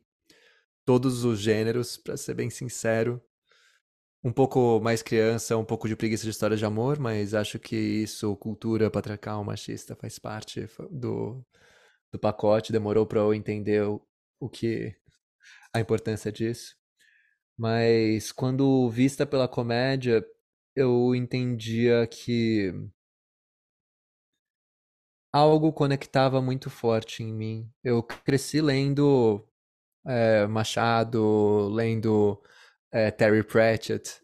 [0.84, 3.22] todos os gêneros, para ser bem sincero.
[4.24, 7.76] Um pouco mais criança, um pouco de preguiça de história de amor, mas acho que
[7.76, 11.44] isso, cultura patriarcal, machista, faz parte do,
[12.12, 12.72] do pacote.
[12.72, 14.00] Demorou para eu entender o,
[14.40, 14.94] o que
[15.74, 16.76] a importância disso.
[17.58, 20.24] Mas quando vista pela comédia,
[20.76, 22.72] eu entendia que
[25.32, 27.70] algo conectava muito forte em mim.
[27.82, 29.44] Eu cresci lendo
[30.06, 32.42] é, Machado, lendo
[32.90, 34.20] é, Terry Pratchett,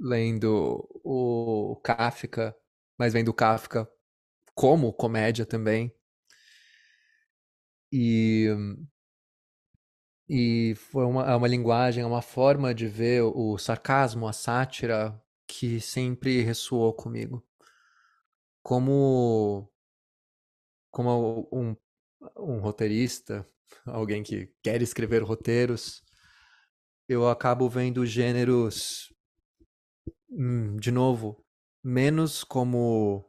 [0.00, 2.54] lendo o Kafka,
[2.98, 3.88] mas vendo Kafka
[4.54, 5.94] como comédia também.
[7.92, 8.48] E,
[10.28, 15.20] e foi uma, é uma linguagem, é uma forma de ver o sarcasmo, a sátira,
[15.46, 17.42] que sempre ressoou comigo.
[18.62, 19.70] Como,
[20.90, 21.76] como um,
[22.36, 23.46] um roteirista,
[23.86, 26.02] alguém que quer escrever roteiros,
[27.08, 29.12] eu acabo vendo gêneros,
[30.30, 31.44] hum, de novo,
[31.82, 33.24] menos como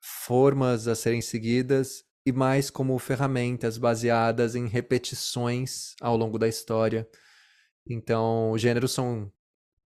[0.00, 7.08] formas a serem seguidas e mais como ferramentas baseadas em repetições ao longo da história.
[7.88, 9.32] Então, os gêneros são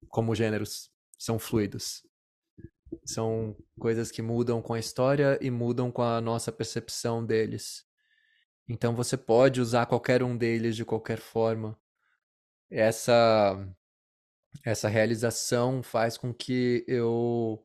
[0.09, 2.03] como gêneros, são fluidos.
[3.05, 7.88] São coisas que mudam com a história e mudam com a nossa percepção deles.
[8.69, 11.78] Então você pode usar qualquer um deles de qualquer forma.
[12.70, 13.66] Essa
[14.65, 17.65] essa realização faz com que eu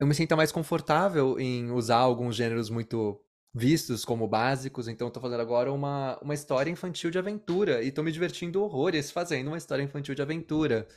[0.00, 3.20] eu me sinta mais confortável em usar alguns gêneros muito
[3.54, 4.88] vistos como básicos.
[4.88, 9.10] Então estou fazendo agora uma, uma história infantil de aventura e estou me divertindo horrores
[9.10, 10.88] fazendo uma história infantil de aventura.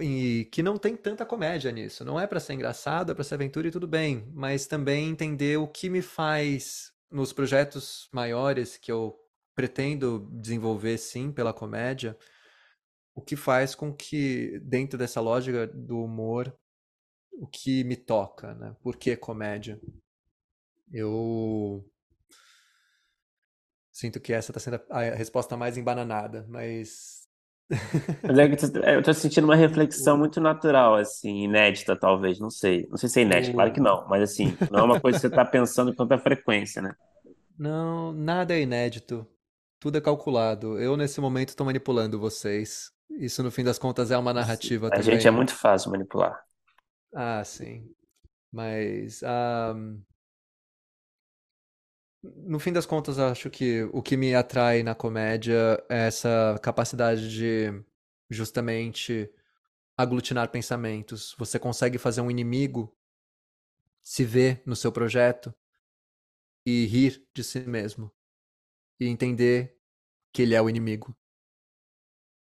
[0.00, 2.04] E que não tem tanta comédia nisso.
[2.04, 5.58] Não é para ser engraçado, é para ser aventura e tudo bem, mas também entender
[5.58, 9.18] o que me faz nos projetos maiores que eu
[9.54, 12.16] pretendo desenvolver sim pela comédia,
[13.14, 16.56] o que faz com que dentro dessa lógica do humor,
[17.32, 18.76] o que me toca, né?
[18.82, 19.80] Por que comédia?
[20.92, 21.84] Eu
[23.92, 27.17] sinto que essa está sendo a resposta mais embananada, mas
[28.26, 32.86] mas é que eu tô sentindo uma reflexão muito natural, assim, inédita, talvez, não sei.
[32.90, 35.22] Não sei se é inédita, claro que não, mas assim, não é uma coisa que
[35.22, 36.94] você tá pensando com tanta frequência, né?
[37.58, 39.26] Não, nada é inédito.
[39.80, 40.78] Tudo é calculado.
[40.78, 42.90] Eu, nesse momento, tô manipulando vocês.
[43.10, 45.04] Isso, no fim das contas, é uma narrativa A também.
[45.04, 46.40] gente é muito fácil manipular.
[47.14, 47.88] Ah, sim.
[48.52, 50.02] Mas, um,
[52.36, 57.30] no fim das contas, acho que o que me atrai na comédia é essa capacidade
[57.30, 57.84] de
[58.30, 59.30] justamente
[59.96, 61.34] aglutinar pensamentos.
[61.38, 62.96] Você consegue fazer um inimigo
[64.02, 65.54] se ver no seu projeto
[66.64, 68.12] e rir de si mesmo
[69.00, 69.78] e entender
[70.32, 71.16] que ele é o inimigo.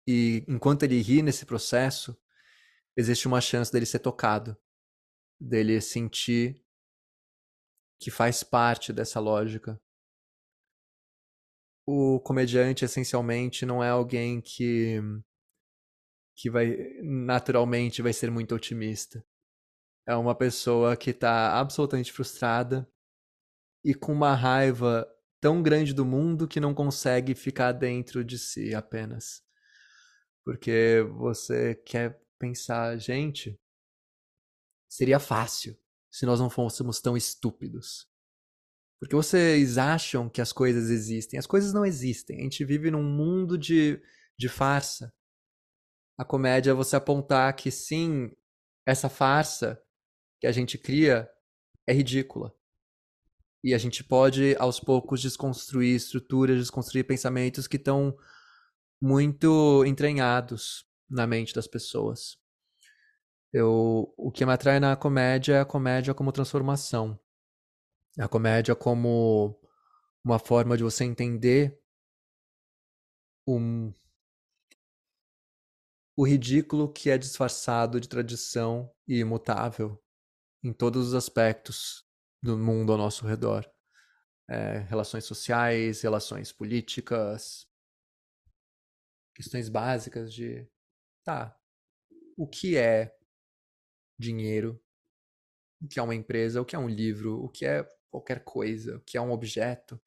[0.07, 2.17] E enquanto ele ri nesse processo,
[2.95, 4.57] existe uma chance dele ser tocado,
[5.39, 6.63] dele sentir
[7.99, 9.79] que faz parte dessa lógica.
[11.85, 15.01] O comediante essencialmente não é alguém que
[16.35, 19.25] que vai naturalmente vai ser muito otimista.
[20.07, 22.89] É uma pessoa que está absolutamente frustrada
[23.83, 25.05] e com uma raiva
[25.41, 29.43] tão grande do mundo que não consegue ficar dentro de si apenas.
[30.45, 33.59] Porque você quer pensar, gente,
[34.87, 35.77] seria fácil
[36.11, 38.07] se nós não fôssemos tão estúpidos.
[38.99, 41.39] Porque vocês acham que as coisas existem.
[41.39, 42.39] As coisas não existem.
[42.39, 44.01] A gente vive num mundo de,
[44.37, 45.13] de farsa.
[46.17, 48.29] A comédia é você apontar que sim,
[48.85, 49.81] essa farsa
[50.41, 51.29] que a gente cria
[51.87, 52.53] é ridícula.
[53.63, 58.17] E a gente pode, aos poucos, desconstruir estruturas, desconstruir pensamentos que estão
[59.01, 62.37] muito entranhados na mente das pessoas.
[63.51, 67.19] Eu, o que me atrai na comédia é a comédia como transformação.
[68.17, 69.59] A comédia como
[70.23, 71.79] uma forma de você entender
[73.47, 73.91] um,
[76.15, 79.97] o ridículo que é disfarçado de tradição e imutável
[80.61, 82.05] em todos os aspectos
[82.43, 83.65] do mundo ao nosso redor.
[84.47, 87.67] É, relações sociais, relações políticas,
[89.33, 90.67] questões básicas de
[91.23, 91.57] tá,
[92.35, 93.18] o que é
[94.19, 94.79] dinheiro,
[95.81, 98.97] o que é uma empresa, o que é um livro, o que é qualquer coisa,
[98.97, 99.99] o que é um objeto.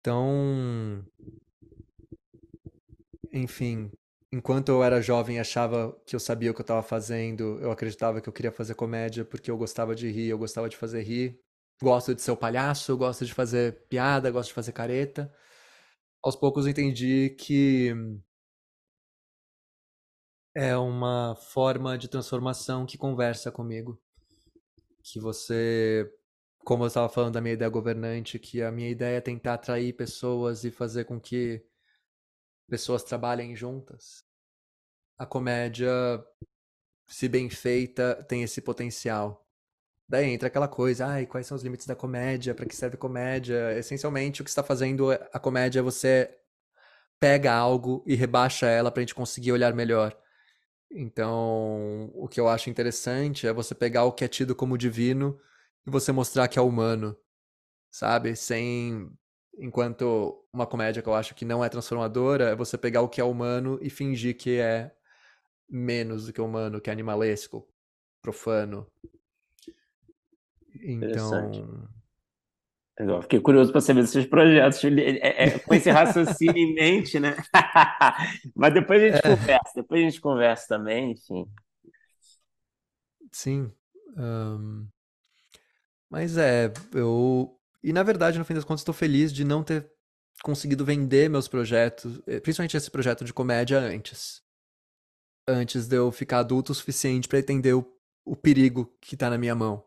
[0.00, 1.02] Então,
[3.32, 3.90] enfim,
[4.30, 8.20] enquanto eu era jovem achava que eu sabia o que eu estava fazendo, eu acreditava
[8.20, 11.40] que eu queria fazer comédia porque eu gostava de rir, eu gostava de fazer rir.
[11.82, 15.32] Gosto de ser o palhaço, gosto de fazer piada, gosto de fazer careta.
[16.22, 17.92] Aos poucos eu entendi que
[20.54, 24.00] é uma forma de transformação que conversa comigo.
[25.02, 26.10] Que você,
[26.64, 29.92] como eu estava falando da minha ideia governante, que a minha ideia é tentar atrair
[29.94, 31.64] pessoas e fazer com que
[32.68, 34.24] pessoas trabalhem juntas.
[35.18, 35.90] A comédia,
[37.06, 39.44] se bem feita, tem esse potencial.
[40.08, 42.54] Daí entra aquela coisa, ai, quais são os limites da comédia?
[42.54, 43.76] Para que serve comédia?
[43.78, 46.38] Essencialmente, o que está fazendo a comédia é você
[47.18, 50.16] pega algo e rebaixa ela para a gente conseguir olhar melhor.
[50.90, 55.38] Então, o que eu acho interessante é você pegar o que é tido como divino
[55.86, 57.16] e você mostrar que é humano,
[57.90, 58.36] sabe?
[58.36, 59.10] Sem.
[59.56, 63.20] Enquanto uma comédia que eu acho que não é transformadora é você pegar o que
[63.20, 64.92] é humano e fingir que é
[65.68, 67.66] menos do que humano, que é animalesco,
[68.20, 68.86] profano.
[70.82, 71.88] Então.
[73.22, 77.36] Fiquei curioso para saber desses projetos, é, é, com esse raciocínio em mente, né?
[78.54, 79.36] Mas depois a gente é.
[79.36, 81.44] conversa, depois a gente conversa também, enfim.
[83.32, 83.72] Sim.
[84.16, 84.86] Um...
[86.08, 87.58] Mas é, eu.
[87.82, 89.90] E na verdade, no fim das contas, estou feliz de não ter
[90.44, 94.40] conseguido vender meus projetos, eh, principalmente esse projeto de comédia antes.
[95.48, 97.84] Antes de eu ficar adulto o suficiente para entender o,
[98.24, 99.84] o perigo que está na minha mão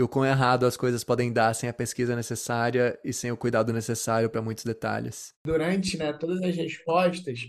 [0.00, 3.36] e o quão errado as coisas podem dar sem a pesquisa necessária e sem o
[3.36, 5.34] cuidado necessário para muitos detalhes.
[5.44, 7.40] Durante né, todas as respostas,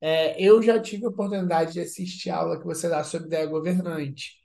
[0.00, 3.46] é, eu já tive a oportunidade de assistir a aula que você dá sobre ideia
[3.46, 4.36] governante.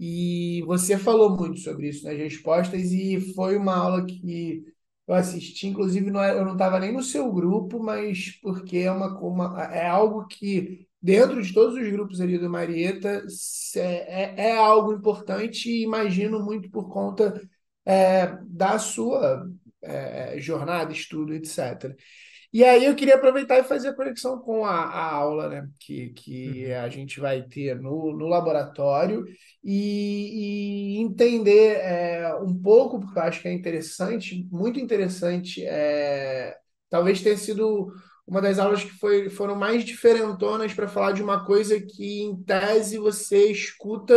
[0.00, 4.64] E você falou muito sobre isso nas respostas, e foi uma aula que
[5.06, 8.90] eu assisti, inclusive não, é, eu não estava nem no seu grupo, mas porque é,
[8.90, 13.24] uma, uma, é algo que dentro de todos os grupos ali do Marieta,
[13.76, 17.40] é, é, algo importante e imagino muito por conta
[17.84, 19.46] é, da sua
[19.82, 21.96] é, jornada, estudo, etc.
[22.52, 26.10] E aí eu queria aproveitar e fazer a conexão com a, a aula né, que,
[26.10, 26.80] que uhum.
[26.80, 29.24] a gente vai ter no, no laboratório
[29.62, 36.56] e, e entender é, um pouco, porque eu acho que é interessante, muito interessante, é,
[36.88, 37.92] talvez tenha sido
[38.30, 42.40] uma das aulas que foi, foram mais diferentonas para falar de uma coisa que, em
[42.44, 44.14] tese, você escuta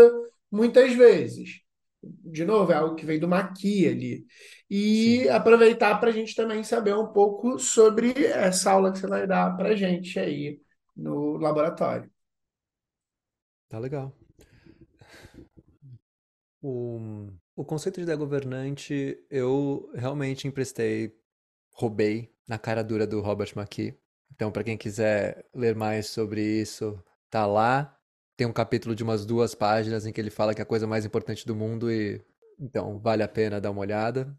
[0.52, 1.62] muitas vezes.
[2.00, 4.24] De novo, é algo que vem do Maqui ali.
[4.70, 5.30] E Sim.
[5.30, 9.58] aproveitar para a gente também saber um pouco sobre essa aula que você vai dar
[9.58, 10.62] para a gente aí
[10.96, 12.08] no laboratório.
[13.68, 14.16] Tá legal.
[16.62, 17.00] O,
[17.56, 21.18] o conceito de governante eu realmente emprestei,
[21.72, 24.03] roubei na cara dura do Robert McKee.
[24.36, 27.96] Então, para quem quiser ler mais sobre isso, tá lá.
[28.36, 30.88] Tem um capítulo de umas duas páginas em que ele fala que é a coisa
[30.88, 32.20] mais importante do mundo e
[32.60, 34.36] então vale a pena dar uma olhada.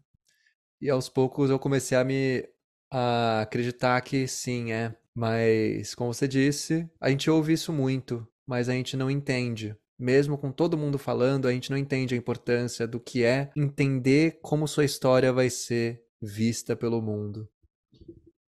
[0.81, 2.47] E aos poucos eu comecei a me
[2.91, 4.95] a acreditar que sim, é.
[5.15, 9.75] Mas, como você disse, a gente ouve isso muito, mas a gente não entende.
[9.97, 14.39] Mesmo com todo mundo falando, a gente não entende a importância do que é entender
[14.41, 17.49] como sua história vai ser vista pelo mundo.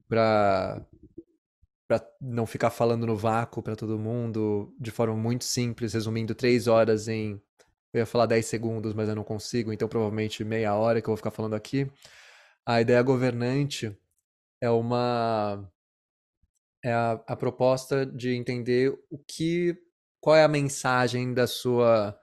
[0.07, 0.83] Para
[1.87, 6.67] para não ficar falando no vácuo para todo mundo de forma muito simples, resumindo três
[6.67, 7.41] horas em.
[7.93, 11.11] Eu ia falar 10 segundos, mas eu não consigo, então provavelmente meia hora que eu
[11.11, 11.89] vou ficar falando aqui.
[12.65, 13.97] A ideia governante
[14.61, 15.71] é uma.
[16.83, 19.77] É a, a proposta de entender o que.
[20.19, 22.19] qual é a mensagem da sua,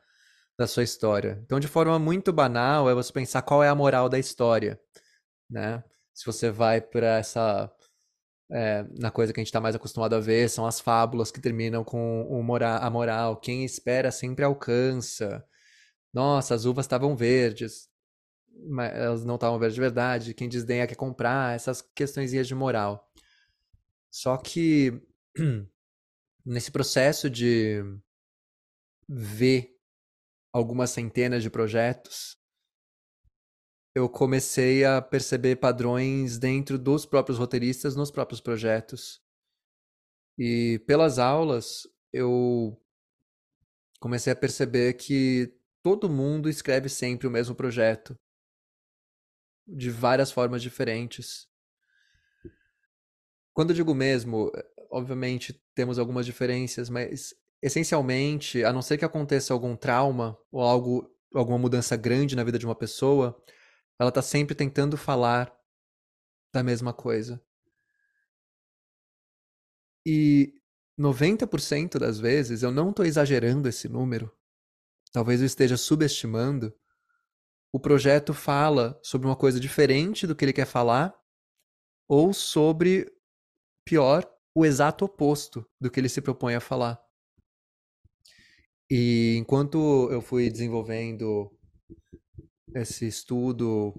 [0.58, 1.40] da sua história.
[1.44, 4.80] Então, de forma muito banal, é você pensar qual é a moral da história.
[5.50, 5.82] Né?
[6.14, 7.72] Se você vai para essa
[8.52, 11.40] é, na coisa que a gente está mais acostumado a ver, são as fábulas que
[11.40, 13.36] terminam com o mora a moral.
[13.36, 15.44] Quem espera sempre alcança.
[16.12, 17.88] Nossa, as uvas estavam verdes,
[18.68, 20.34] mas elas não estavam verdes de verdade.
[20.34, 23.10] Quem desdenha quer comprar, essas questões de moral.
[24.10, 25.02] Só que
[26.44, 27.82] nesse processo de
[29.08, 29.70] ver
[30.52, 32.36] algumas centenas de projetos,
[33.94, 39.20] eu comecei a perceber padrões dentro dos próprios roteiristas, nos próprios projetos.
[40.38, 42.80] E pelas aulas, eu
[44.00, 48.16] comecei a perceber que todo mundo escreve sempre o mesmo projeto,
[49.66, 51.46] de várias formas diferentes.
[53.52, 54.50] Quando eu digo mesmo,
[54.90, 61.14] obviamente temos algumas diferenças, mas essencialmente, a não ser que aconteça algum trauma ou algo,
[61.34, 63.40] alguma mudança grande na vida de uma pessoa,
[64.02, 65.56] ela está sempre tentando falar
[66.52, 67.42] da mesma coisa.
[70.04, 70.52] E
[70.98, 74.30] 90% das vezes, eu não estou exagerando esse número,
[75.12, 76.74] talvez eu esteja subestimando,
[77.72, 81.14] o projeto fala sobre uma coisa diferente do que ele quer falar,
[82.08, 83.10] ou sobre,
[83.86, 87.00] pior, o exato oposto do que ele se propõe a falar.
[88.90, 91.50] E enquanto eu fui desenvolvendo
[92.74, 93.94] esse estudo,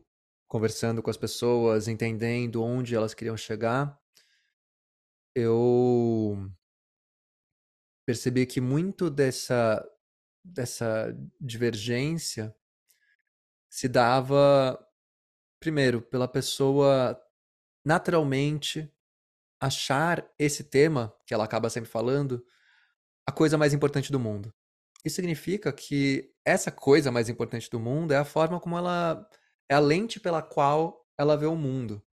[0.48, 4.00] conversando com as pessoas, entendendo onde elas queriam chegar,
[5.36, 6.50] eu
[8.06, 9.84] percebi que muito dessa,
[10.44, 12.56] dessa divergência
[13.70, 14.80] se dava,
[15.60, 17.20] primeiro, pela pessoa
[17.84, 18.92] naturalmente
[19.60, 22.46] achar esse tema, que ela acaba sempre falando,
[23.26, 24.54] a coisa mais importante do mundo.
[25.06, 29.28] Isso significa que essa coisa mais importante do mundo é a forma como ela.
[29.70, 32.04] é a lente pela qual ela vê o mundo,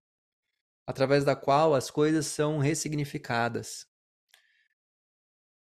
[0.86, 3.86] através da qual as coisas são ressignificadas.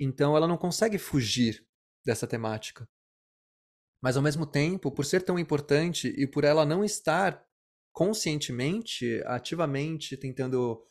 [0.01, 1.67] Então ela não consegue fugir
[2.05, 2.89] dessa temática.
[4.03, 7.47] Mas ao mesmo tempo, por ser tão importante e por ela não estar
[7.93, 10.85] conscientemente, ativamente tentando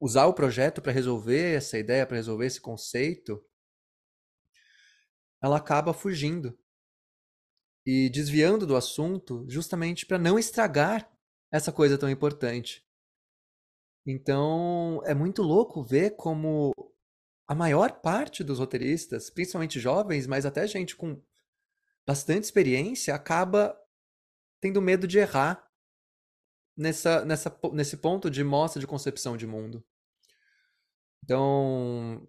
[0.00, 3.44] usar o projeto para resolver essa ideia, para resolver esse conceito,
[5.42, 6.56] ela acaba fugindo
[7.84, 11.10] e desviando do assunto justamente para não estragar
[11.50, 12.86] essa coisa tão importante.
[14.06, 16.72] Então, é muito louco ver como
[17.46, 21.20] a maior parte dos roteiristas, principalmente jovens, mas até gente com
[22.06, 23.78] bastante experiência, acaba
[24.60, 25.68] tendo medo de errar
[26.76, 29.84] nessa, nessa, nesse ponto de mostra de concepção de mundo.
[31.22, 32.26] Então,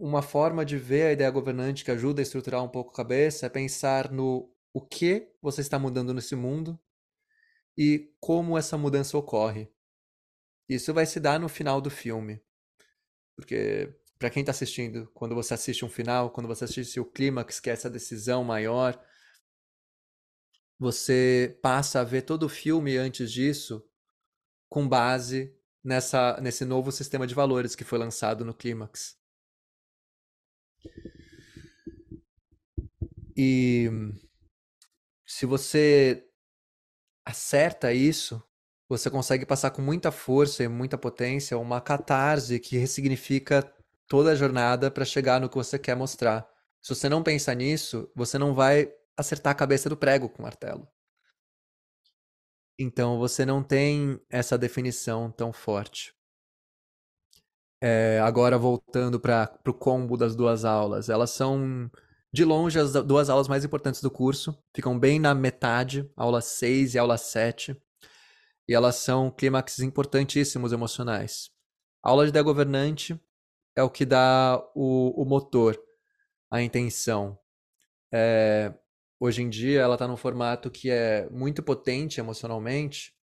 [0.00, 3.44] uma forma de ver a ideia governante que ajuda a estruturar um pouco a cabeça
[3.44, 6.80] é pensar no o que você está mudando nesse mundo
[7.76, 9.70] e como essa mudança ocorre.
[10.66, 12.42] Isso vai se dar no final do filme.
[13.36, 17.60] Porque, para quem está assistindo, quando você assiste um final, quando você assiste o clímax,
[17.60, 18.98] que é essa decisão maior,
[20.78, 23.86] você passa a ver todo o filme antes disso
[24.70, 25.54] com base
[25.84, 29.19] nessa, nesse novo sistema de valores que foi lançado no clímax.
[33.36, 33.88] E
[35.26, 36.26] se você
[37.24, 38.42] acerta isso,
[38.88, 43.62] você consegue passar com muita força e muita potência uma catarse que ressignifica
[44.08, 46.46] toda a jornada para chegar no que você quer mostrar.
[46.82, 50.42] Se você não pensa nisso, você não vai acertar a cabeça do prego com o
[50.42, 50.88] martelo.
[52.78, 56.12] Então você não tem essa definição tão forte.
[57.82, 61.90] É, agora voltando para o combo das duas aulas, elas são
[62.32, 66.94] de longe as duas aulas mais importantes do curso, ficam bem na metade, aula 6
[66.94, 67.76] e aula 7,
[68.68, 71.50] e elas são clímaxes importantíssimos emocionais.
[72.04, 73.20] A aula de ideia governante
[73.74, 75.80] é o que dá o, o motor,
[76.50, 77.38] a intenção.
[78.12, 78.72] É,
[79.18, 83.14] hoje em dia ela está num formato que é muito potente emocionalmente,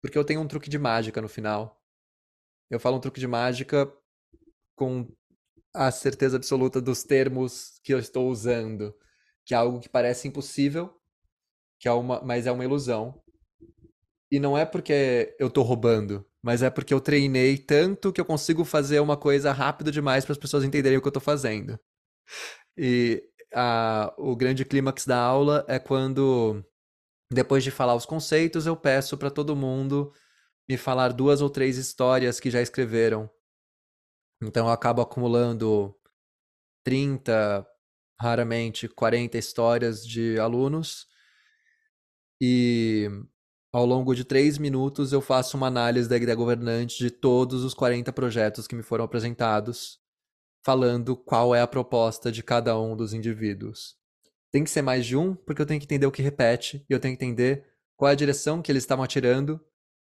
[0.00, 1.81] porque eu tenho um truque de mágica no final.
[2.72, 3.92] Eu falo um truque de mágica
[4.74, 5.06] com
[5.74, 8.94] a certeza absoluta dos termos que eu estou usando,
[9.44, 10.90] que é algo que parece impossível,
[11.78, 13.22] que é uma, mas é uma ilusão.
[14.30, 18.24] E não é porque eu estou roubando, mas é porque eu treinei tanto que eu
[18.24, 21.78] consigo fazer uma coisa rápido demais para as pessoas entenderem o que eu estou fazendo.
[22.74, 23.22] E
[23.52, 26.64] a, o grande clímax da aula é quando,
[27.30, 30.10] depois de falar os conceitos, eu peço para todo mundo
[30.68, 33.30] me falar duas ou três histórias que já escreveram.
[34.42, 35.94] Então eu acabo acumulando
[36.84, 37.66] 30,
[38.20, 41.06] raramente 40 histórias de alunos.
[42.40, 43.08] E
[43.72, 47.74] ao longo de três minutos eu faço uma análise da ideia governante de todos os
[47.74, 50.00] 40 projetos que me foram apresentados,
[50.64, 53.96] falando qual é a proposta de cada um dos indivíduos.
[54.50, 56.92] Tem que ser mais de um, porque eu tenho que entender o que repete e
[56.92, 57.64] eu tenho que entender
[57.96, 59.60] qual é a direção que eles estavam atirando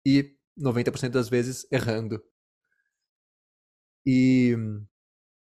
[0.06, 2.24] e 90% das vezes errando.
[4.06, 4.56] E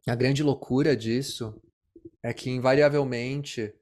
[0.07, 1.61] a grande loucura disso
[2.23, 3.73] é que, invariavelmente,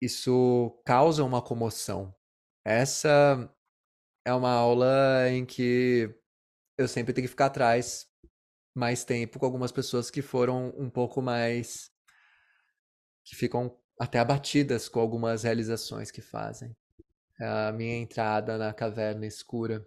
[0.00, 2.14] isso causa uma comoção.
[2.64, 3.52] Essa
[4.24, 6.14] é uma aula em que
[6.78, 8.08] eu sempre tenho que ficar atrás
[8.74, 11.90] mais tempo com algumas pessoas que foram um pouco mais.
[13.24, 16.74] que ficam até abatidas com algumas realizações que fazem
[17.40, 19.86] a minha entrada na caverna escura.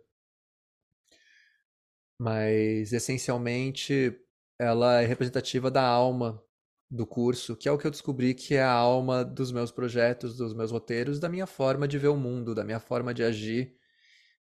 [2.20, 4.18] Mas essencialmente
[4.60, 6.42] ela é representativa da alma
[6.90, 10.38] do curso, que é o que eu descobri que é a alma dos meus projetos,
[10.38, 13.76] dos meus roteiros, da minha forma de ver o mundo, da minha forma de agir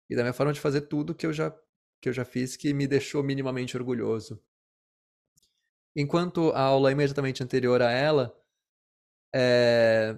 [0.08, 1.50] e da minha forma de fazer tudo que eu já,
[2.00, 4.42] que eu já fiz que me deixou minimamente orgulhoso.
[5.96, 8.36] Enquanto a aula imediatamente anterior a ela,
[9.34, 10.16] é,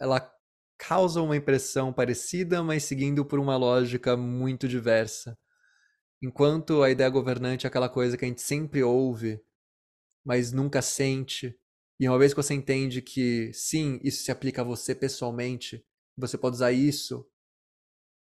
[0.00, 0.37] ela
[0.78, 5.36] causa uma impressão parecida, mas seguindo por uma lógica muito diversa.
[6.22, 9.40] Enquanto a ideia governante é aquela coisa que a gente sempre ouve,
[10.24, 11.58] mas nunca sente,
[12.00, 15.84] e uma vez que você entende que sim, isso se aplica a você pessoalmente,
[16.16, 17.28] você pode usar isso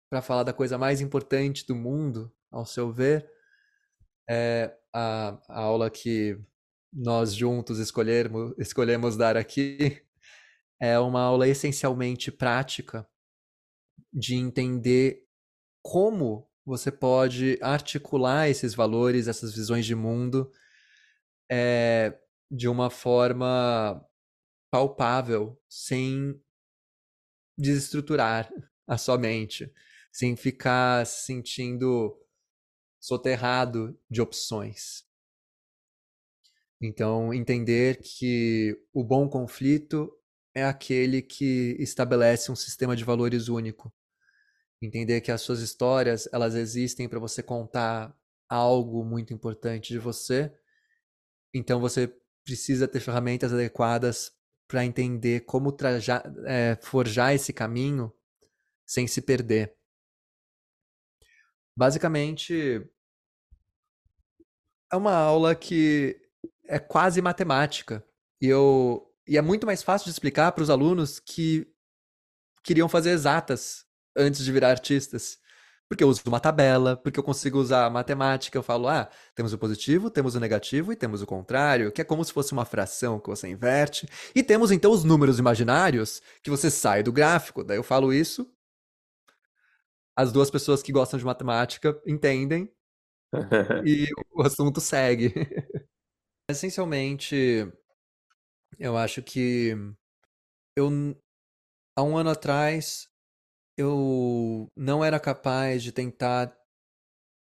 [0.09, 3.27] para falar da coisa mais importante do mundo, ao seu ver,
[4.29, 6.37] é a, a aula que
[6.91, 10.03] nós juntos escolhermos, escolhemos dar aqui
[10.79, 13.07] é uma aula essencialmente prática
[14.11, 15.25] de entender
[15.81, 20.51] como você pode articular esses valores, essas visões de mundo
[21.51, 22.17] é,
[22.49, 24.05] de uma forma
[24.71, 26.41] palpável, sem
[27.57, 28.51] desestruturar
[28.87, 29.71] a sua mente,
[30.11, 32.17] sem ficar se sentindo
[32.99, 35.03] soterrado de opções.
[36.81, 40.11] Então, entender que o bom conflito
[40.55, 43.93] é aquele que estabelece um sistema de valores único.
[44.81, 48.15] Entender que as suas histórias, elas existem para você contar
[48.49, 50.53] algo muito importante de você.
[51.53, 52.13] Então você
[52.43, 54.31] precisa ter ferramentas adequadas
[54.67, 58.13] para entender como trajar, é, forjar esse caminho
[58.85, 59.75] sem se perder.
[61.75, 62.87] Basicamente,
[64.91, 66.19] é uma aula que
[66.65, 68.05] é quase matemática.
[68.41, 71.67] E eu e é muito mais fácil de explicar para os alunos que
[72.63, 73.85] queriam fazer exatas
[74.15, 75.39] antes de virar artistas.
[75.87, 78.57] Porque eu uso uma tabela, porque eu consigo usar matemática.
[78.57, 82.03] Eu falo, ah, temos o positivo, temos o negativo e temos o contrário, que é
[82.03, 84.07] como se fosse uma fração que você inverte.
[84.33, 87.63] E temos então os números imaginários, que você sai do gráfico.
[87.63, 88.49] Daí eu falo isso.
[90.15, 92.71] As duas pessoas que gostam de matemática entendem.
[93.85, 95.33] e o assunto segue.
[96.49, 97.71] Essencialmente,
[98.79, 99.75] eu acho que
[100.75, 100.89] eu
[101.95, 103.07] há um ano atrás
[103.77, 106.55] eu não era capaz de tentar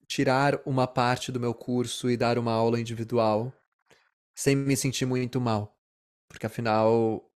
[0.07, 3.53] tirar uma parte do meu curso e dar uma aula individual
[4.35, 5.77] sem me sentir muito mal,
[6.27, 7.31] porque afinal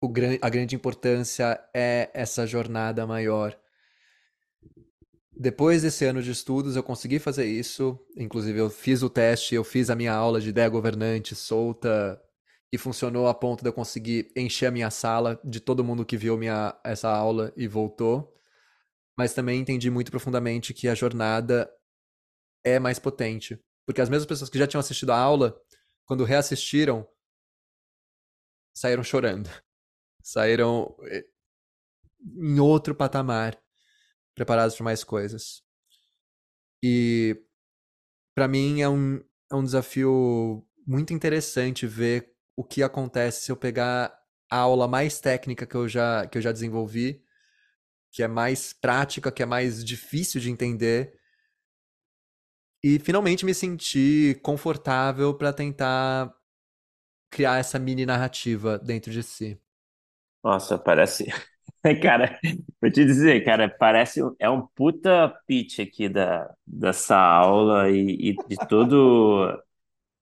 [0.00, 3.58] o, a grande importância é essa jornada maior.
[5.38, 7.98] Depois desse ano de estudos, eu consegui fazer isso.
[8.16, 12.18] Inclusive, eu fiz o teste, eu fiz a minha aula de ideia governante solta
[12.72, 16.16] e funcionou a ponto de eu conseguir encher a minha sala de todo mundo que
[16.16, 18.34] viu minha, essa aula e voltou.
[19.16, 21.70] Mas também entendi muito profundamente que a jornada
[22.64, 23.58] é mais potente.
[23.86, 25.58] Porque as mesmas pessoas que já tinham assistido a aula,
[26.04, 27.08] quando reassistiram,
[28.74, 29.48] saíram chorando.
[30.22, 31.24] Saíram eh,
[32.20, 33.56] em outro patamar,
[34.34, 35.62] preparados para mais coisas.
[36.82, 37.40] E
[38.34, 43.56] para mim é um, é um desafio muito interessante ver o que acontece se eu
[43.56, 44.18] pegar
[44.50, 47.22] a aula mais técnica que eu já, que eu já desenvolvi,
[48.10, 51.18] que é mais prática, que é mais difícil de entender,
[52.82, 56.32] e finalmente me sentir confortável para tentar
[57.30, 59.60] criar essa mini narrativa dentro de si.
[60.42, 61.26] Nossa, parece.
[62.02, 62.38] Cara,
[62.80, 68.36] vou te dizer, cara, parece é um puta pitch aqui da, dessa aula e, e
[68.48, 69.56] de todo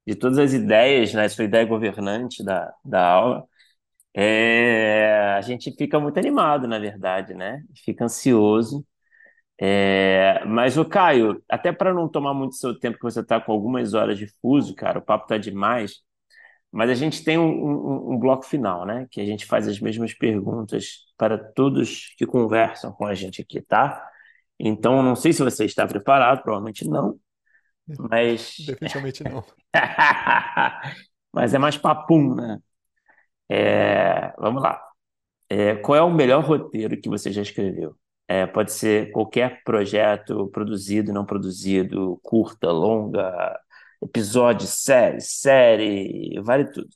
[0.07, 3.45] de todas as ideias, né, sua ideia governante da, da aula,
[4.15, 7.63] é, a gente fica muito animado, na verdade, né?
[7.85, 8.87] Fica ansioso.
[9.61, 13.53] É, mas, o Caio, até para não tomar muito seu tempo, que você está com
[13.53, 16.03] algumas horas de fuso, cara, o papo está demais,
[16.73, 19.07] mas a gente tem um, um, um, bloco final, né?
[19.11, 23.61] Que a gente faz as mesmas perguntas para todos que conversam com a gente aqui,
[23.63, 24.05] tá?
[24.59, 27.19] Então, não sei se você está preparado, provavelmente não,
[27.87, 28.57] mas.
[28.67, 29.45] Definitivamente não.
[31.33, 32.61] Mas é mais papum, né?
[33.49, 34.81] É, vamos lá.
[35.49, 37.97] É, qual é o melhor roteiro que você já escreveu?
[38.29, 43.59] É, pode ser qualquer projeto produzido, não produzido, curta, longa,
[44.03, 46.89] episódio, série, série, vale tudo.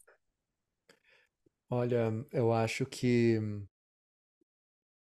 [1.71, 3.39] Olha, eu acho que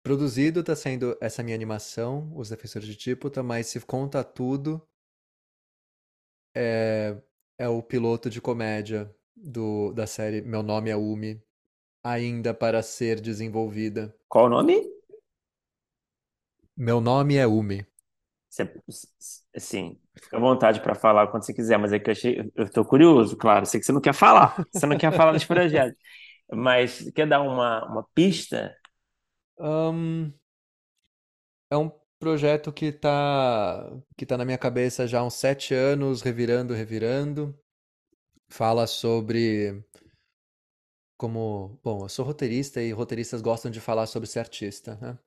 [0.01, 4.81] produzido está sendo essa minha animação, Os Defensores de Típota, mas se conta tudo,
[6.55, 7.17] é,
[7.57, 11.41] é o piloto de comédia do, da série Meu Nome é Umi,
[12.03, 14.15] ainda para ser desenvolvida.
[14.27, 14.81] Qual o nome?
[16.77, 17.85] Meu nome é Umi.
[19.53, 22.71] Assim, fica à vontade para falar quando você quiser, mas é que eu achei, eu
[22.71, 25.97] tô curioso, claro, sei que você não quer falar, você não quer falar dos projetos,
[26.51, 28.73] mas quer dar uma, uma pista?
[29.59, 30.31] Um,
[31.69, 36.21] é um projeto que tá, que tá na minha cabeça já há uns sete anos,
[36.21, 37.57] revirando, revirando.
[38.49, 39.83] Fala sobre
[41.17, 45.17] como, bom, eu sou roteirista e roteiristas gostam de falar sobre ser artista, né?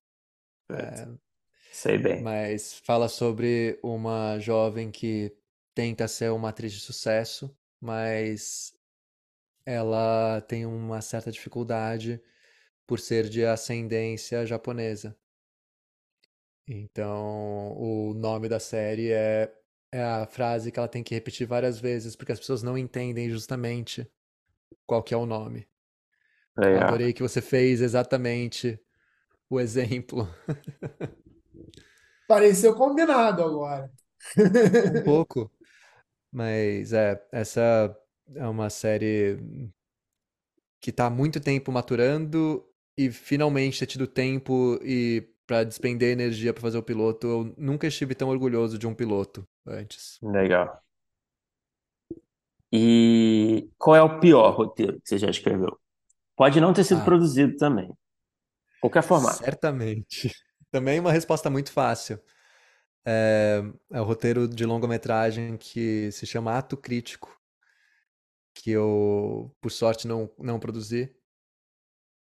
[0.70, 1.20] Certo.
[1.72, 2.22] Sei bem.
[2.22, 5.34] Mas fala sobre uma jovem que
[5.74, 8.74] tenta ser uma atriz de sucesso, mas
[9.64, 12.20] ela tem uma certa dificuldade
[12.86, 15.16] por ser de ascendência japonesa.
[16.68, 19.50] Então, o nome da série é,
[19.90, 23.30] é a frase que ela tem que repetir várias vezes, porque as pessoas não entendem
[23.30, 24.06] justamente
[24.86, 25.66] qual que é o nome.
[26.56, 26.88] Legal.
[26.88, 28.78] Adorei que você fez exatamente
[29.48, 30.28] o exemplo.
[32.28, 33.90] Pareceu combinado agora.
[34.36, 35.50] Um pouco.
[36.30, 37.96] Mas é, essa
[38.34, 39.38] é uma série
[40.80, 42.62] que tá há muito tempo maturando
[42.96, 47.26] e finalmente ter tido tempo e para despender energia para fazer o piloto.
[47.26, 50.18] Eu nunca estive tão orgulhoso de um piloto antes.
[50.22, 50.80] Legal.
[52.70, 55.80] E qual é o pior roteiro que você já escreveu?
[56.36, 57.90] Pode não ter sido Ah, produzido também.
[58.80, 59.38] Qualquer formato.
[59.38, 60.30] certamente.
[60.70, 62.20] Também uma resposta muito fácil.
[63.06, 67.34] É, é o roteiro de longa-metragem que se chama Ato Crítico,
[68.54, 71.10] que eu, por sorte, não, não produzi,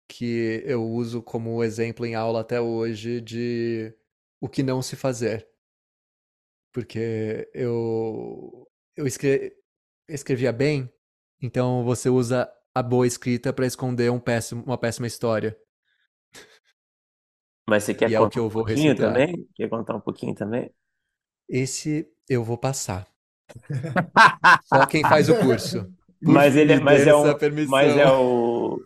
[0.09, 3.95] que eu uso como exemplo em aula até hoje de
[4.41, 5.49] o que não se fazer.
[6.73, 9.53] Porque eu, eu escre-
[10.09, 10.91] escrevia bem,
[11.43, 15.57] então você usa a boa escrita para esconder um péssimo, uma péssima história.
[17.69, 18.99] Mas você quer E é o contar que um eu vou pouquinho reciclar.
[18.99, 19.49] também?
[19.55, 20.73] Quer contar um pouquinho também?
[21.51, 23.07] Esse eu vou passar.
[24.61, 25.89] Só quem faz o curso.
[26.21, 27.25] Mas ele é, mas é um,
[27.69, 28.81] mas é o.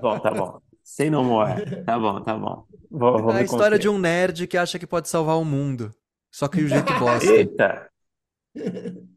[0.00, 0.60] Bom, tá bom.
[0.82, 1.84] Say no more.
[1.84, 2.64] Tá bom, tá bom.
[2.90, 5.94] Vou, vou É a história de um nerd que acha que pode salvar o mundo.
[6.30, 7.32] Só que o jeito bosta.
[7.32, 7.90] Eita,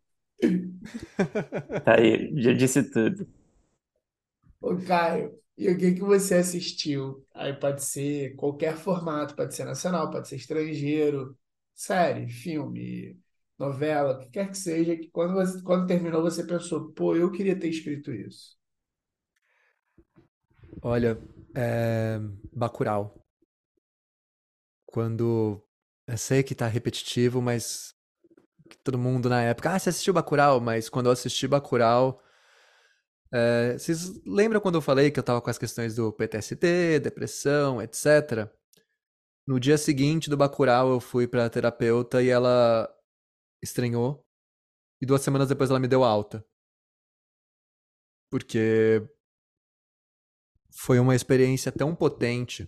[1.83, 3.27] tá aí, já disse tudo.
[4.61, 7.25] Ô, Caio, e o que que você assistiu?
[7.33, 11.37] Aí pode ser qualquer formato, pode ser nacional, pode ser estrangeiro,
[11.75, 13.17] série, filme,
[13.59, 17.31] novela, o que quer que seja, que quando você, quando terminou você pensou, pô, eu
[17.31, 18.57] queria ter escrito isso.
[20.81, 21.17] Olha,
[21.55, 22.19] é...
[22.53, 23.13] Bacurau.
[24.85, 25.61] Quando.
[26.07, 27.93] Eu sei que tá repetitivo, mas
[28.83, 29.71] todo mundo na época.
[29.73, 30.61] Ah, você assistiu Bacurau?
[30.61, 32.21] Mas quando eu assisti Bacurau.
[33.43, 37.81] é, Vocês lembram quando eu falei que eu tava com as questões do PTSD, depressão,
[37.81, 38.49] etc?
[39.47, 42.89] No dia seguinte do Bacurau, eu fui pra terapeuta e ela
[43.61, 44.25] estranhou.
[45.01, 46.45] E duas semanas depois ela me deu alta.
[48.29, 49.01] Porque
[50.71, 52.65] foi uma experiência tão potente,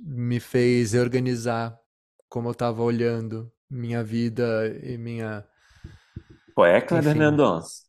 [0.00, 1.78] me fez reorganizar
[2.28, 5.46] como eu tava olhando minha vida e minha.
[7.10, 7.18] Enfim.
[7.18, 7.86] Mendonça?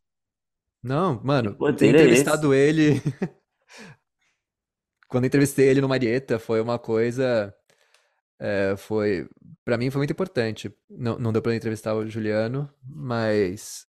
[0.83, 3.01] Não, mano, ter é entrevistado ele.
[5.07, 7.53] Quando entrevistei ele no Marieta, foi uma coisa.
[8.39, 9.27] É, foi.
[9.65, 10.73] Pra mim foi muito importante.
[10.89, 13.85] Não, não deu pra entrevistar o Juliano, mas.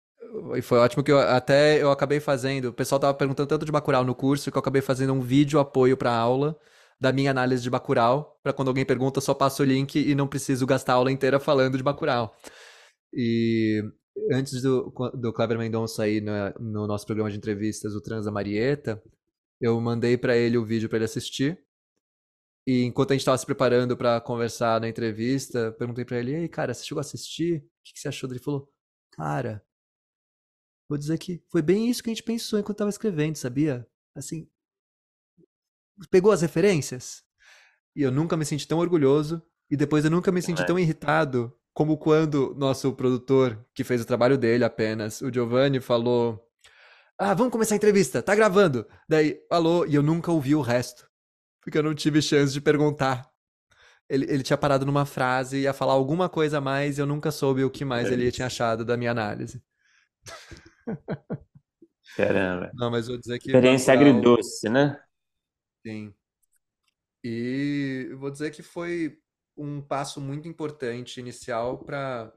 [0.56, 2.66] E foi ótimo que eu, até eu acabei fazendo.
[2.66, 5.58] O pessoal tava perguntando tanto de Bacurau no curso que eu acabei fazendo um vídeo
[5.60, 6.56] apoio pra aula
[7.00, 10.14] da minha análise de Bacurau, pra quando alguém pergunta, eu só passo o link e
[10.14, 12.32] não preciso gastar a aula inteira falando de Bacurau.
[13.12, 13.82] E
[14.32, 19.02] antes do, do Kleber Mendonça aí na- no nosso programa de entrevistas, o Transa Marieta,
[19.60, 21.58] eu mandei pra ele o vídeo pra ele assistir.
[22.66, 26.36] E enquanto a gente tava se preparando pra conversar na entrevista, perguntei pra ele: "E
[26.36, 27.58] aí, cara, você chegou a assistir?
[27.58, 28.68] O que que você achou?" Ele falou:
[29.12, 29.64] "Cara,
[30.88, 33.86] vou dizer que foi bem isso que a gente pensou enquanto tava escrevendo, sabia?
[34.16, 34.48] Assim,
[36.10, 37.22] pegou as referências?"
[37.96, 41.54] E eu nunca me senti tão orgulhoso e depois eu nunca me senti tão irritado
[41.74, 46.42] como quando nosso produtor, que fez o trabalho dele apenas, o Giovanni, falou:
[47.18, 48.86] Ah, vamos começar a entrevista, tá gravando.
[49.08, 51.08] Daí falou e eu nunca ouvi o resto,
[51.62, 53.30] porque eu não tive chance de perguntar.
[54.08, 57.30] Ele, ele tinha parado numa frase ia falar alguma coisa a mais e eu nunca
[57.30, 59.62] soube o que mais É ele tinha achado da minha análise.
[62.16, 62.70] Caramba.
[62.74, 65.00] Não, mas vou dizer que Experiência agridoce, né?
[65.86, 66.12] sim.
[67.24, 69.18] E vou dizer que foi
[69.56, 72.32] um passo muito importante inicial para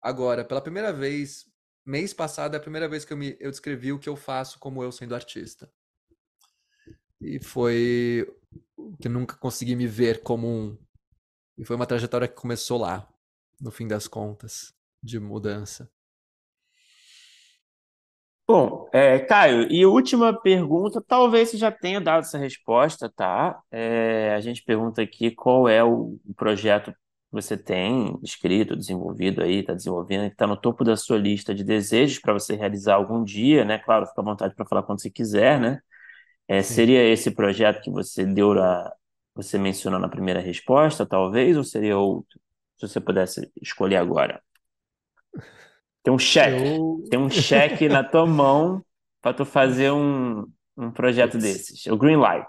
[0.00, 1.44] agora, pela primeira vez,
[1.84, 4.58] mês passado é a primeira vez que eu me eu descrevi o que eu faço
[4.58, 5.70] como eu sendo artista.
[7.20, 8.26] E foi
[9.00, 10.78] que nunca consegui me ver como um.
[11.58, 13.08] E foi uma trajetória que começou lá,
[13.60, 15.90] no fim das contas, de mudança.
[18.46, 23.62] Bom, é, Caio, e última pergunta, talvez você já tenha dado essa resposta, tá?
[23.70, 26.98] É, a gente pergunta aqui qual é o projeto que
[27.30, 31.64] você tem escrito, desenvolvido aí, está desenvolvendo, que está no topo da sua lista de
[31.64, 33.78] desejos para você realizar algum dia, né?
[33.78, 35.80] Claro, fica à vontade para falar quando você quiser, né?
[36.48, 38.92] É, seria esse projeto que você deu a,
[39.34, 42.40] você mencionou na primeira resposta, talvez, ou seria outro?
[42.76, 44.42] Se você pudesse escolher agora.
[46.02, 46.76] Tem um cheque.
[46.76, 47.04] Eu...
[47.10, 48.84] Tem um cheque na tua mão
[49.20, 50.46] para tu fazer um,
[50.76, 51.86] um projeto desses.
[51.86, 52.48] O Green Light.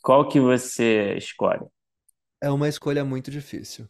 [0.00, 1.66] Qual que você escolhe?
[2.40, 3.88] É uma escolha muito difícil.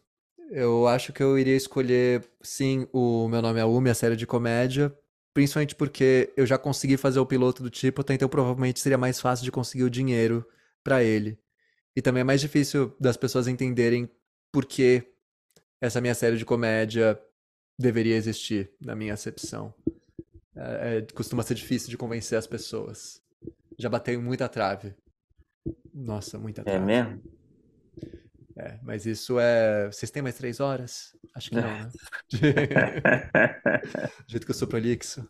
[0.50, 4.26] Eu acho que eu iria escolher, sim, o Meu Nome é Umi, a série de
[4.26, 4.94] comédia,
[5.34, 9.44] principalmente porque eu já consegui fazer o piloto do tipo, então provavelmente seria mais fácil
[9.44, 10.46] de conseguir o dinheiro
[10.84, 11.38] para ele.
[11.96, 14.08] E também é mais difícil das pessoas entenderem
[14.50, 15.04] por que
[15.80, 17.20] essa minha série de comédia
[17.78, 19.74] deveria existir, na minha acepção.
[20.54, 23.22] É, é, costuma ser difícil de convencer as pessoas.
[23.78, 24.94] Já bateu muita trave.
[25.92, 26.78] Nossa, muita é trave.
[26.78, 27.22] É mesmo?
[28.56, 29.86] É, mas isso é.
[29.86, 31.16] Vocês têm mais três horas?
[31.34, 31.90] Acho que não, né?
[34.26, 35.28] Do jeito que eu sou prolixo.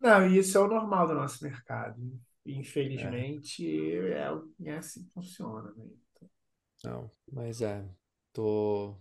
[0.00, 2.00] Não, isso é o normal do nosso mercado.
[2.46, 4.28] Infelizmente, é,
[4.64, 5.72] é assim que funciona.
[5.76, 5.86] Né?
[6.84, 7.84] Não, mas é.
[8.32, 8.96] Tô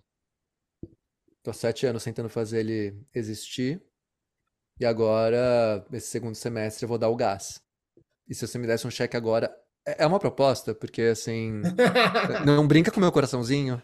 [1.44, 3.82] Tô há sete anos tentando fazer ele existir.
[4.80, 7.62] E agora, esse segundo semestre, eu vou dar o gás.
[8.28, 9.52] E se você me desse um cheque agora.
[9.86, 11.62] É, é uma proposta, porque assim.
[12.46, 13.82] não brinca com o meu coraçãozinho.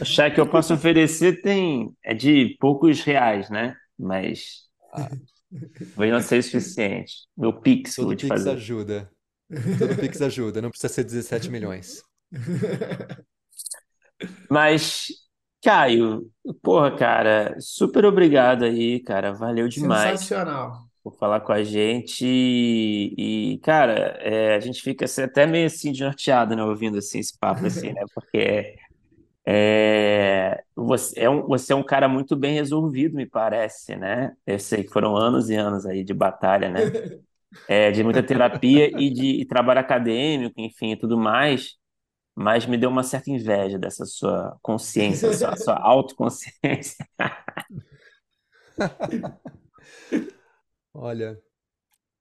[0.00, 1.94] O cheque que eu posso oferecer tem.
[2.02, 3.76] É de poucos reais, né?
[3.98, 4.68] Mas.
[4.92, 5.08] Ah.
[5.94, 7.12] Vai não ser suficiente.
[7.36, 8.50] Meu Pix, Todo vou te Pix fazer.
[8.50, 9.08] ajuda.
[9.78, 10.60] Todo Pix ajuda.
[10.60, 12.02] Não precisa ser 17 milhões.
[14.50, 15.06] Mas
[15.62, 16.30] Caio,
[16.62, 19.32] porra, cara, super obrigado aí, cara.
[19.32, 20.89] Valeu demais Sensacional.
[21.02, 22.24] Por falar com a gente.
[22.26, 27.36] E, cara, é, a gente fica assim, até meio assim desnorteado, né, ouvindo assim esse
[27.38, 28.02] papo assim, né?
[28.14, 28.76] Porque
[29.46, 34.34] é, você é um, você é um cara muito bem resolvido, me parece, né?
[34.46, 36.80] Eu sei que foram anos e anos aí de batalha, né?
[37.68, 41.80] É, de muita terapia e de e trabalho acadêmico, enfim, e tudo mais
[42.34, 47.06] mas me deu uma certa inveja dessa sua consciência, sua, sua autoconsciência.
[50.92, 51.40] Olha,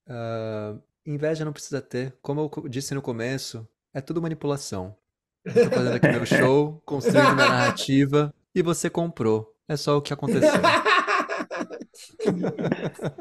[0.08, 2.16] uh, inveja não precisa ter.
[2.22, 4.96] Como eu disse no começo, é tudo manipulação.
[5.44, 9.56] Estou fazendo aqui meu show, construindo minha narrativa e você comprou.
[9.68, 10.50] É só o que aconteceu.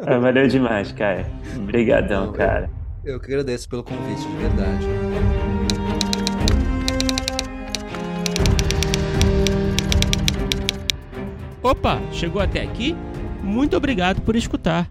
[0.07, 1.27] Ah, valeu demais, cara.
[1.57, 2.70] Obrigadão, cara.
[3.05, 4.87] Eu, eu que agradeço pelo convite, de verdade.
[11.62, 12.95] Opa, chegou até aqui?
[13.43, 14.91] Muito obrigado por escutar.